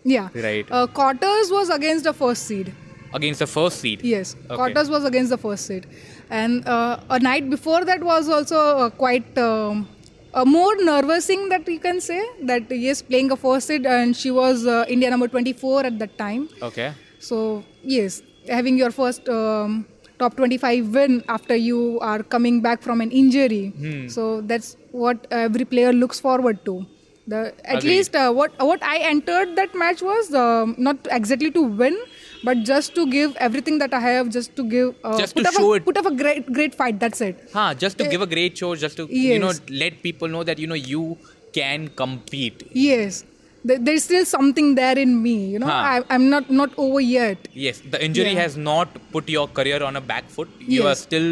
Yeah. 0.04 0.28
Right. 0.34 0.66
Uh, 0.70 0.86
quarters 0.86 1.50
was 1.50 1.70
against 1.70 2.04
the 2.04 2.12
first 2.12 2.44
seed. 2.46 2.72
Against 3.12 3.38
the 3.40 3.46
first 3.46 3.80
seed. 3.80 4.02
Yes. 4.02 4.34
Okay. 4.46 4.56
Quarters 4.56 4.90
was 4.90 5.04
against 5.04 5.30
the 5.30 5.38
first 5.38 5.66
seed, 5.66 5.86
and 6.30 6.66
uh, 6.68 6.98
a 7.10 7.18
night 7.20 7.48
before 7.48 7.84
that 7.84 8.02
was 8.02 8.28
also 8.28 8.56
uh, 8.58 8.90
quite. 8.90 9.36
Um, 9.38 9.88
a 10.36 10.44
more 10.44 10.74
nervous 10.82 11.26
thing 11.28 11.48
that 11.48 11.68
you 11.68 11.78
can 11.78 12.00
say 12.00 12.20
that 12.42 12.68
yes 12.68 13.00
playing 13.02 13.30
a 13.30 13.36
first 13.36 13.68
seed 13.68 13.86
and 13.86 14.16
she 14.16 14.32
was 14.32 14.66
uh, 14.66 14.84
India 14.88 15.08
number 15.08 15.28
24 15.28 15.84
at 15.86 15.96
that 16.00 16.18
time 16.18 16.48
Okay. 16.60 16.92
so 17.20 17.62
yes 17.84 18.20
having 18.48 18.76
your 18.76 18.90
first 18.90 19.28
um, 19.28 19.86
top 20.18 20.34
25 20.36 20.88
win 20.92 21.22
after 21.28 21.54
you 21.54 22.00
are 22.00 22.24
coming 22.24 22.60
back 22.60 22.82
from 22.82 23.00
an 23.00 23.12
injury 23.12 23.66
Hmm. 23.78 24.08
so 24.08 24.40
that's 24.40 24.76
what 24.90 25.24
every 25.30 25.64
player 25.64 25.92
looks 25.92 26.18
forward 26.18 26.64
to 26.64 26.84
the 27.26 27.54
at 27.64 27.78
Agreed. 27.78 27.90
least 27.90 28.16
uh, 28.16 28.30
what 28.38 28.52
what 28.70 28.82
i 28.82 28.98
entered 29.10 29.56
that 29.56 29.74
match 29.82 30.02
was 30.02 30.32
um, 30.34 30.74
not 30.78 30.96
exactly 31.10 31.50
to 31.50 31.62
win 31.82 31.96
but 32.42 32.62
just 32.70 32.94
to 32.94 33.06
give 33.14 33.34
everything 33.48 33.78
that 33.78 33.94
i 33.94 34.00
have 34.06 34.28
just 34.28 34.54
to 34.56 34.64
give 34.74 34.94
uh, 35.04 35.18
Just 35.18 35.34
put 35.34 35.44
to 35.44 35.48
up 35.48 35.54
show 35.54 35.72
a, 35.72 35.76
it. 35.76 35.84
put 35.86 35.96
up 35.96 36.06
a 36.06 36.14
great 36.22 36.52
great 36.52 36.74
fight 36.74 37.00
that's 37.00 37.20
it 37.20 37.40
Huh, 37.52 37.74
just 37.74 37.96
to 37.98 38.04
give 38.04 38.20
a 38.20 38.26
great 38.26 38.58
show, 38.58 38.74
just 38.76 38.96
to 38.98 39.06
you 39.10 39.38
know 39.38 39.52
let 39.70 40.02
people 40.02 40.28
know 40.28 40.42
that 40.44 40.58
you 40.58 40.66
know 40.66 40.80
you 40.94 41.18
can 41.52 41.88
compete. 42.02 42.62
yes 42.74 43.24
there's 43.64 44.04
still 44.04 44.24
something 44.30 44.74
there 44.78 44.98
in 45.02 45.12
me 45.26 45.34
you 45.52 45.58
know 45.58 45.68
Huh. 45.74 45.90
I, 45.90 46.02
i'm 46.14 46.28
not 46.28 46.50
not 46.50 46.74
over 46.76 47.00
yet 47.00 47.48
Yes, 47.66 47.80
the 47.94 47.98
injury 48.06 48.32
Yeah. 48.32 48.42
has 48.42 48.56
not 48.58 48.98
put 49.12 49.28
your 49.34 49.46
career 49.58 49.82
on 49.88 49.96
a 49.96 50.00
back 50.00 50.28
foot. 50.28 50.50
You 50.76 50.86
are 50.90 50.96
still 50.96 51.28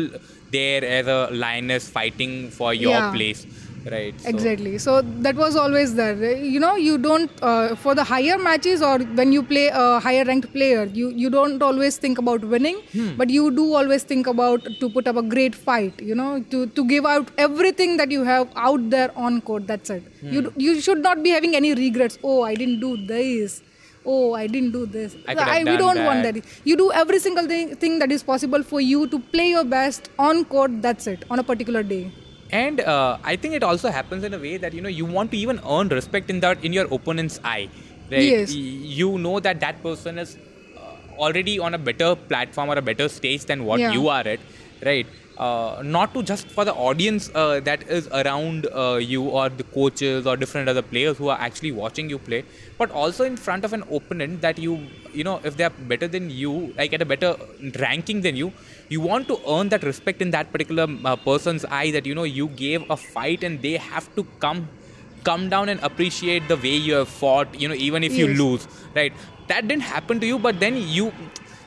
there 0.57 0.83
as 0.99 1.07
a 1.15 1.29
lioness 1.45 1.89
fighting 1.97 2.35
for 2.59 2.73
your 2.73 3.01
Yeah. 3.01 3.11
place, 3.17 3.41
right? 3.91 4.21
So- 4.21 4.29
exactly. 4.29 4.79
So 4.79 5.03
that 5.27 5.37
was 5.37 5.57
always 5.57 5.95
there. 5.95 6.35
You 6.37 6.61
know 6.61 6.75
you 6.77 6.99
don't 6.99 7.31
uh, 7.43 7.75
for 7.77 7.95
the 7.95 8.05
higher 8.05 8.39
matches 8.39 8.83
or 8.83 8.99
when 9.21 9.33
you 9.33 9.43
play 9.43 9.67
a 9.73 9.99
higher 10.01 10.25
ranked 10.25 10.53
player 10.53 10.85
you 11.01 11.11
you 11.25 11.31
don't 11.31 11.63
always 11.63 11.97
think 11.97 12.19
about 12.19 12.45
winning 12.55 12.79
Hmm. 12.93 13.11
but 13.17 13.31
you 13.31 13.51
do 13.51 13.67
always 13.81 14.03
think 14.13 14.27
about 14.27 14.69
to 14.81 14.89
put 14.97 15.07
up 15.13 15.17
a 15.17 15.23
great 15.35 15.55
fight 15.55 16.01
you 16.11 16.15
know 16.15 16.31
to 16.55 16.67
to 16.79 16.85
give 16.95 17.07
out 17.15 17.31
everything 17.49 17.97
that 18.03 18.11
you 18.19 18.25
have 18.25 18.49
out 18.57 18.89
there 18.91 19.11
on 19.17 19.41
court. 19.51 19.67
That's 19.67 19.91
it. 19.99 20.03
Hmm. 20.21 20.33
you 20.37 20.53
you 20.69 20.81
should 20.81 21.03
not 21.11 21.23
be 21.23 21.31
having 21.41 21.55
any 21.65 21.75
regrets. 21.75 22.19
Oh 22.23 22.43
i 22.43 22.55
didn't 22.55 22.81
do 22.81 22.97
this. 23.13 23.61
Oh 24.13 24.35
i 24.35 24.47
didn't 24.47 24.73
do 24.73 24.87
this. 24.87 25.13
I 25.29 25.35
have 25.41 25.69
we 25.69 25.77
don't 25.77 26.05
want 26.05 26.23
that. 26.27 26.35
that. 26.39 26.45
You 26.71 26.77
do 26.77 26.87
every 27.03 27.19
single 27.27 27.47
thing, 27.53 27.77
thing 27.77 27.99
that 28.01 28.11
is 28.17 28.23
possible 28.31 28.63
for 28.71 28.81
you 28.81 29.07
to 29.13 29.19
play 29.37 29.49
your 29.51 29.65
best 29.65 30.11
on 30.19 30.45
court. 30.45 30.83
That's 30.87 31.07
it 31.07 31.25
on 31.31 31.39
a 31.39 31.45
particular 31.51 31.83
day 31.83 32.03
and 32.53 32.81
uh, 32.81 33.19
I 33.25 33.37
think 33.37 33.55
it 33.55 33.63
also 33.63 33.91
happens 33.91 34.25
in 34.25 34.35
a 34.35 34.39
way 34.39 34.57
that 34.59 34.73
you 34.75 34.81
know 34.83 34.89
you 34.89 35.05
want 35.07 35.31
to 35.33 35.37
even 35.39 35.61
earn 35.77 35.89
respect 35.89 36.31
in 36.31 36.41
that 36.41 36.65
in 36.65 36.73
your 36.73 36.87
opponent's 36.95 37.41
eye. 37.45 37.69
Right? 38.11 38.23
Yes. 38.31 38.51
Y- 38.55 38.79
You 39.01 39.19
know 39.19 39.41
that 39.41 39.61
that 39.61 39.83
person 39.83 40.19
is 40.19 40.37
uh, 40.77 41.19
already 41.27 41.59
on 41.59 41.75
a 41.75 41.79
better 41.79 42.15
platform 42.15 42.69
or 42.69 42.77
a 42.79 42.83
better 42.91 43.09
stage 43.09 43.45
than 43.53 43.65
what 43.65 43.81
Yeah. 43.81 43.93
you 43.93 44.09
are 44.09 44.27
at, 44.35 44.41
right? 44.85 45.07
Uh, 45.39 45.81
not 45.83 46.13
to 46.13 46.23
just 46.23 46.47
for 46.49 46.65
the 46.65 46.75
audience 46.75 47.31
uh, 47.35 47.59
that 47.61 47.83
is 47.89 48.07
around 48.09 48.67
uh, 48.67 48.97
you 48.97 49.23
or 49.23 49.49
the 49.49 49.65
coaches 49.65 50.27
or 50.27 50.37
different 50.37 50.69
other 50.69 50.83
players 50.83 51.17
who 51.17 51.29
are 51.29 51.39
actually 51.41 51.73
watching 51.73 52.11
you 52.11 52.19
play, 52.19 52.45
but 52.77 52.91
also 52.91 53.25
in 53.25 53.37
front 53.37 53.65
of 53.65 53.73
an 53.73 53.83
opponent 53.91 54.43
that 54.43 54.59
you 54.59 54.87
you 55.15 55.25
know 55.25 55.41
if 55.43 55.57
they 55.57 55.65
are 55.65 55.71
better 55.93 56.07
than 56.07 56.29
you, 56.29 56.75
like 56.77 56.93
at 56.93 57.01
a 57.01 57.07
better 57.07 57.35
ranking 57.79 58.21
than 58.21 58.37
you, 58.37 58.53
you 58.91 59.01
want 59.01 59.27
to 59.27 59.41
earn 59.49 59.71
that 59.71 59.83
respect 59.85 60.21
in 60.21 60.31
that 60.33 60.53
particular 60.53 60.87
uh, 61.05 61.17
person's 61.17 61.65
eye 61.65 61.91
that 61.93 62.05
you 62.05 62.15
know 62.15 62.25
you 62.25 62.49
gave 62.49 62.89
a 62.91 62.97
fight 62.97 63.43
and 63.43 63.63
they 63.63 63.79
have 63.79 64.15
to 64.15 64.25
come 64.39 64.69
come 65.25 65.49
down 65.49 65.69
and 65.69 65.81
appreciate 65.83 66.47
the 66.49 66.57
way 66.57 66.77
you 66.77 66.95
have 66.95 67.09
fought 67.09 67.59
you 67.59 67.69
know 67.69 67.75
even 67.75 68.05
if 68.05 68.13
you 68.13 68.27
lose 68.29 68.67
right? 68.95 69.13
That 69.49 69.67
didn't 69.69 69.83
happen 69.83 70.21
to 70.21 70.27
you 70.27 70.39
but 70.39 70.61
then 70.61 70.77
you 70.77 71.13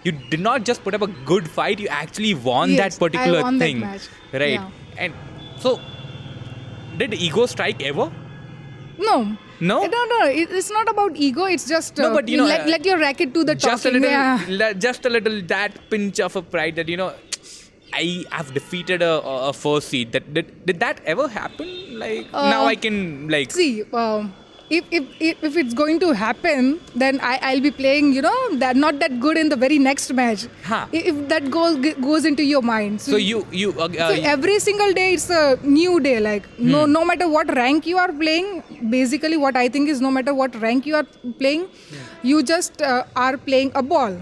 you 0.06 0.12
did 0.34 0.42
not 0.48 0.64
just 0.70 0.84
put 0.88 0.94
up 0.98 1.04
a 1.08 1.12
good 1.32 1.50
fight 1.58 1.80
you 1.86 1.88
actually 2.00 2.34
won 2.50 2.72
Yes, 2.72 2.80
that 2.82 3.00
particular 3.06 3.42
won 3.46 3.58
that 3.58 3.66
thing 3.66 3.80
match. 3.86 4.08
right 4.34 4.60
Yeah. 4.60 4.70
and 5.06 5.14
so 5.66 5.80
did 7.02 7.14
ego 7.30 7.46
strike 7.56 7.82
ever 7.94 8.12
No. 9.06 9.16
No? 9.70 9.76
No, 9.94 10.02
no. 10.12 10.18
It's 10.58 10.70
not 10.76 10.90
about 10.92 11.18
ego. 11.26 11.46
It's 11.56 11.66
just 11.72 11.98
No, 11.98 12.06
uh, 12.10 12.14
but 12.18 12.28
you 12.34 12.38
know, 12.40 12.46
let, 12.52 12.68
let 12.74 12.86
your 12.90 12.98
racket 13.02 13.34
do 13.38 13.44
the 13.50 13.56
just 13.56 13.86
a 13.90 13.92
little 13.96 14.10
yeah. 14.10 14.44
le- 14.62 14.74
just 14.86 15.06
a 15.10 15.12
little 15.16 15.42
that 15.54 15.78
pinch 15.90 16.20
of 16.28 16.36
a 16.42 16.42
pride 16.54 16.76
that 16.82 16.90
you 16.94 16.98
know 17.02 17.08
i 18.02 18.06
have 18.38 18.54
defeated 18.58 19.02
a, 19.08 19.12
a 19.50 19.54
first 19.54 19.88
seed 19.90 20.12
that 20.16 20.26
did, 20.38 20.48
did 20.70 20.80
that 20.86 21.00
ever 21.14 21.28
happen 21.36 21.70
like 22.04 22.32
now 22.54 22.64
Uh, 22.64 22.72
i 22.72 22.76
can 22.86 22.98
like 23.36 23.52
See, 23.60 23.70
um, 24.04 24.34
if, 24.70 24.84
if, 24.92 25.44
if, 25.44 25.58
it's 25.58 25.74
going 25.74 26.00
to 26.00 26.12
happen, 26.12 26.80
then 26.96 27.20
I, 27.22 27.40
I'll 27.42 27.62
be 27.62 27.72
playing, 27.72 28.14
you 28.14 28.22
know, 28.22 28.56
that 28.58 28.76
not 28.76 29.00
that 29.00 29.20
good 29.20 29.38
in 29.38 29.50
the 29.50 29.56
very 29.56 29.78
next 29.78 30.14
match. 30.14 30.48
Huh. 30.64 30.88
If, 30.92 31.28
that 31.30 31.50
goes 31.52 31.78
goes 32.02 32.26
into 32.26 32.44
your 32.44 32.62
mind. 32.62 33.02
so 33.02 33.18
you 33.18 33.46
you 33.52 33.74
uh, 33.80 33.86
uh, 33.86 34.10
So 34.10 34.22
every 34.36 34.60
single 34.60 34.94
day 34.94 35.14
it's 35.14 35.30
a 35.30 35.58
new 35.64 36.00
day. 36.00 36.20
Like 36.20 36.48
no 36.58 36.86
Hmm. 36.86 36.92
no 36.92 37.06
matter 37.06 37.28
what 37.28 37.54
rank 37.56 37.86
you 37.86 37.98
are 37.98 38.12
playing, 38.12 38.64
basically 38.90 39.38
what 39.38 39.56
I 39.56 39.68
think 39.70 39.90
is 39.90 40.02
no 40.02 40.12
matter 40.12 40.34
what 40.34 40.56
rank 40.62 40.86
you 40.86 40.96
are 40.96 41.08
playing, 41.40 41.68
you 42.24 42.42
just 42.44 42.82
uh, 42.82 43.04
are 43.16 43.38
playing 43.38 43.72
a 43.76 43.84
ball. 43.84 44.18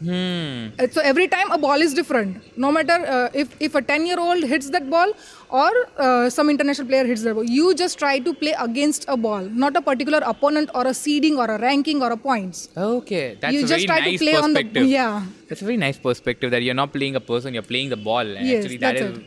Hmm. 0.00 0.86
So 0.92 1.00
every 1.02 1.26
time 1.28 1.50
a 1.50 1.58
ball 1.58 1.80
is 1.86 1.94
different. 1.94 2.42
No 2.56 2.70
matter 2.72 2.96
uh, 3.16 3.28
if 3.34 3.54
if 3.60 3.74
a 3.74 3.82
ten 3.82 4.06
year 4.06 4.18
old 4.18 4.42
hits 4.52 4.70
that 4.70 4.88
ball 4.94 5.12
or 5.50 5.70
uh, 5.98 6.30
some 6.30 6.48
international 6.54 6.86
player 6.88 7.04
hits 7.04 7.22
that 7.22 7.34
ball, 7.34 7.44
you 7.44 7.74
just 7.74 7.98
try 7.98 8.18
to 8.18 8.34
play 8.34 8.54
against 8.58 9.04
a 9.08 9.16
ball, 9.16 9.42
not 9.64 9.76
a 9.76 9.82
particular 9.82 10.20
opponent 10.32 10.70
or 10.74 10.86
a 10.86 10.94
seeding 10.94 11.38
or 11.38 11.46
a 11.56 11.58
ranking 11.66 12.02
or 12.02 12.10
a 12.12 12.16
points. 12.16 12.68
Okay, 12.76 13.36
that's 13.40 13.54
You 13.54 13.60
a 13.60 13.62
just 13.62 13.72
very 13.74 13.86
try 13.86 14.00
to 14.00 14.10
nice 14.10 14.18
play 14.26 14.36
on 14.36 14.52
the- 14.52 14.62
perspective. 14.64 14.86
yeah. 14.88 15.22
that's 15.48 15.62
a 15.62 15.64
very 15.70 15.76
nice 15.76 15.98
perspective 15.98 16.50
that 16.52 16.62
you're 16.62 16.80
not 16.82 16.92
playing 16.92 17.16
a 17.16 17.20
person, 17.32 17.54
you're 17.54 17.68
playing 17.74 17.90
the 17.90 17.96
ball. 18.10 18.26
And 18.36 18.46
Yes, 18.46 18.64
actually, 18.64 18.78
that 18.78 18.96
that's 18.98 19.18
is 19.18 19.24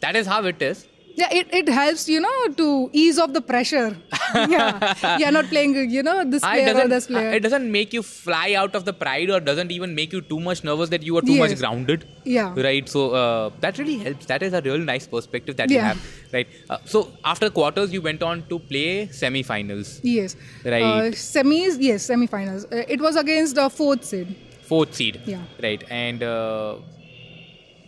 that 0.00 0.16
is 0.22 0.26
how 0.26 0.44
it 0.44 0.60
is. 0.70 0.86
Yeah, 1.16 1.28
it, 1.32 1.46
it 1.58 1.68
helps 1.68 2.08
you 2.08 2.20
know 2.20 2.48
to 2.60 2.90
ease 2.92 3.18
off 3.18 3.32
the 3.32 3.40
pressure. 3.40 3.96
yeah, 4.34 5.16
you're 5.18 5.30
not 5.30 5.44
playing 5.46 5.74
you 5.90 6.02
know 6.02 6.24
this 6.24 6.42
player 6.42 6.74
or 6.84 6.88
this 6.88 7.06
player. 7.06 7.30
it 7.30 7.40
doesn't 7.40 7.70
make 7.70 7.92
you 7.92 8.02
fly 8.02 8.54
out 8.54 8.74
of 8.74 8.84
the 8.84 8.92
pride 8.92 9.30
or 9.30 9.38
doesn't 9.40 9.70
even 9.70 9.94
make 9.94 10.12
you 10.12 10.20
too 10.20 10.40
much 10.40 10.64
nervous 10.64 10.88
that 10.94 11.02
you 11.02 11.16
are 11.18 11.22
too 11.22 11.36
much 11.38 11.56
grounded. 11.58 12.06
Yeah. 12.24 12.52
Right. 12.56 12.88
So 12.88 13.10
uh, 13.12 13.50
that 13.60 13.78
really 13.78 13.98
helps. 13.98 14.26
That 14.26 14.42
is 14.42 14.52
a 14.52 14.60
real 14.62 14.78
nice 14.78 15.06
perspective 15.06 15.56
that 15.58 15.70
you 15.70 15.76
Yeah. 15.76 15.88
have. 15.92 16.02
Right. 16.32 16.48
Uh, 16.68 16.78
so 16.84 17.12
after 17.24 17.50
quarters, 17.50 17.92
you 17.92 18.02
went 18.02 18.22
on 18.22 18.42
to 18.48 18.58
play 18.58 19.06
semi-finals, 19.08 20.00
Yes. 20.02 20.34
Right. 20.64 20.82
Uh, 20.82 21.02
semis, 21.12 21.76
yes, 21.80 22.02
semi-finals. 22.04 22.64
Uh, 22.72 22.82
it 22.88 23.00
was 23.00 23.16
against 23.16 23.54
the 23.54 23.68
fourth 23.70 24.04
seed. 24.04 24.34
fourth 24.62 24.94
seed. 24.94 25.20
Yeah. 25.26 25.42
Right. 25.62 25.84
And 25.90 26.22
uh, 26.22 26.76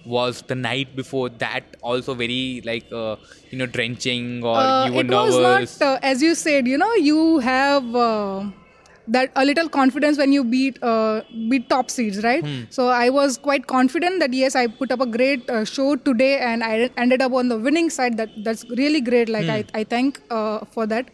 was 0.07 0.43
the 0.49 0.55
night 0.55 0.97
before 0.97 1.29
that 1.31 1.77
also 1.83 2.15
very 2.15 2.63
like 2.65 2.87
uh, 2.93 3.17
you 3.51 3.59
know 3.59 3.67
drenching 3.67 4.45
or 4.45 4.59
Uh, 4.63 4.89
you 4.89 4.95
were 4.95 5.03
it 5.03 5.11
nervous? 5.17 5.71
was 5.81 5.81
not, 5.81 5.87
uh, 5.87 5.99
as 6.03 6.23
you 6.23 6.35
said, 6.35 6.67
you 6.67 6.79
know, 6.79 6.95
you 6.95 7.39
have 7.41 7.95
uh, 7.95 8.45
that 9.09 9.31
a 9.37 9.45
little 9.45 9.69
confidence 9.69 10.19
when 10.19 10.33
you 10.33 10.45
beat 10.45 10.79
uh, 10.83 11.23
beat 11.49 11.69
top 11.69 11.91
seeds, 11.91 12.23
right? 12.25 12.45
Hmm. 12.45 12.63
So 12.71 12.89
I 12.89 13.11
was 13.11 13.37
quite 13.39 13.67
confident 13.67 14.21
that 14.21 14.33
yes, 14.33 14.57
I 14.57 14.67
put 14.69 14.93
up 14.93 15.01
a 15.01 15.07
great 15.07 15.49
uh, 15.51 15.65
show 15.65 15.97
today, 15.97 16.39
and 16.39 16.65
I 16.65 16.91
ended 16.97 17.23
up 17.23 17.33
on 17.33 17.49
the 17.49 17.59
winning 17.59 17.91
side. 17.91 18.17
That 18.17 18.31
that's 18.45 18.65
really 18.77 19.01
great. 19.01 19.29
Like 19.29 19.45
Hmm. 19.45 19.51
I, 19.51 19.65
I 19.75 19.85
thank 19.85 20.21
uh, 20.31 20.65
for 20.73 20.87
that. 20.87 21.11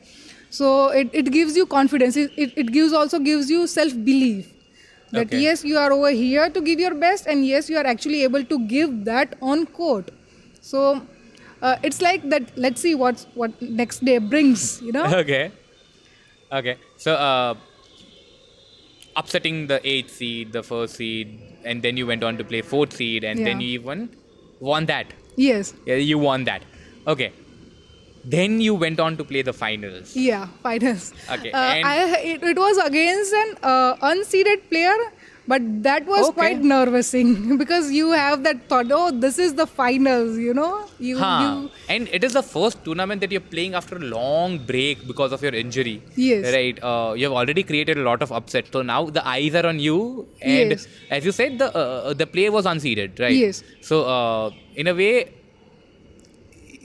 So 0.51 0.89
it, 0.91 1.09
it 1.13 1.33
gives 1.33 1.57
you 1.57 1.67
confidence. 1.67 2.17
It, 2.17 2.33
it, 2.37 2.53
it 2.57 2.73
gives 2.73 2.93
also 2.93 3.19
gives 3.19 3.51
you 3.51 3.67
self 3.67 3.93
belief 4.05 4.53
that 5.13 5.27
Okay. 5.27 5.41
yes, 5.41 5.65
you 5.65 5.79
are 5.79 5.93
over 5.93 6.11
here 6.11 6.49
to 6.51 6.61
give 6.61 6.81
your 6.81 6.95
best, 6.95 7.27
and 7.27 7.47
yes, 7.47 7.71
you 7.71 7.77
are 7.79 7.87
actually 7.87 8.23
able 8.23 8.45
to 8.45 8.59
give 8.67 9.05
that 9.05 9.37
on 9.41 9.67
court. 9.67 10.11
So 10.61 11.03
uh, 11.61 11.77
it's 11.83 12.01
like 12.03 12.29
that. 12.31 12.57
Let's 12.57 12.81
see 12.81 12.95
what 12.95 13.27
what 13.35 13.61
next 13.63 14.05
day 14.05 14.19
brings. 14.19 14.81
You 14.83 14.93
know. 14.93 15.07
okay. 15.25 15.53
Okay. 16.61 16.77
So 16.97 17.15
uh, 17.15 17.55
upsetting 19.17 19.67
the 19.67 19.81
eighth 19.87 20.11
seed, 20.11 20.53
the 20.53 20.63
first 20.63 20.97
seed, 20.97 21.41
and 21.65 21.83
then 21.83 21.97
you 21.97 22.07
went 22.07 22.25
on 22.25 22.37
to 22.39 22.45
play 22.45 22.63
fourth 22.63 22.93
seed, 22.95 23.25
and 23.25 23.45
then 23.47 23.61
you 23.61 23.69
even 23.81 24.09
won 24.61 24.87
that. 24.87 25.15
yes. 25.37 25.75
Yeah, 25.87 25.97
you 25.97 26.19
won 26.19 26.45
that. 26.45 26.63
Okay. 27.07 27.33
Then 28.25 28.61
you 28.61 28.75
went 28.75 29.01
on 29.01 29.17
to 29.17 29.25
play 29.25 29.43
the 29.43 29.53
finals. 29.53 30.15
Yeah. 30.17 30.47
Finals. 30.63 31.13
Okay, 31.31 31.51
Uh, 31.51 31.57
and- 31.57 31.87
I, 31.87 32.19
it, 32.35 32.43
it 32.43 32.57
was 32.57 32.79
against 32.79 33.33
an 33.33 33.57
uh, 33.63 33.97
unseeded 33.97 34.69
player. 34.71 34.95
But 35.49 35.63
that 35.83 36.07
was 36.07 36.29
Okay. 36.29 36.35
quite 36.35 36.63
nervousing 36.63 37.57
because 37.63 37.91
you 37.91 38.13
have 38.13 38.45
that 38.45 38.69
thought, 38.69 38.87
oh, 38.93 39.11
this 39.11 39.41
is 39.41 39.55
the 39.55 39.67
finals, 39.67 40.39
you 40.39 40.55
know. 40.55 40.87
You, 41.01 41.19
Huh. 41.19 41.41
you 41.65 41.71
And 41.89 42.07
it 42.13 42.23
is 42.23 42.35
the 42.35 42.45
first 42.45 42.85
tournament 42.85 43.21
that 43.23 43.33
you're 43.33 43.41
playing 43.41 43.75
after 43.75 43.97
a 43.97 43.99
long 43.99 44.59
break 44.59 45.05
because 45.09 45.33
of 45.33 45.43
your 45.43 45.53
injury. 45.53 46.01
Yes. 46.15 46.55
Right. 46.55 46.79
Uh, 46.81 47.15
you 47.17 47.25
have 47.25 47.33
already 47.33 47.65
created 47.65 47.99
a 47.99 48.03
lot 48.03 48.23
of 48.23 48.31
upset. 48.31 48.69
So 48.73 48.83
now 48.83 49.07
the 49.07 49.27
eyes 49.27 49.57
are 49.57 49.67
on 49.67 49.81
you. 49.81 50.29
And 50.41 50.71
Yes. 50.71 50.87
as 51.11 51.25
you 51.25 51.33
said, 51.33 51.59
the 51.59 51.75
uh, 51.77 52.13
the 52.15 52.29
player 52.29 52.53
was 52.53 52.65
unseeded, 52.65 53.19
right? 53.19 53.35
Yes. 53.35 53.65
So 53.81 54.05
uh, 54.05 54.51
in 54.77 54.87
a 54.87 54.95
way, 54.95 55.33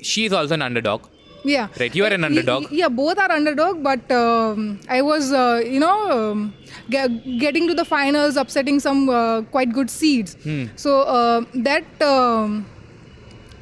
she 0.01 0.25
is 0.25 0.33
also 0.33 0.55
an 0.55 0.63
underdog. 0.63 1.03
Yeah. 1.43 1.67
Right, 1.79 1.95
you 1.95 2.03
are 2.03 2.13
an 2.13 2.23
underdog. 2.23 2.71
Yeah, 2.71 2.89
both 2.89 3.17
are 3.17 3.31
underdog, 3.31 3.83
but 3.83 4.11
um, 4.11 4.79
I 4.89 5.01
was, 5.01 5.31
uh, 5.31 5.61
you 5.65 5.79
know, 5.79 6.11
um, 6.11 6.53
ge- 6.89 7.39
getting 7.39 7.67
to 7.67 7.73
the 7.73 7.85
finals, 7.85 8.35
upsetting 8.35 8.79
some 8.79 9.09
uh, 9.09 9.41
quite 9.43 9.71
good 9.71 9.89
seeds. 9.89 10.35
Hmm. 10.43 10.65
So 10.75 11.01
uh, 11.01 11.45
that 11.53 12.01
um, 12.01 12.65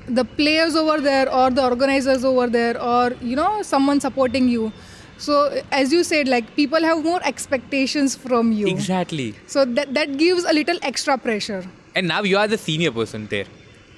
the 0.08 0.26
players 0.26 0.76
over 0.76 1.00
there, 1.00 1.32
or 1.32 1.50
the 1.52 1.64
organizers 1.64 2.26
over 2.26 2.48
there, 2.48 2.82
or 2.82 3.14
you 3.22 3.36
know, 3.36 3.62
someone 3.62 4.00
supporting 4.00 4.50
you. 4.50 4.72
So 5.18 5.62
as 5.72 5.94
you 5.94 6.04
said, 6.04 6.28
like 6.28 6.56
people 6.56 6.82
have 6.84 7.04
more 7.04 7.22
expectations 7.24 8.16
from 8.16 8.52
you. 8.52 8.68
Exactly. 8.68 9.34
So 9.48 9.64
that 9.64 9.94
that 9.94 10.18
gives 10.18 10.44
a 10.44 10.52
little 10.54 10.78
extra 10.82 11.18
pressure. 11.18 11.64
And 11.96 12.08
now 12.10 12.24
you 12.24 12.38
are 12.38 12.48
the 12.48 12.58
senior 12.58 12.92
person 12.92 13.28
there, 13.28 13.46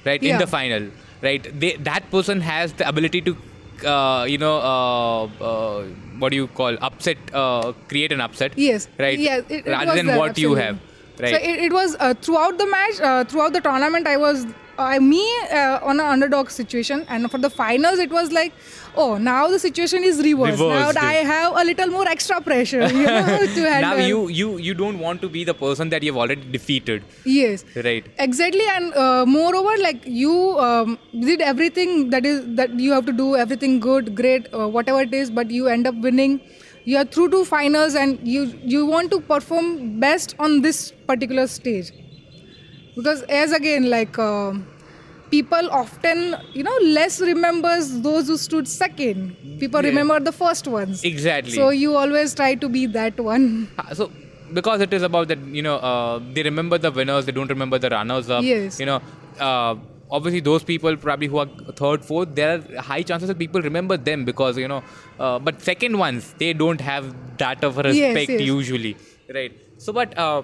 right? 0.06 0.22
In 0.22 0.38
the 0.38 0.46
final, 0.46 0.90
right? 1.24 1.60
They, 1.60 1.78
that 1.78 2.12
person 2.12 2.42
has 2.42 2.74
the 2.74 2.88
ability 2.88 3.22
to, 3.22 3.36
uh, 3.84 4.26
you 4.28 4.38
know, 4.38 4.58
uh, 4.58 5.24
uh, 5.44 5.84
what 6.20 6.30
do 6.30 6.36
you 6.36 6.48
call 6.48 6.78
upset? 6.82 7.18
Uh, 7.34 7.74
create 7.88 8.12
an 8.12 8.22
upset. 8.22 8.58
Yes. 8.58 8.88
Right. 8.98 9.18
Yes. 9.18 9.44
It, 9.50 9.66
it 9.66 9.72
Rather 9.72 9.96
than 9.96 10.16
what 10.18 10.38
you 10.38 10.56
have. 10.56 10.80
Right. 11.20 11.32
So 11.32 11.38
it, 11.38 11.60
it 11.66 11.74
was 11.74 11.96
uh, 12.00 12.14
throughout 12.14 12.58
the 12.58 12.68
match, 12.68 13.00
uh, 13.02 13.24
throughout 13.24 13.54
the 13.54 13.62
tournament, 13.62 14.08
I 14.08 14.18
was 14.18 14.46
uh, 14.78 15.00
me 15.00 15.24
uh, 15.52 15.80
on 15.84 16.00
an 16.00 16.06
underdog 16.06 16.50
situation, 16.50 17.06
and 17.10 17.30
for 17.32 17.38
the 17.38 17.50
finals, 17.50 18.00
it 18.00 18.10
was 18.12 18.32
like, 18.32 18.54
oh, 18.96 19.18
now 19.18 19.48
the 19.48 19.60
situation 19.60 20.04
is 20.04 20.18
reversed. 20.22 20.60
Reversed. 20.60 20.96
Now 20.96 21.08
I 21.08 21.14
have 21.32 21.56
a 21.56 21.64
little 21.64 21.88
more 21.88 22.08
extra 22.08 22.40
pressure, 22.42 22.88
you 22.88 23.06
know, 23.06 23.26
to 23.56 23.62
handle. 23.70 23.82
now 23.90 23.96
you 23.96 24.28
you 24.28 24.58
you 24.58 24.74
don't 24.74 25.00
want 25.00 25.22
to 25.22 25.30
be 25.30 25.44
the 25.44 25.54
person 25.54 25.90
that 25.90 26.04
you've 26.04 26.18
already 26.26 26.50
defeated. 26.58 27.04
Yes. 27.26 27.66
Right. 27.88 28.06
Exactly, 28.28 28.68
and 28.76 28.94
uh, 28.94 29.26
moreover, 29.26 29.76
like 29.88 30.06
you 30.06 30.36
um, 30.60 30.98
did 31.20 31.42
everything 31.42 32.10
that 32.12 32.26
is 32.26 32.46
that 32.62 32.80
you 32.88 32.92
have 32.92 33.06
to 33.06 33.14
do, 33.24 33.36
everything 33.36 33.80
good, 33.80 34.16
great, 34.16 34.48
uh, 34.54 34.68
whatever 34.68 35.02
it 35.02 35.14
is, 35.14 35.30
but 35.42 35.52
you 35.52 35.68
end 35.68 35.88
up 35.88 35.96
winning. 36.10 36.40
You 36.86 36.98
are 36.98 37.04
through 37.04 37.30
to 37.32 37.44
finals, 37.46 37.96
and 37.96 38.28
you 38.36 38.44
you 38.74 38.86
want 38.86 39.12
to 39.12 39.20
perform 39.20 39.72
best 40.00 40.36
on 40.40 40.62
this 40.62 40.92
particular 41.10 41.46
stage, 41.48 41.90
because 42.98 43.22
as 43.24 43.52
again, 43.54 43.90
like 43.90 44.18
uh, 44.20 44.54
people 45.32 45.70
often, 45.72 46.36
you 46.54 46.64
know, 46.64 46.78
less 46.84 47.20
remembers 47.22 48.02
those 48.02 48.28
who 48.28 48.38
stood 48.38 48.68
second. 48.68 49.36
People 49.60 49.82
Yeah. 49.82 49.90
remember 49.90 50.20
the 50.30 50.32
first 50.32 50.68
ones. 50.68 51.04
Exactly. 51.04 51.52
So 51.58 51.70
you 51.70 51.96
always 51.96 52.34
try 52.36 52.56
to 52.56 52.70
be 52.70 52.86
that 52.88 53.20
one. 53.20 53.68
So 53.94 54.12
because 54.54 54.82
it 54.82 54.94
is 54.94 55.04
about 55.04 55.28
that 55.30 55.40
you 55.60 55.62
know 55.62 55.76
uh, 55.76 56.20
they 56.34 56.42
remember 56.44 56.78
the 56.78 56.90
winners 56.90 57.26
they 57.26 57.34
don't 57.34 57.50
remember 57.50 57.78
the 57.78 57.90
runners 57.90 58.30
up 58.30 58.46
Yes. 58.46 58.80
you 58.80 58.86
know 58.86 59.02
uh, 59.48 59.76
obviously 60.10 60.40
those 60.40 60.64
people 60.64 60.96
probably 60.96 61.28
who 61.28 61.38
are 61.40 61.48
third 61.82 62.06
fourth 62.06 62.34
there 62.34 62.52
are 62.54 62.82
high 62.82 63.02
chances 63.02 63.28
that 63.28 63.38
people 63.38 63.62
remember 63.62 63.98
them 63.98 64.24
because 64.24 64.58
you 64.58 64.70
know 64.70 64.82
uh, 65.20 65.38
but 65.38 65.62
second 65.62 65.98
ones 65.98 66.34
they 66.38 66.54
don't 66.54 66.80
have 66.80 67.14
that 67.44 67.62
of 67.70 67.78
a 67.78 67.84
Yes, 67.84 68.16
respect 68.16 68.32
yes. 68.40 68.40
usually 68.54 68.96
right 69.40 69.52
so 69.78 69.92
but 69.92 70.18
uh, 70.18 70.44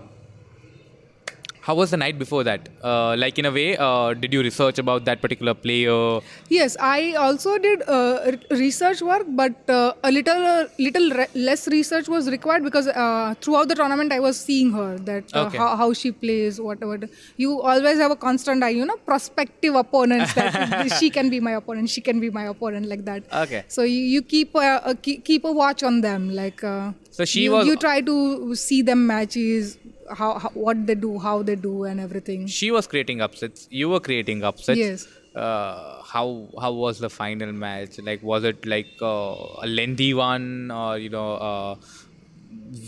how 1.65 1.73
was 1.79 1.91
the 1.93 1.97
night 2.03 2.17
before 2.21 2.43
that 2.47 2.67
uh, 2.91 3.15
like 3.23 3.37
in 3.41 3.45
a 3.49 3.51
way 3.57 3.67
uh, 3.77 4.13
did 4.23 4.33
you 4.35 4.41
research 4.47 4.79
about 4.83 5.05
that 5.09 5.21
particular 5.25 5.53
player 5.65 6.19
Yes, 6.49 6.75
I 6.79 7.13
also 7.25 7.57
did 7.57 7.81
uh, 7.87 8.31
re- 8.31 8.57
research 8.63 9.01
work, 9.01 9.23
but 9.29 9.69
uh, 9.69 9.93
a 10.03 10.11
little 10.11 10.41
uh, 10.53 10.65
little 10.77 11.07
re- 11.19 11.27
less 11.33 11.67
research 11.75 12.07
was 12.15 12.29
required 12.33 12.63
because 12.67 12.87
uh, 12.87 13.33
throughout 13.41 13.69
the 13.69 13.75
tournament 13.75 14.11
I 14.11 14.19
was 14.25 14.39
seeing 14.47 14.71
her 14.73 14.89
that 15.09 15.33
uh, 15.33 15.45
Okay. 15.45 15.57
how, 15.57 15.69
how 15.81 15.87
she 15.93 16.11
plays, 16.11 16.59
whatever. 16.67 16.99
You 17.37 17.61
always 17.61 17.97
have 17.97 18.11
a 18.11 18.15
constant 18.27 18.61
eye, 18.63 18.69
you 18.81 18.85
know, 18.85 18.97
prospective 19.11 19.73
opponents 19.83 20.33
that 20.35 20.91
she 20.99 21.09
can 21.09 21.29
be 21.29 21.39
my 21.39 21.53
opponent, 21.61 21.89
she 21.89 22.01
can 22.01 22.19
be 22.19 22.29
my 22.29 22.43
opponent, 22.53 22.87
like 22.87 23.05
that. 23.05 23.23
Okay. 23.45 23.63
So 23.67 23.83
you, 23.83 24.01
you 24.17 24.21
keep 24.21 24.53
a, 24.55 24.95
keep, 25.01 25.23
keep 25.25 25.43
a 25.45 25.51
watch 25.63 25.81
on 25.91 26.01
them, 26.09 26.29
like. 26.43 26.63
Uh, 26.63 26.91
So 27.17 27.25
she 27.31 27.41
you, 27.45 27.51
was- 27.53 27.67
You 27.69 27.73
try 27.81 27.97
to 28.11 28.55
see 28.55 28.81
them 28.85 29.01
matches, 29.09 29.77
how, 30.11 30.39
how 30.39 30.49
what 30.53 30.85
they 30.87 30.95
do, 30.95 31.19
how 31.19 31.41
they 31.43 31.55
do, 31.55 31.83
and 31.83 31.99
everything. 31.99 32.47
she 32.47 32.71
was 32.71 32.87
creating 32.87 33.21
upsets. 33.21 33.67
You 33.69 33.89
were 33.89 33.99
creating 33.99 34.43
upsets. 34.43 34.79
Yes. 34.79 35.07
uh, 35.35 36.01
how 36.03 36.49
how 36.61 36.71
was 36.71 36.99
the 36.99 37.09
final 37.09 37.51
match? 37.51 37.99
Like 37.99 38.21
was 38.23 38.43
it 38.43 38.65
like 38.65 38.87
uh, 39.01 39.35
a 39.61 39.67
lengthy 39.67 40.13
one 40.13 40.69
or 40.71 40.97
you 40.97 41.09
know 41.09 41.33
uh, 41.33 41.75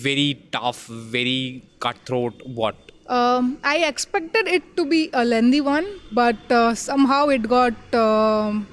very 0.06 0.48
tough 0.52 0.86
very 0.86 1.64
cutthroat? 1.80 2.42
What? 2.46 2.76
Um, 3.08 3.60
I 3.64 3.78
expected 3.88 4.48
it 4.48 4.64
to 4.78 4.86
be 4.86 5.10
a 5.14 5.24
lengthy 5.24 5.62
one, 5.62 5.88
but 6.12 6.52
uh, 6.52 6.74
somehow 6.76 7.28
it 7.30 7.48
got 7.48 7.96
um 7.96 8.68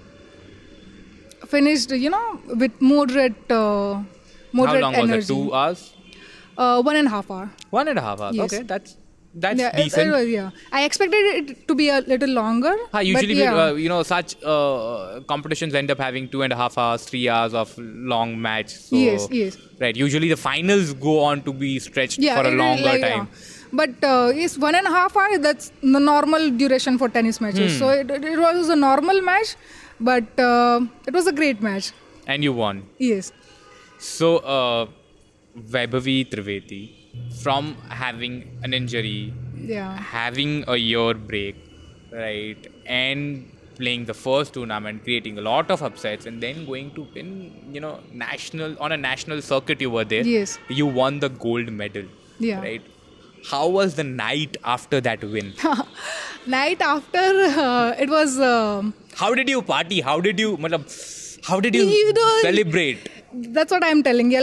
finished, 1.49 1.91
you 1.91 2.11
know, 2.11 2.41
with 2.63 2.81
moderate, 2.81 3.51
uh, 3.51 4.03
moderate 4.53 4.85
how 4.85 4.91
long 4.91 4.95
energy. 4.95 5.17
was 5.17 5.31
it? 5.31 5.35
Two 5.35 5.55
hours 5.55 5.95
Uh, 6.57 6.83
one 6.83 6.97
and 6.97 7.07
a 7.09 7.11
half 7.11 7.31
hour. 7.31 7.51
one 7.71 7.89
and 7.89 7.99
a 7.99 8.03
half 8.03 8.21
hours 8.21 8.37
Yes. 8.37 8.53
okay 8.53 8.63
that's 8.63 8.97
that's 9.35 9.59
yeah, 9.59 9.69
it- 9.75 9.81
it 9.81 9.85
decent 9.85 10.11
was- 10.13 10.29
yeah. 10.29 10.51
I 10.71 10.85
expected 10.85 11.25
it 11.51 11.67
to 11.69 11.75
be 11.75 11.89
a 11.89 12.01
little 12.01 12.29
longer. 12.39 12.73
Ah, 12.93 13.01
usually, 13.01 13.33
yeah. 13.39 13.55
uh, 13.63 13.73
you 13.73 13.89
know, 13.89 14.03
such 14.03 14.35
uh, 14.45 15.21
competitions 15.27 15.73
end 15.75 15.91
up 15.91 15.99
having 15.99 16.29
two 16.29 16.43
and 16.43 16.53
a 16.53 16.57
half 16.57 16.77
hours, 16.77 17.05
three 17.05 17.23
hours 17.31 17.55
of 17.55 17.73
long 17.79 18.35
match. 18.49 18.75
So, 18.75 18.95
Yes, 18.97 19.27
yes. 19.31 19.57
Right. 19.81 19.97
Usually, 19.97 20.29
the 20.29 20.37
finals 20.37 20.93
go 21.07 21.21
on 21.31 21.41
to 21.49 21.53
be 21.65 21.79
stretched 21.79 22.19
yeah, 22.19 22.37
for 22.37 22.47
a 22.47 22.51
it- 22.51 22.55
it- 22.55 22.59
longer 22.59 22.85
like, 22.91 23.01
time. 23.01 23.27
yeah. 23.33 23.79
But 23.81 24.05
uh, 24.05 24.33
yes, 24.43 24.59
one 24.59 24.75
and 24.75 24.87
a 24.87 24.91
half 24.91 25.17
hour. 25.17 25.39
That's 25.39 25.73
the 25.81 26.01
normal 26.13 26.51
duration 26.51 26.99
for 26.99 27.09
tennis 27.09 27.41
matches. 27.41 27.73
Hmm. 27.73 27.79
So 27.79 27.89
it, 27.89 28.11
it, 28.11 28.23
it 28.37 28.39
was 28.39 28.69
a 28.69 28.77
normal 28.77 29.23
match, 29.23 29.57
but 29.99 30.39
uh, 30.39 30.81
it 31.07 31.15
was 31.15 31.27
a 31.27 31.33
great 31.33 31.63
match. 31.63 31.93
And 32.27 32.45
you 32.45 32.53
won. 32.53 32.83
Yes. 32.99 33.33
So, 33.99 34.37
uh, 34.39 34.87
Vaibhavi 35.59 36.29
Trivedi, 36.31 36.91
from 37.43 37.77
having 37.89 38.59
an 38.63 38.73
injury, 38.75 39.33
Yeah. 39.57 39.97
having 39.97 40.65
a 40.67 40.77
year 40.77 41.15
break, 41.15 41.57
right, 42.13 42.67
and 42.87 43.49
playing 43.77 44.05
the 44.07 44.15
first 44.15 44.55
tournament, 44.55 45.03
creating 45.05 45.39
a 45.39 45.41
lot 45.43 45.71
of 45.71 45.83
upsets, 45.83 46.27
and 46.27 46.43
then 46.43 46.65
going 46.67 46.91
to 46.95 47.07
win, 47.15 47.31
you 47.73 47.81
know, 47.81 48.01
national 48.13 48.77
on 48.81 48.93
a 48.93 48.97
national 48.97 49.43
circuit. 49.43 49.81
You 49.81 49.91
were 49.91 50.05
there. 50.05 50.23
Yes. 50.25 50.59
You 50.69 50.87
won 50.87 51.21
the 51.21 51.29
gold 51.29 51.71
medal. 51.73 52.05
Yeah. 52.39 52.61
Right. 52.61 52.83
How 53.51 53.67
was 53.69 53.95
the 53.97 54.05
night 54.05 54.57
after 54.65 55.01
that 55.01 55.23
win? 55.25 55.53
night 56.47 56.81
after 56.81 57.19
uh, 57.67 57.95
it 57.99 58.09
was 58.09 58.39
um 58.41 58.95
How 59.17 59.35
did 59.35 59.49
you 59.49 59.63
party? 59.63 60.01
How 60.01 60.21
did 60.21 60.39
you, 60.41 60.57
matlab, 60.57 60.87
how 61.47 61.59
did 61.61 61.75
you, 61.75 61.83
You 61.85 62.13
don't- 62.13 62.43
celebrate? 62.43 63.09
That's 63.57 63.71
what 63.75 63.85
i'm 63.89 64.03
telling 64.03 64.31
you 64.35 64.41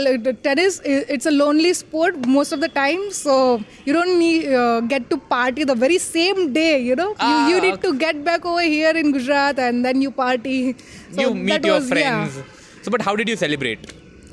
tennis 0.47 0.79
it's 1.15 1.25
a 1.25 1.31
lonely 1.31 1.73
sport 1.73 2.15
most 2.35 2.51
of 2.51 2.59
the 2.65 2.69
time 2.77 3.01
so 3.11 3.33
you 3.85 3.93
don't 3.97 4.17
need 4.19 4.51
uh, 4.61 4.79
get 4.93 5.09
to 5.09 5.17
party 5.33 5.63
the 5.71 5.75
very 5.75 5.97
same 5.97 6.39
day 6.53 6.79
you 6.89 6.95
know 6.95 7.09
Ah, 7.19 7.47
you, 7.47 7.55
you 7.55 7.61
need 7.61 7.73
okay. 7.73 7.87
to 7.87 7.97
get 8.05 8.23
back 8.29 8.45
over 8.45 8.61
here 8.61 8.95
in 9.01 9.11
gujarat 9.17 9.59
and 9.67 9.85
then 9.85 10.01
you 10.01 10.11
party 10.11 10.75
so 11.11 11.21
you 11.21 11.33
meet 11.35 11.65
your 11.65 11.75
was- 11.79 11.89
yeah. 11.89 12.25
friends. 12.27 12.39
So, 12.81 12.89
but 12.91 13.01
how 13.01 13.15
did 13.15 13.27
you 13.27 13.35
celebrate? 13.35 13.79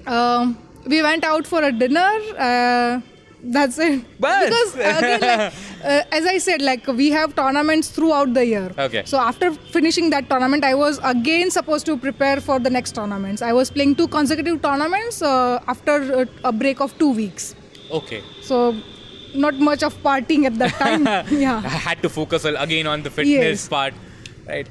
um, 0.06 0.56
we 0.86 1.02
went 1.02 1.24
out 1.24 1.46
for 1.46 1.62
a 1.64 1.72
dinner 1.72 2.10
uh, 2.38 3.00
that's 3.42 3.78
it 3.78 4.04
Bas. 4.20 4.44
because 4.44 4.74
again 4.74 5.20
like, 5.20 5.52
uh, 5.84 6.02
as 6.18 6.26
i 6.26 6.38
said 6.38 6.62
like 6.62 6.86
we 6.86 7.10
have 7.10 7.34
tournaments 7.34 7.88
throughout 7.88 8.32
the 8.34 8.44
year 8.46 8.72
Okay. 8.78 9.02
so 9.04 9.18
after 9.18 9.52
finishing 9.76 10.10
that 10.10 10.28
tournament 10.30 10.64
i 10.64 10.74
was 10.74 10.98
again 11.04 11.50
supposed 11.50 11.86
to 11.86 11.96
prepare 11.96 12.40
for 12.40 12.58
the 12.58 12.70
next 12.70 12.94
tournaments 12.94 13.42
i 13.42 13.52
was 13.52 13.70
playing 13.70 13.94
two 13.94 14.08
consecutive 14.08 14.60
tournaments 14.62 15.22
uh, 15.22 15.60
after 15.68 15.96
uh, 16.20 16.24
a 16.44 16.52
break 16.52 16.80
of 16.80 16.96
two 16.98 17.12
weeks 17.12 17.54
Okay. 17.90 18.22
so 18.42 18.74
not 19.34 19.54
much 19.54 19.82
of 19.82 19.94
partying 20.02 20.44
at 20.46 20.58
that 20.58 20.72
time 20.74 21.04
yeah 21.38 21.58
I 21.64 21.68
had 21.88 22.02
to 22.02 22.08
focus 22.08 22.44
again 22.44 22.86
on 22.86 23.02
the 23.02 23.10
fitness 23.10 23.60
Yes. 23.62 23.68
part, 23.68 23.94
right? 24.48 24.66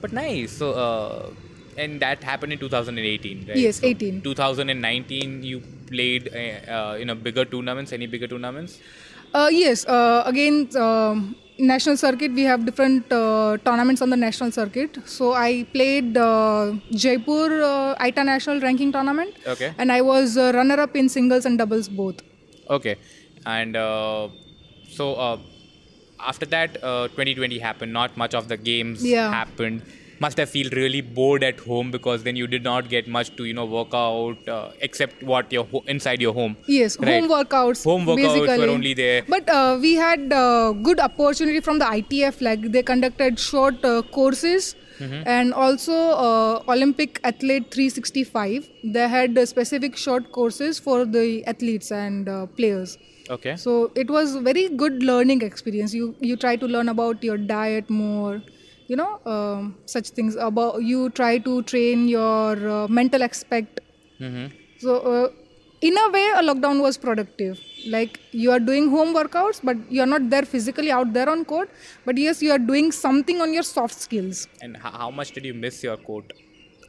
But 0.00 0.12
nice. 0.12 0.52
So, 0.52 0.70
uh, 0.72 1.30
and 1.76 2.00
that 2.00 2.22
happened 2.24 2.52
in 2.52 2.58
2018, 2.58 3.46
right? 3.48 3.56
Yes, 3.56 3.80
So 3.80 3.86
18. 3.86 4.22
2019, 4.22 5.42
you 5.42 5.60
played 5.86 6.28
uh, 6.34 6.72
uh, 6.76 6.96
in 6.98 7.10
a 7.10 7.14
bigger 7.14 7.44
tournaments. 7.44 7.92
Any 7.92 8.06
bigger 8.06 8.26
tournaments? 8.28 8.78
Uh, 9.34 9.48
yes, 9.52 9.84
uh, 9.86 10.22
again, 10.26 10.68
um, 10.76 11.36
national 11.58 11.96
circuit, 11.96 12.32
we 12.32 12.42
have 12.42 12.64
different 12.64 13.10
uh, 13.12 13.56
tournaments 13.64 14.00
on 14.02 14.10
the 14.10 14.16
national 14.16 14.50
circuit. 14.50 14.98
So 15.06 15.32
I 15.34 15.66
played 15.72 16.16
uh, 16.16 16.74
Jaipur 16.92 17.62
uh, 17.62 17.94
ITA 17.98 18.24
National 18.24 18.60
Ranking 18.60 18.92
Tournament. 18.92 19.34
Okay. 19.46 19.74
And 19.78 19.92
I 19.92 20.00
was 20.00 20.36
uh, 20.36 20.52
runner 20.54 20.80
up 20.80 20.96
in 20.96 21.08
singles 21.08 21.44
and 21.44 21.58
doubles 21.58 21.88
both. 21.88 22.16
Okay, 22.68 22.96
and 23.44 23.76
uh, 23.76 24.28
so 24.90 25.14
uh, 25.14 25.38
after 26.18 26.46
that, 26.46 26.82
uh, 26.82 27.06
2020 27.08 27.58
happened. 27.60 27.92
Not 27.92 28.16
much 28.16 28.34
of 28.34 28.48
the 28.48 28.56
games 28.56 29.04
Yeah. 29.06 29.30
happened. 29.30 29.82
Must 30.20 30.38
have 30.38 30.50
felt 30.50 30.72
really 30.74 31.00
bored 31.00 31.42
at 31.44 31.60
home 31.60 31.90
because 31.90 32.22
then 32.22 32.36
you 32.36 32.46
did 32.46 32.62
not 32.64 32.88
get 32.88 33.08
much 33.08 33.34
to 33.36 33.44
you 33.44 33.54
know 33.54 33.66
work 33.66 33.94
out 33.94 34.48
uh, 34.48 34.70
except 34.80 35.22
what 35.22 35.52
your 35.52 35.64
ho- 35.64 35.84
inside 35.86 36.20
your 36.20 36.32
home. 36.34 36.56
Yes, 36.66 36.96
Right. 36.98 37.20
home 37.20 37.30
workouts. 37.30 37.84
Home 37.84 38.06
workouts 38.06 38.40
were 38.40 38.46
basically. 38.46 38.68
only 38.68 38.94
there. 38.94 39.22
But 39.28 39.48
uh, 39.48 39.78
we 39.80 39.94
had 39.94 40.32
uh, 40.32 40.72
good 40.72 41.00
opportunity 41.00 41.60
from 41.60 41.78
the 41.78 41.86
ITF. 41.86 42.40
Like 42.40 42.62
they 42.72 42.82
conducted 42.82 43.38
short 43.38 43.84
uh, 43.84 44.02
courses 44.18 44.74
and 44.98 45.52
also 45.52 45.92
uh, 46.26 46.62
Olympic 46.74 47.20
Athlete 47.22 47.70
365. 47.70 48.68
They 48.82 49.08
had 49.08 49.36
uh, 49.36 49.44
specific 49.44 49.96
short 49.96 50.32
courses 50.32 50.78
for 50.78 51.04
the 51.04 51.44
athletes 51.46 51.90
and 51.92 52.28
uh, 52.28 52.46
players. 52.46 52.96
Okay. 53.28 53.56
So 53.56 53.92
it 53.94 54.08
was 54.08 54.36
very 54.36 54.68
good 54.70 55.02
learning 55.02 55.42
experience. 55.42 55.92
You 55.92 56.14
you 56.20 56.36
try 56.36 56.56
to 56.56 56.66
learn 56.66 56.88
about 56.88 57.22
your 57.22 57.36
diet 57.36 57.90
more, 57.90 58.40
you 58.88 58.96
know, 58.96 59.20
um, 59.26 59.78
such 59.86 60.10
things 60.10 60.36
about 60.36 60.82
you 60.82 61.10
try 61.10 61.38
to 61.38 61.62
train 61.62 62.08
your 62.08 62.68
uh, 62.68 62.88
mental 62.88 63.22
aspect. 63.22 63.80
Mm-hmm. 64.20 64.46
So 64.78 64.98
uh, 65.00 65.28
in 65.80 65.96
a 65.96 66.10
way, 66.10 66.30
a 66.36 66.42
lockdown 66.42 66.80
was 66.80 66.96
productive. 66.96 67.60
Like 67.88 68.18
you 68.32 68.50
are 68.50 68.60
doing 68.60 68.88
home 68.90 69.14
workouts, 69.14 69.60
but 69.62 69.76
you 69.90 70.02
are 70.02 70.06
not 70.06 70.28
there 70.30 70.42
physically 70.42 70.90
out 70.90 71.12
there 71.12 71.28
on 71.28 71.44
court. 71.44 71.70
But 72.04 72.16
yes, 72.18 72.42
you 72.42 72.50
are 72.52 72.58
doing 72.58 72.92
something 72.92 73.40
on 73.40 73.52
your 73.52 73.62
soft 73.62 73.94
skills. 73.94 74.48
And 74.60 74.76
h- 74.76 74.82
how 74.82 75.10
much 75.10 75.32
did 75.32 75.44
you 75.44 75.54
miss 75.54 75.82
your 75.82 75.96
court? 75.96 76.32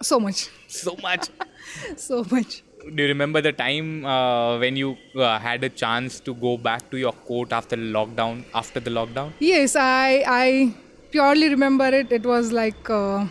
So 0.02 0.20
much, 0.20 0.50
So 0.68 0.96
much. 1.02 1.30
so 1.98 2.24
much. 2.32 2.64
Do 2.96 3.04
you 3.04 3.10
remember 3.10 3.42
the 3.42 3.52
time 3.52 4.06
uh, 4.06 4.60
when 4.60 4.76
you 4.76 4.96
uh, 5.16 5.40
had 5.40 5.64
a 5.64 5.70
chance 5.70 6.20
to 6.22 6.34
go 6.36 6.58
back 6.58 6.90
to 6.92 6.98
your 6.98 7.12
court 7.12 7.52
after 7.52 7.76
lockdown? 7.76 8.46
After 8.54 8.80
the 8.80 8.92
lockdown? 8.92 9.34
Yes, 9.40 9.76
I 9.76 10.24
I 10.28 10.74
purely 11.12 11.50
remember 11.50 11.88
it. 11.88 12.12
It 12.12 12.26
was 12.26 12.52
like 12.52 12.90
uh, 12.90 13.26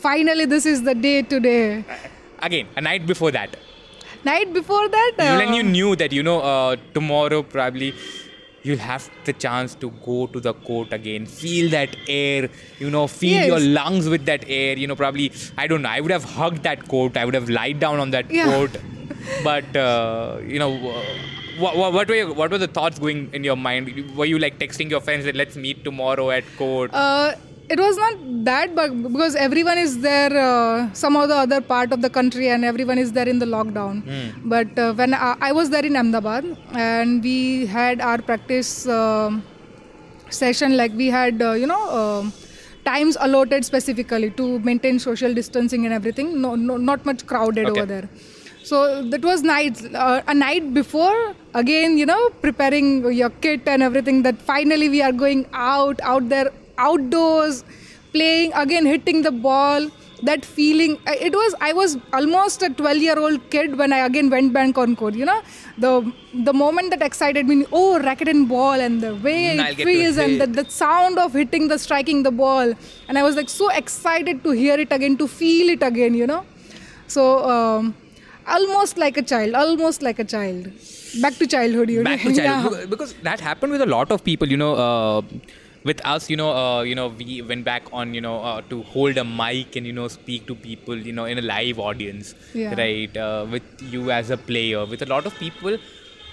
finally 0.00 0.44
this 0.44 0.66
is 0.66 0.82
the 0.82 0.94
day 0.94 1.22
today. 1.22 1.84
Again, 2.40 2.66
a 2.76 2.80
night 2.80 3.06
before 3.06 3.30
that. 3.30 3.56
Night 4.24 4.52
before 4.52 4.88
that, 4.88 5.12
You- 5.18 5.38
when 5.38 5.48
uh, 5.48 5.54
you 5.56 5.62
knew 5.62 5.96
that 5.96 6.12
you 6.12 6.22
know 6.22 6.40
uh, 6.40 6.76
tomorrow 6.94 7.42
probably 7.42 7.94
you'll 8.64 8.78
have 8.78 9.10
the 9.24 9.32
chance 9.32 9.74
to 9.74 9.90
go 10.04 10.26
to 10.28 10.38
the 10.38 10.52
court 10.66 10.92
again 10.92 11.24
feel 11.26 11.68
that 11.70 11.96
air 12.08 12.48
you 12.78 12.90
know 12.90 13.08
feel 13.08 13.32
Yes. 13.38 13.46
your 13.48 13.58
lungs 13.76 14.08
with 14.08 14.24
that 14.26 14.44
air 14.46 14.78
you 14.78 14.86
know 14.86 14.94
probably 15.00 15.32
i 15.58 15.66
don't 15.66 15.82
know 15.82 15.88
i 15.88 16.00
would 16.00 16.12
have 16.12 16.22
hugged 16.34 16.62
that 16.68 16.86
court 16.92 17.16
i 17.16 17.24
would 17.24 17.34
have 17.34 17.48
lied 17.56 17.80
down 17.80 17.98
on 18.04 18.12
that 18.12 18.30
Yeah. 18.30 18.44
court 18.52 18.76
but 19.48 19.76
uh, 19.76 20.38
you 20.46 20.60
know 20.60 20.70
uh, 20.92 21.02
what, 21.58 21.76
what, 21.76 21.92
what 21.92 22.08
were 22.08 22.14
your, 22.14 22.32
what 22.34 22.50
were 22.50 22.58
the 22.58 22.66
thoughts 22.68 22.98
going 22.98 23.28
in 23.32 23.44
your 23.44 23.56
mind 23.56 24.16
were 24.16 24.24
you 24.24 24.38
like 24.38 24.58
texting 24.58 24.90
your 24.90 25.00
friends 25.00 25.24
that 25.24 25.36
let's 25.36 25.56
meet 25.56 25.84
tomorrow 25.84 26.30
at 26.30 26.44
court 26.56 26.90
uh, 26.94 27.32
it 27.68 27.78
was 27.78 27.96
not 27.96 28.44
that, 28.44 28.74
but 28.74 28.90
because 29.12 29.34
everyone 29.34 29.78
is 29.78 30.00
there, 30.00 30.36
uh, 30.36 30.92
some 30.92 31.16
of 31.16 31.28
the 31.30 31.34
other 31.36 31.62
part 31.62 31.90
of 31.90 32.02
the 32.02 32.10
country, 32.10 32.48
and 32.50 32.66
everyone 32.66 32.98
is 32.98 33.12
there 33.12 33.26
in 33.26 33.38
the 33.38 33.46
lockdown. 33.46 34.02
But 34.44 34.78
uh, 34.78 34.92
when 34.92 35.14
I, 35.14 35.36
I 35.40 35.52
was 35.52 35.70
there 35.70 35.82
in 35.86 35.96
Ahmedabad, 35.96 36.44
and 36.74 37.22
we 37.22 37.64
had 37.64 38.02
our 38.02 38.20
practice 38.20 38.86
um 38.86 39.42
session, 40.28 40.76
like 40.76 40.92
we 40.92 41.08
had, 41.08 41.40
uh, 41.42 41.52
you 41.52 41.66
know. 41.66 41.82
um 42.00 42.32
times 42.84 43.16
allotted 43.24 43.64
specifically 43.64 44.28
to 44.38 44.44
maintain 44.68 44.98
social 44.98 45.32
distancing 45.32 45.84
and 45.84 45.94
everything 45.94 46.40
no, 46.44 46.56
no 46.56 46.76
not 46.76 47.04
much 47.08 47.24
crowded 47.26 47.68
Okay. 47.68 47.70
over 47.70 47.86
there 47.86 48.08
so 48.70 48.78
that 49.12 49.22
was 49.28 49.44
night 49.44 49.82
uh, 49.94 50.20
a 50.26 50.34
night 50.34 50.74
before 50.74 51.14
again 51.54 51.98
you 51.98 52.06
know 52.06 52.30
preparing 52.44 52.88
your 53.12 53.30
kit 53.46 53.66
and 53.66 53.82
everything 53.82 54.22
that 54.22 54.40
finally 54.50 54.88
we 54.88 55.02
are 55.02 55.12
going 55.12 55.46
out 55.52 56.00
out 56.02 56.28
there 56.28 56.50
outdoors 56.78 57.64
playing 58.12 58.52
again 58.54 58.86
hitting 58.86 59.22
the 59.22 59.30
ball 59.30 59.90
that 60.28 60.44
feeling. 60.44 60.92
I- 61.12 61.16
it 61.28 61.34
was 61.38 61.54
i 61.60 61.72
was 61.72 61.96
almost 62.18 62.62
a 62.62 62.68
12 62.80 62.98
year 63.06 63.18
old 63.18 63.40
kid 63.50 63.76
when 63.80 63.92
i 63.92 63.98
again 64.08 64.30
went 64.34 64.52
back 64.56 64.78
on 64.78 64.94
court 65.00 65.14
you 65.14 65.24
know? 65.24 65.42
The 65.84 65.90
the 66.48 66.52
moment 66.52 66.90
that 66.92 67.02
excited 67.02 67.46
me 67.46 67.66
oh 67.72 67.98
racket 67.98 68.28
and 68.28 68.48
ball 68.48 68.80
and 68.86 69.00
the 69.06 69.14
way 69.16 69.56
Mm, 69.56 69.62
I'll 69.64 69.72
it 69.72 69.84
feels 69.88 70.18
and 70.24 70.40
the, 70.40 70.46
the 70.62 70.64
sound 70.70 71.18
of 71.18 71.32
hitting 71.32 71.66
the 71.68 71.78
striking 71.78 72.22
the 72.22 72.30
ball. 72.30 72.72
And 73.08 73.18
i 73.18 73.22
was 73.28 73.34
like 73.40 73.48
so 73.48 73.68
excited 73.70 74.44
to 74.44 74.50
hear 74.62 74.78
it 74.84 74.92
again 74.92 75.16
to 75.22 75.26
feel 75.26 75.68
it 75.76 75.82
again 75.82 76.14
you 76.14 76.26
know? 76.32 76.44
So 77.08 77.26
um, 77.54 77.94
almost 78.46 78.96
like 78.96 79.16
a 79.16 79.22
child 79.22 79.54
almost 79.54 80.02
like 80.02 80.18
a 80.20 80.24
child 80.36 80.70
back 81.20 81.38
to 81.38 81.46
childhood 81.46 81.90
you 81.90 82.02
back 82.04 82.24
know 82.24 82.32
to 82.32 82.42
Yeah. 82.48 82.84
because 82.88 83.14
that 83.22 83.40
happened 83.40 83.72
with 83.72 83.82
a 83.82 83.86
lot 83.86 84.10
of 84.10 84.24
people 84.24 84.48
you 84.48 84.56
know 84.56 84.74
uh, 84.74 85.22
with 85.84 86.00
us 86.06 86.30
you 86.30 86.36
know 86.36 86.50
uh, 86.52 86.82
you 86.82 86.94
know 86.94 87.08
we 87.08 87.42
went 87.42 87.64
back 87.64 87.88
on 87.92 88.14
you 88.14 88.20
know 88.20 88.36
uh, 88.50 88.60
to 88.70 88.82
hold 88.82 89.18
a 89.18 89.24
mic 89.24 89.76
and 89.76 89.86
you 89.86 89.92
know 89.92 90.08
speak 90.08 90.46
to 90.46 90.54
people 90.54 90.96
you 90.96 91.12
know 91.12 91.24
in 91.24 91.38
a 91.38 91.42
live 91.42 91.78
audience 91.78 92.34
Yeah. 92.54 92.74
right 92.82 93.16
uh, 93.16 93.46
with 93.50 93.64
you 93.96 94.10
as 94.10 94.30
a 94.30 94.36
player 94.36 94.84
with 94.86 95.02
a 95.02 95.06
lot 95.14 95.26
of 95.26 95.34
people 95.38 95.76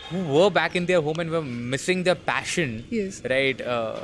who 0.09 0.23
were 0.35 0.49
back 0.49 0.75
in 0.75 0.85
their 0.85 1.01
home 1.01 1.19
and 1.19 1.29
were 1.29 1.41
missing 1.75 2.03
their 2.03 2.15
passion 2.33 2.85
Yes. 2.89 3.21
right 3.35 3.59
uh, 3.61 3.95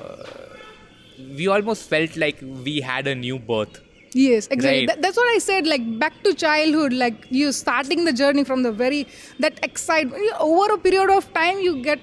we 1.38 1.47
almost 1.47 1.89
felt 1.89 2.15
like 2.17 2.38
we 2.41 2.82
had 2.82 3.07
a 3.07 3.15
new 3.15 3.39
birth 3.39 3.82
Yes, 4.18 4.47
exactly. 4.49 4.80
Right. 4.80 4.88
That, 4.89 5.01
that's 5.01 5.18
what 5.18 5.28
I 5.36 5.39
said. 5.39 5.68
Like 5.68 5.88
back 5.99 6.13
to 6.24 6.34
childhood, 6.34 6.93
like 6.93 7.26
you 7.30 7.51
starting 7.51 8.05
the 8.05 8.13
journey 8.13 8.43
from 8.45 8.63
the 8.63 8.72
very 8.72 9.07
that 9.39 9.59
excitement. 9.72 10.24
Over 10.39 10.74
a 10.76 10.78
period 10.78 11.09
of 11.16 11.34
time, 11.34 11.59
you 11.59 11.82
get 11.84 11.99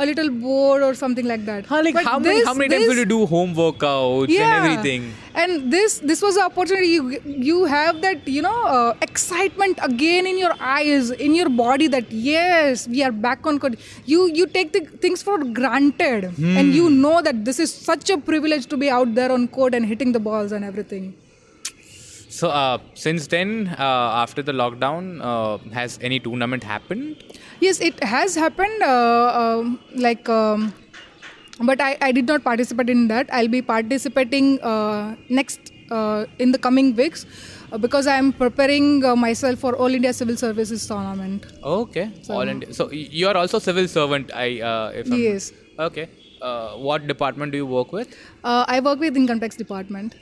a 0.00 0.06
little 0.06 0.30
bored 0.30 0.82
or 0.86 0.94
something 0.94 1.26
like 1.26 1.44
that. 1.46 1.66
Huh, 1.66 1.80
like 1.84 1.94
But 1.98 2.04
how 2.08 2.18
many 2.24 2.38
this- 2.38 2.46
how 2.48 2.54
many 2.54 2.68
times 2.72 2.82
this- 2.82 2.88
will 2.90 3.00
you 3.02 3.06
do 3.12 3.20
home 3.34 3.54
workouts 3.60 4.34
and 4.46 4.56
everything 4.58 5.06
And 5.44 5.72
this 5.74 5.94
this 6.10 6.20
was 6.26 6.36
an 6.40 6.44
opportunity. 6.48 6.88
You 6.96 7.20
you 7.50 7.58
have 7.74 8.00
that 8.06 8.26
you 8.36 8.42
know 8.48 8.56
uh, 8.78 8.94
excitement 9.08 9.78
again 9.88 10.26
in 10.32 10.38
your 10.42 10.52
eyes, 10.72 11.10
in 11.28 11.36
your 11.40 11.48
body. 11.62 11.88
That 11.96 12.10
yes, 12.30 12.86
we 12.96 13.04
are 13.10 13.12
back 13.28 13.46
on 13.52 13.60
court. 13.66 13.78
You 14.14 14.26
you 14.40 14.48
take 14.58 14.72
the 14.78 14.82
things 15.06 15.22
for 15.30 15.38
granted, 15.60 16.28
and 16.34 16.74
you 16.80 16.88
Hmm. 16.88 17.00
know 17.06 17.16
that 17.30 17.44
this 17.50 17.62
is 17.66 17.72
such 17.92 18.10
a 18.16 18.18
privilege 18.32 18.66
to 18.74 18.82
be 18.84 18.90
out 18.98 19.14
there 19.22 19.30
on 19.38 19.48
court 19.60 19.80
and 19.80 19.90
hitting 19.94 20.16
the 20.18 20.24
balls 20.28 20.56
and 20.60 20.70
everything. 20.72 21.08
So 22.38 22.48
uh, 22.50 22.78
since 22.94 23.26
then, 23.26 23.74
uh, 23.78 24.22
after 24.24 24.42
the 24.48 24.52
lockdown, 24.52 25.20
uh, 25.30 25.58
has 25.78 25.98
any 26.00 26.18
tournament 26.20 26.62
happened? 26.62 27.24
Yes, 27.60 27.80
it 27.80 28.02
has 28.04 28.34
happened. 28.36 28.82
Uh, 28.82 29.32
um, 29.42 29.80
like, 29.96 30.28
um, 30.28 30.72
but 31.60 31.80
I, 31.80 31.96
I 32.00 32.12
did 32.12 32.26
not 32.28 32.44
participate 32.44 32.90
in 32.90 33.08
that. 33.08 33.28
I'll 33.32 33.48
be 33.48 33.62
participating 33.62 34.60
uh, 34.62 35.16
next 35.28 35.72
uh, 35.90 36.26
in 36.38 36.52
the 36.52 36.58
coming 36.58 36.94
weeks 36.94 37.26
uh, 37.72 37.78
because 37.78 38.06
I 38.06 38.16
am 38.18 38.32
preparing 38.32 39.04
uh, 39.04 39.16
myself 39.16 39.58
for 39.58 39.74
All 39.74 39.92
India 39.92 40.12
Civil 40.12 40.36
Services 40.36 40.86
tournament. 40.86 41.44
Okay, 41.64 42.12
all 42.30 42.42
India. 42.54 42.72
So 42.72 42.90
you 42.92 43.26
are 43.26 43.36
also 43.36 43.58
civil 43.58 43.88
servant. 43.88 44.30
I 44.34 44.60
uh, 44.60 44.90
if 44.94 45.10
I'm- 45.10 45.20
Yes. 45.20 45.52
Okay. 45.88 46.08
Uh, 46.40 46.74
what 46.88 47.08
department 47.08 47.50
do 47.50 47.58
you 47.58 47.66
work 47.66 47.92
with? 47.92 48.14
Uh, 48.44 48.64
I 48.68 48.78
work 48.78 49.00
with 49.00 49.16
income 49.16 49.40
tax 49.40 49.56
department. 49.56 50.14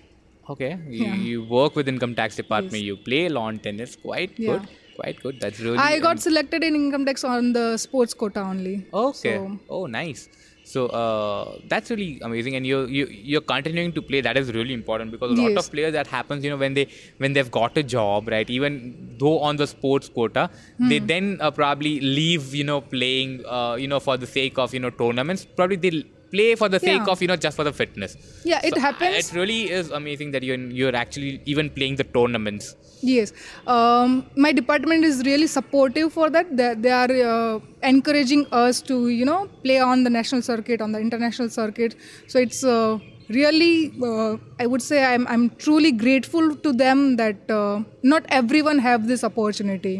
Okay, 0.48 0.78
you, 0.88 1.04
Yeah. 1.06 1.14
you 1.28 1.44
work 1.44 1.74
with 1.76 1.88
income 1.88 2.14
tax 2.14 2.36
department. 2.36 2.74
Yes. 2.74 2.82
You 2.90 2.96
play 2.96 3.28
lawn 3.28 3.58
tennis. 3.58 3.96
Quite 3.96 4.34
Yeah. 4.38 4.50
good. 4.58 4.68
Quite 4.98 5.20
good. 5.22 5.40
That's 5.40 5.60
really. 5.60 5.78
I 5.78 5.98
got 5.98 6.12
um, 6.12 6.18
selected 6.26 6.62
in 6.64 6.74
income 6.74 7.04
tax 7.04 7.24
on 7.24 7.52
the 7.52 7.76
sports 7.76 8.14
quota 8.14 8.40
only. 8.40 8.76
Okay. 8.94 9.36
So, 9.36 9.58
oh, 9.68 9.86
nice. 9.86 10.28
So 10.62 10.86
uh, 11.00 11.58
that's 11.72 11.90
really 11.90 12.18
amazing, 12.28 12.56
and 12.56 12.66
you 12.66 12.78
you 12.86 13.04
you're 13.32 13.42
continuing 13.50 13.92
to 13.98 14.02
play. 14.02 14.20
That 14.28 14.36
is 14.40 14.52
really 14.56 14.74
important 14.78 15.12
because 15.16 15.30
a 15.36 15.40
lot 15.42 15.50
Yes. 15.52 15.66
of 15.66 15.70
players 15.74 15.92
that 15.98 16.08
happens, 16.14 16.42
you 16.44 16.50
know, 16.50 16.56
when 16.56 16.74
they 16.78 16.86
when 17.18 17.34
they've 17.34 17.50
got 17.58 17.76
a 17.82 17.84
job, 17.92 18.28
right? 18.36 18.48
Even 18.56 18.80
though 19.20 19.38
on 19.50 19.56
the 19.62 19.66
sports 19.74 20.08
quota, 20.08 20.48
they 20.88 20.98
Hmm. 20.98 21.06
then 21.12 21.28
uh, 21.40 21.50
probably 21.60 21.92
leave, 22.00 22.52
you 22.62 22.64
know, 22.72 22.80
playing, 22.80 23.36
uh, 23.58 23.76
you 23.84 23.86
know, 23.94 24.00
for 24.08 24.16
the 24.16 24.26
sake 24.38 24.58
of 24.66 24.74
you 24.74 24.80
know 24.86 24.90
tournaments. 25.04 25.46
Probably 25.60 25.76
they 25.76 25.92
play 26.36 26.48
for 26.62 26.68
the 26.76 26.80
sake 26.86 27.02
Yeah. 27.04 27.12
of 27.14 27.22
you 27.26 27.28
know 27.32 27.36
just 27.46 27.56
for 27.62 27.66
the 27.70 27.74
fitness. 27.82 28.16
Yeah, 28.54 28.60
it 28.70 28.74
So, 28.74 28.80
happens. 28.88 29.20
It 29.22 29.36
really 29.40 29.60
is 29.82 29.90
amazing 30.00 30.32
that 30.36 30.42
you're 30.50 30.62
you're 30.80 30.96
actually 31.04 31.32
even 31.54 31.70
playing 31.78 31.96
the 32.02 32.06
tournaments. 32.18 32.74
Yes, 33.08 33.32
um, 33.72 34.12
my 34.44 34.50
department 34.58 35.04
is 35.08 35.18
really 35.26 35.46
supportive 35.54 36.12
for 36.14 36.28
that. 36.36 36.46
They, 36.60 36.68
they 36.84 36.92
are 37.00 37.12
uh, 37.32 37.60
encouraging 37.90 38.46
us 38.60 38.80
to, 38.90 38.96
you 39.16 39.26
know, 39.30 39.40
play 39.64 39.76
on 39.88 40.02
the 40.06 40.12
national 40.14 40.42
circuit, 40.46 40.80
on 40.86 40.92
the 40.92 41.00
international 41.08 41.50
circuit. 41.58 41.94
So 42.26 42.38
it's 42.46 42.62
uh, 42.64 42.98
really, 43.28 43.92
uh, 44.10 44.38
I 44.58 44.66
would 44.74 44.82
say, 44.88 45.04
I'm 45.04 45.26
I'm 45.34 45.44
truly 45.66 45.92
grateful 46.04 46.48
to 46.66 46.72
them 46.84 47.04
that 47.22 47.50
uh, 47.60 47.82
not 48.14 48.24
everyone 48.40 48.78
have 48.88 49.06
this 49.12 49.22
opportunity, 49.30 49.94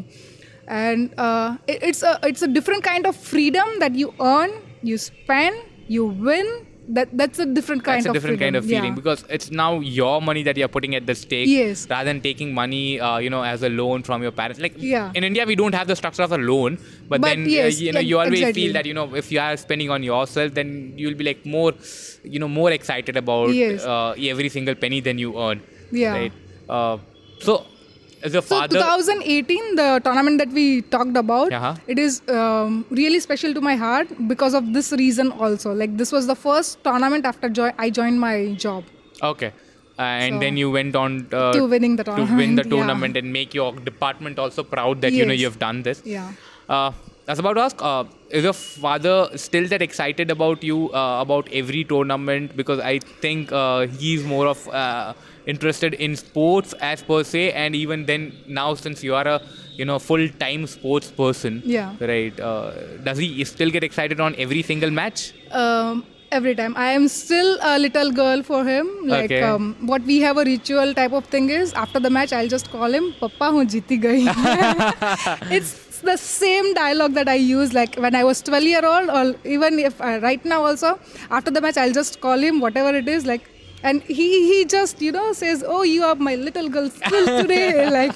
and 0.66 1.14
uh, 1.28 1.56
it, 1.66 1.82
it's 1.92 2.02
a 2.02 2.18
it's 2.32 2.42
a 2.42 2.48
different 2.58 2.82
kind 2.90 3.06
of 3.06 3.14
freedom 3.32 3.78
that 3.84 3.94
you 3.94 4.12
earn, 4.34 4.50
you 4.82 4.98
spend, 4.98 5.56
you 5.88 6.06
win. 6.06 6.66
That 6.88 7.08
that's 7.18 7.40
a 7.40 7.46
different 7.46 7.82
kind 7.82 7.96
That's 7.98 8.06
a 8.06 8.10
of 8.10 8.14
different 8.14 8.38
kind 8.38 8.54
of 8.54 8.64
feeling 8.64 8.92
Yeah. 8.92 8.98
because 8.98 9.24
it's 9.28 9.50
now 9.50 9.80
your 9.80 10.22
money 10.22 10.44
that 10.44 10.56
you're 10.56 10.68
putting 10.68 10.94
at 10.94 11.04
the 11.04 11.16
stake 11.16 11.48
Yes. 11.48 11.88
rather 11.90 12.06
than 12.10 12.20
taking 12.20 12.54
money, 12.54 13.00
uh, 13.00 13.18
you 13.18 13.28
know, 13.28 13.42
as 13.42 13.64
a 13.64 13.68
loan 13.68 14.04
from 14.04 14.22
your 14.22 14.30
parents. 14.30 14.60
Like 14.60 14.74
Yeah. 14.78 15.10
in 15.16 15.24
India, 15.24 15.44
we 15.44 15.56
don't 15.56 15.74
have 15.74 15.88
the 15.88 15.96
structure 15.96 16.22
of 16.22 16.30
a 16.30 16.38
loan, 16.38 16.78
but, 17.08 17.20
But 17.20 17.26
then 17.26 17.48
yes, 17.48 17.80
uh, 17.80 17.84
you 17.86 17.92
know, 17.92 17.98
you 18.10 18.20
always 18.20 18.38
exactly. 18.38 18.62
feel 18.66 18.72
that 18.74 18.86
you 18.86 18.94
know 18.94 19.06
if 19.16 19.32
you 19.32 19.40
are 19.40 19.56
spending 19.56 19.90
on 19.90 20.04
yourself, 20.04 20.54
then 20.54 20.92
you'll 20.96 21.16
be 21.16 21.24
like 21.24 21.44
more, 21.44 21.72
you 22.22 22.38
know, 22.38 22.46
more 22.60 22.70
excited 22.70 23.16
about 23.16 23.52
Yes. 23.52 23.84
uh, 23.84 24.14
every 24.34 24.48
single 24.48 24.76
penny 24.76 25.00
than 25.00 25.18
you 25.18 25.36
earn. 25.36 25.62
Yeah. 25.90 26.12
Right. 26.20 26.32
Uh, 26.68 26.98
so 27.40 27.64
a 28.34 28.42
So 28.42 28.66
2018, 28.66 29.76
the 29.76 30.00
tournament 30.04 30.38
that 30.38 30.48
we 30.50 30.82
talked 30.82 31.16
about, 31.16 31.52
Uh-huh. 31.52 31.74
it 31.86 31.98
is 31.98 32.22
um, 32.28 32.84
really 32.90 33.20
special 33.20 33.54
to 33.54 33.60
my 33.60 33.76
heart 33.76 34.08
because 34.28 34.54
of 34.54 34.72
this 34.72 34.92
reason 34.92 35.30
also. 35.32 35.72
Like 35.72 35.96
this 35.96 36.12
was 36.12 36.26
the 36.26 36.34
first 36.36 36.82
tournament 36.84 37.24
after 37.26 37.48
jo- 37.48 37.72
I 37.78 37.90
joined 37.90 38.20
my 38.20 38.54
job. 38.66 38.84
okay. 39.22 39.52
and 40.04 40.34
So- 40.34 40.40
then 40.40 40.56
you 40.60 40.70
went 40.72 40.94
on 41.00 41.12
uh, 41.32 41.52
To 41.56 41.64
winning 41.74 41.96
the 41.98 42.04
tournament, 42.04 42.30
to 42.30 42.36
win 42.40 42.54
the 42.56 42.64
tournament, 42.72 43.14
yeah. 43.16 43.20
and 43.20 43.32
make 43.36 43.54
your 43.58 43.68
department 43.90 44.38
also 44.38 44.62
proud 44.72 45.00
that 45.04 45.12
you 45.18 45.24
know 45.28 45.36
you've 45.42 45.58
done 45.62 45.78
this. 45.86 46.02
Yeah. 46.04 46.32
Uh, 46.68 46.90
I 47.28 47.32
was 47.32 47.38
about 47.44 47.54
to 47.54 47.62
ask, 47.62 47.76
uh, 47.90 48.04
is 48.40 48.44
your 48.48 48.52
father 48.52 49.14
still 49.44 49.66
that 49.68 49.82
excited 49.86 50.30
about 50.34 50.62
you 50.62 50.90
uh, 50.92 51.22
about 51.22 51.48
every 51.60 51.82
tournament? 51.94 52.52
Because 52.60 52.78
I 52.90 52.98
think 53.24 53.50
uh, 53.62 53.86
he's 54.02 54.22
more 54.34 54.46
of 54.52 54.68
uh, 54.68 55.14
interested 55.46 55.94
in 55.94 56.16
sports 56.16 56.74
as 56.80 57.02
per 57.02 57.22
se, 57.24 57.52
and 57.52 57.74
even 57.76 58.04
then 58.06 58.32
now 58.46 58.74
since 58.74 59.02
you 59.04 59.14
are 59.14 59.26
a 59.36 59.40
you 59.76 59.84
know 59.84 59.98
full 59.98 60.28
time 60.42 60.66
sports 60.66 61.10
person, 61.22 61.62
Yeah. 61.64 61.94
right? 62.00 62.38
Uh, 62.40 62.70
does 63.08 63.18
he 63.18 63.44
still 63.44 63.70
get 63.70 63.84
excited 63.84 64.20
on 64.20 64.34
every 64.38 64.62
single 64.62 64.90
match? 64.90 65.32
um, 65.52 66.04
every 66.32 66.54
time. 66.58 66.72
I 66.76 66.86
am 66.92 67.04
still 67.08 67.50
a 67.62 67.78
little 67.78 68.10
girl 68.12 68.42
for 68.42 68.64
him. 68.64 68.88
Like 69.10 69.26
Okay. 69.26 69.42
um, 69.48 69.66
what 69.90 70.02
we 70.02 70.16
have 70.22 70.38
a 70.38 70.44
ritual 70.44 70.92
type 70.94 71.12
of 71.12 71.24
thing 71.34 71.50
is 71.50 71.72
after 71.74 72.00
the 72.06 72.10
match 72.10 72.32
I'll 72.38 72.48
just 72.54 72.70
call 72.72 72.92
him 72.98 73.06
Papa 73.20 73.50
hu 73.56 73.64
jeeti 73.74 73.98
gayi. 74.06 74.26
it's 75.58 76.00
the 76.02 76.16
same 76.16 76.72
dialogue 76.74 77.14
that 77.14 77.28
I 77.28 77.34
use 77.36 77.72
like 77.72 77.94
when 77.96 78.14
I 78.14 78.24
was 78.24 78.42
12 78.42 78.64
year 78.64 78.84
old 78.84 79.08
or 79.08 79.34
even 79.44 79.78
if 79.78 80.00
uh, 80.00 80.18
right 80.22 80.44
now 80.44 80.64
also 80.64 80.98
after 81.30 81.50
the 81.50 81.60
match 81.60 81.76
I'll 81.76 81.92
just 81.92 82.20
call 82.20 82.38
him 82.38 82.60
whatever 82.60 82.94
it 82.94 83.08
is 83.08 83.24
like 83.26 83.48
and 83.82 84.02
he 84.02 84.28
he 84.50 84.64
just 84.64 85.00
you 85.02 85.12
know 85.12 85.32
says 85.32 85.64
oh 85.66 85.82
you 85.82 86.02
are 86.02 86.14
my 86.14 86.34
little 86.34 86.68
girl 86.68 86.88
still 86.90 87.26
today 87.42 87.88
like 87.98 88.14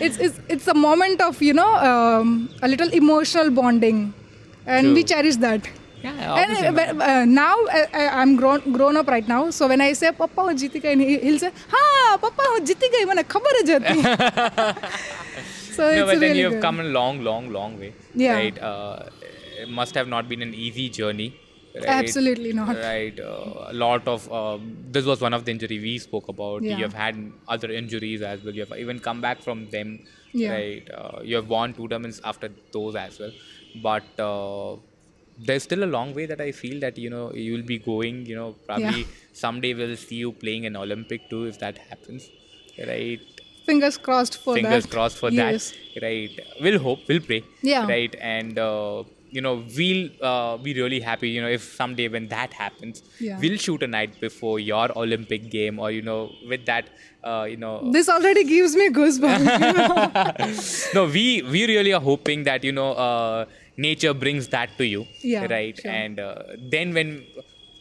it's, 0.00 0.18
it's 0.18 0.40
it's 0.48 0.68
a 0.68 0.74
moment 0.74 1.20
of 1.20 1.40
you 1.42 1.52
know 1.52 1.74
um, 1.76 2.48
a 2.62 2.68
little 2.68 2.88
emotional 2.90 3.50
bonding 3.50 4.12
and 4.66 4.86
True. 4.86 4.94
we 4.94 5.04
cherish 5.04 5.36
that 5.36 5.68
yeah, 6.02 6.34
and 6.34 6.78
uh, 6.78 7.04
uh, 7.04 7.24
now 7.26 7.54
uh, 7.66 7.86
uh, 7.92 8.08
I'm 8.12 8.36
grown 8.36 8.72
grown 8.72 8.96
up 8.96 9.06
right 9.06 9.26
now. 9.28 9.50
So 9.50 9.68
when 9.68 9.82
I 9.82 9.92
say 9.92 10.12
"Papa, 10.12 10.40
ho 10.40 10.48
jiti 10.48 10.80
gai," 10.80 10.96
he'll 10.96 11.38
say, 11.38 11.52
"Ha, 11.68 12.18
Papa, 12.18 12.42
ho 12.42 12.60
jiti 12.60 12.90
gai." 12.90 13.04
Mana 13.04 13.22
khabar 13.22 13.52
hai 13.58 13.64
jati. 13.70 13.94
so 15.76 15.94
no, 15.94 16.06
but 16.06 16.20
then 16.20 16.36
you 16.36 16.44
have 16.44 16.54
good. 16.54 16.62
come 16.62 16.80
a 16.80 16.84
long, 16.84 17.22
long, 17.22 17.50
long 17.52 17.78
way. 17.78 17.92
Yeah. 18.14 18.32
Right. 18.32 18.58
Uh, 18.58 19.10
it 19.60 19.68
must 19.68 19.94
have 19.94 20.08
not 20.08 20.26
been 20.26 20.40
an 20.40 20.54
easy 20.54 20.88
journey 20.88 21.38
Right? 21.74 21.84
Absolutely 21.86 22.52
not. 22.52 22.76
Right. 22.76 23.18
Uh, 23.18 23.66
a 23.68 23.72
lot 23.72 24.06
of 24.08 24.30
um, 24.32 24.76
this 24.90 25.04
was 25.04 25.20
one 25.20 25.32
of 25.32 25.44
the 25.44 25.52
injury 25.52 25.78
we 25.78 25.98
spoke 25.98 26.28
about. 26.28 26.62
Yeah. 26.62 26.76
You 26.76 26.82
have 26.84 26.94
had 26.94 27.32
other 27.48 27.70
injuries 27.70 28.22
as 28.22 28.42
well. 28.42 28.54
You 28.54 28.64
have 28.64 28.76
even 28.78 28.98
come 28.98 29.20
back 29.20 29.40
from 29.42 29.68
them. 29.70 30.00
Yeah. 30.32 30.52
Right. 30.52 30.90
Uh, 30.92 31.20
you 31.22 31.36
have 31.36 31.48
won 31.48 31.74
tournaments 31.74 32.20
after 32.24 32.50
those 32.72 32.96
as 32.96 33.18
well. 33.20 33.32
But 33.82 34.18
uh, 34.18 34.76
there's 35.38 35.62
still 35.62 35.84
a 35.84 35.90
long 35.96 36.14
way 36.14 36.26
that 36.26 36.40
I 36.40 36.50
feel 36.52 36.80
that 36.80 36.98
you 36.98 37.08
know 37.10 37.32
you 37.32 37.52
will 37.52 37.62
be 37.74 37.78
going. 37.78 38.26
You 38.26 38.36
know, 38.36 38.54
probably 38.66 39.00
Yeah. 39.00 39.06
someday 39.32 39.74
we'll 39.74 39.96
see 39.96 40.16
you 40.16 40.32
playing 40.32 40.66
an 40.66 40.76
Olympic 40.76 41.30
too 41.30 41.44
if 41.44 41.58
that 41.60 41.78
happens. 41.78 42.28
Right 42.78 43.20
Fingers 43.66 43.96
crossed 43.98 44.42
for 44.42 44.54
fingers 44.54 44.70
that. 44.70 44.82
Fingers 44.82 44.86
crossed 44.92 45.18
for 45.18 45.30
yes. 45.30 45.72
that 45.94 46.02
right 46.02 46.40
we'll 46.62 46.78
hope 46.78 47.00
we'll 47.08 47.20
pray 47.20 47.44
Yeah. 47.62 47.86
right 47.86 48.14
and 48.20 48.58
uh, 48.58 49.04
you 49.36 49.40
know 49.46 49.52
we'll 49.76 50.02
uh, 50.30 50.56
be 50.66 50.72
really 50.80 51.00
happy 51.00 51.28
you 51.30 51.40
know 51.42 51.48
if 51.58 51.62
someday 51.80 52.06
when 52.14 52.26
that 52.34 52.52
happens 52.62 53.02
Yeah. 53.26 53.38
we'll 53.42 53.58
shoot 53.64 53.82
a 53.82 53.86
night 53.96 54.20
before 54.26 54.56
your 54.60 54.86
olympic 55.02 55.50
game 55.56 55.78
or 55.78 55.90
you 55.96 56.02
know 56.08 56.20
with 56.52 56.64
that 56.70 56.88
uh, 57.30 57.44
you 57.52 57.56
know 57.64 57.74
This 57.96 58.08
already 58.08 58.44
gives 58.44 58.74
me 58.80 58.86
goosebumps. 58.98 59.50
you 59.66 59.72
know. 59.78 60.94
no 60.96 61.02
we 61.16 61.24
we 61.54 61.60
really 61.72 61.92
are 61.98 62.04
hoping 62.10 62.44
that 62.50 62.64
you 62.68 62.72
know 62.80 62.90
uh, 63.06 63.44
nature 63.76 64.14
brings 64.24 64.48
that 64.56 64.76
to 64.78 64.86
you 64.94 65.02
Yeah, 65.34 65.46
right 65.56 65.76
sure. 65.84 65.90
and 66.00 66.18
uh, 66.28 66.34
then 66.74 66.94
when 66.98 67.10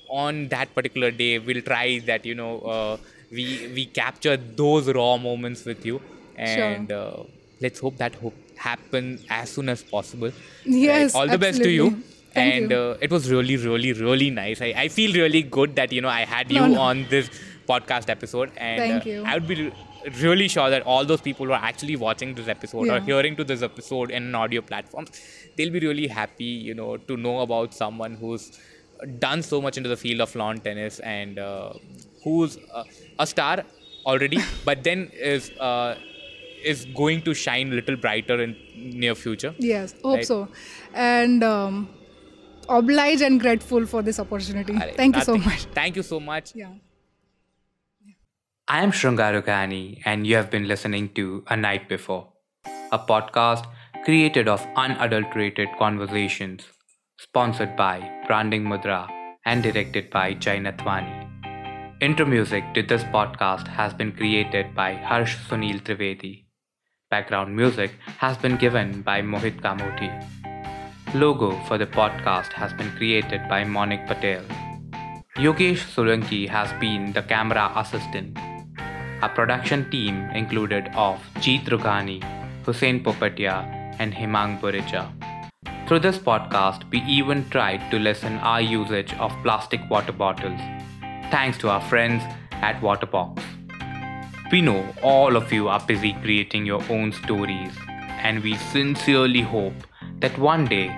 on 0.10 0.48
that 0.50 0.74
particular 0.76 1.12
day 1.12 1.40
we'll 1.40 1.62
try 1.72 2.00
that 2.12 2.26
you 2.26 2.36
know 2.42 2.54
uh, 2.76 2.98
we 3.32 3.46
we 3.78 3.86
capture 4.02 4.38
those 4.62 4.88
raw 5.00 5.18
moments 5.18 5.66
with 5.66 5.86
you 5.86 6.02
and 6.36 6.92
uh, 6.92 7.24
let's 7.62 7.80
hope 7.80 7.98
that 8.04 8.16
hope 8.16 8.38
happen 8.68 9.20
as 9.30 9.50
soon 9.50 9.70
as 9.70 9.84
possible 9.84 10.32
Yes, 10.66 11.16
all 11.16 11.28
the 11.28 11.38
best 11.38 11.62
to 11.64 11.70
you. 11.70 11.90
Thank 12.34 12.54
and 12.56 12.72
you. 12.72 12.78
Uh, 12.78 12.98
it 13.02 13.12
was 13.12 13.30
really 13.32 13.58
really 13.58 13.94
really 13.94 14.30
nice 14.30 14.62
I, 14.62 14.74
I 14.84 14.88
feel 14.88 15.14
really 15.14 15.42
good 15.42 15.76
that 15.78 15.92
you 15.92 16.02
know 16.02 16.10
i 16.10 16.26
had 16.26 16.52
you 16.52 16.68
no. 16.68 16.80
on 16.80 17.06
this 17.10 17.30
podcast 17.68 18.10
episode 18.10 18.52
and 18.58 18.80
Thank 18.80 19.08
uh, 19.08 19.10
you. 19.10 19.24
i 19.26 19.34
would 19.34 19.48
be 19.48 19.56
re- 19.64 19.74
really 20.22 20.48
sure 20.48 20.70
that 20.70 20.84
all 20.84 21.06
those 21.06 21.22
people 21.22 21.48
who 21.48 21.54
are 21.54 21.66
actually 21.72 21.96
watching 21.96 22.36
this 22.36 22.48
episode 22.48 22.88
or 22.88 23.00
hearing 23.00 23.36
to 23.36 23.44
this 23.44 23.64
episode 23.64 24.12
in 24.12 24.36
audio 24.36 24.62
platforms 24.62 25.10
they'll 25.58 25.72
be 25.72 25.80
really 25.80 26.08
happy 26.08 26.52
you 26.70 26.74
know 26.74 26.98
to 26.98 27.18
know 27.18 27.40
about 27.40 27.74
someone 27.74 28.16
who's 28.16 28.60
done 29.18 29.42
so 29.42 29.62
much 29.62 29.78
into 29.78 29.90
the 29.90 29.98
field 29.98 30.22
of 30.22 30.36
lawn 30.36 30.60
tennis 30.60 31.00
and 31.00 31.40
uh, 31.40 31.74
who's 32.24 32.58
uh, 32.74 32.84
a 33.18 33.26
star 33.26 33.64
already 34.06 34.40
but 34.66 34.84
then 34.84 35.10
is 35.14 35.52
uh, 35.60 35.96
is 36.64 36.86
going 36.96 37.22
to 37.24 37.34
shine 37.34 37.72
a 37.72 37.76
little 37.76 37.96
brighter 37.96 38.42
in 38.42 38.56
near 38.76 39.16
future 39.16 39.54
yes, 39.60 39.94
hope 40.04 40.18
Right. 40.18 40.26
so. 40.28 40.48
And 40.94 41.44
um, 41.44 41.90
obliged 42.68 43.22
and 43.22 43.40
grateful 43.40 43.86
for 43.86 44.02
this 44.02 44.20
opportunity. 44.20 44.74
Alright, 44.74 44.96
Thank 44.96 45.16
you 45.16 45.24
so 45.24 45.36
nothing. 45.36 45.50
much. 45.52 45.64
thank 45.82 45.96
you 45.96 46.04
so 46.04 46.20
much 46.20 46.54
Yeah. 46.56 46.74
I 48.68 48.84
am 48.84 48.92
Shrungar 48.92 49.42
Rughani, 49.42 50.02
and 50.06 50.28
you 50.28 50.36
have 50.36 50.52
been 50.52 50.68
listening 50.68 51.10
to 51.16 51.44
A 51.48 51.58
Night 51.58 51.90
Before, 51.90 52.32
a 52.92 53.00
podcast 53.00 53.66
created 54.06 54.48
of 54.48 54.66
unadulterated 54.76 55.70
conversations, 55.80 56.66
sponsored 57.18 57.76
by 57.76 57.96
Branding 58.28 58.64
Mudra 58.64 59.08
and 59.46 59.64
directed 59.64 60.12
by 60.12 60.34
Jay 60.36 60.60
Nathwani. 60.60 61.26
Intro 62.02 62.26
music 62.28 62.64
to 62.76 62.84
this 62.84 63.04
podcast 63.06 63.68
has 63.68 63.94
been 63.94 64.12
created 64.12 64.76
by 64.76 64.94
Harsh 64.94 65.36
Sunil 65.50 65.82
Trivedi. 65.82 66.46
Background 67.10 67.56
music 67.56 67.94
has 68.20 68.38
been 68.38 68.56
given 68.56 69.02
by 69.02 69.20
Mohit 69.24 69.62
Kamothi. 69.62 70.10
Logo 71.16 71.60
for 71.64 71.80
the 71.80 71.88
podcast 71.88 72.54
has 72.54 72.72
been 72.74 72.92
created 72.98 73.42
by 73.50 73.64
Monik 73.64 74.06
Patel. 74.06 74.44
Yogesh 75.36 75.86
Solanki 75.96 76.48
has 76.48 76.72
been 76.80 77.12
the 77.14 77.24
camera 77.24 77.72
assistant. 77.76 78.38
Our 79.24 79.30
production 79.30 79.90
team 79.90 80.30
included 80.36 80.92
of 80.94 81.18
Jeet 81.38 81.66
Rughani, 81.74 82.22
Hussein 82.64 83.04
Popatia, 83.04 83.58
and 83.98 84.14
Hemang 84.14 84.62
Boricha. 84.62 85.10
Through 85.88 86.02
this 86.02 86.20
podcast, 86.20 86.88
we 86.92 87.00
even 87.02 87.50
tried 87.50 87.90
to 87.90 87.98
lessen 87.98 88.38
our 88.38 88.62
usage 88.62 89.16
of 89.16 89.34
plastic 89.42 89.82
water 89.90 90.12
bottles, 90.12 90.62
thanks 91.32 91.58
to 91.58 91.70
our 91.70 91.82
friends 91.82 92.22
at 92.62 92.80
Waterbox. 92.82 93.49
We 94.52 94.62
know 94.62 94.84
all 95.04 95.36
of 95.36 95.54
you 95.54 95.68
are 95.68 95.80
busy 95.80 96.14
creating 96.24 96.66
your 96.66 96.82
own 96.90 97.12
stories, 97.12 97.72
and 97.88 98.42
we 98.42 98.56
sincerely 98.56 99.42
hope 99.42 99.76
that 100.22 100.36
one 100.40 100.66
day 100.66 100.90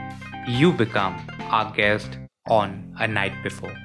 you 0.47 0.71
become 0.71 1.19
our 1.49 1.69
guest 1.73 2.17
on 2.47 2.95
a 2.97 3.07
night 3.09 3.33
before. 3.43 3.75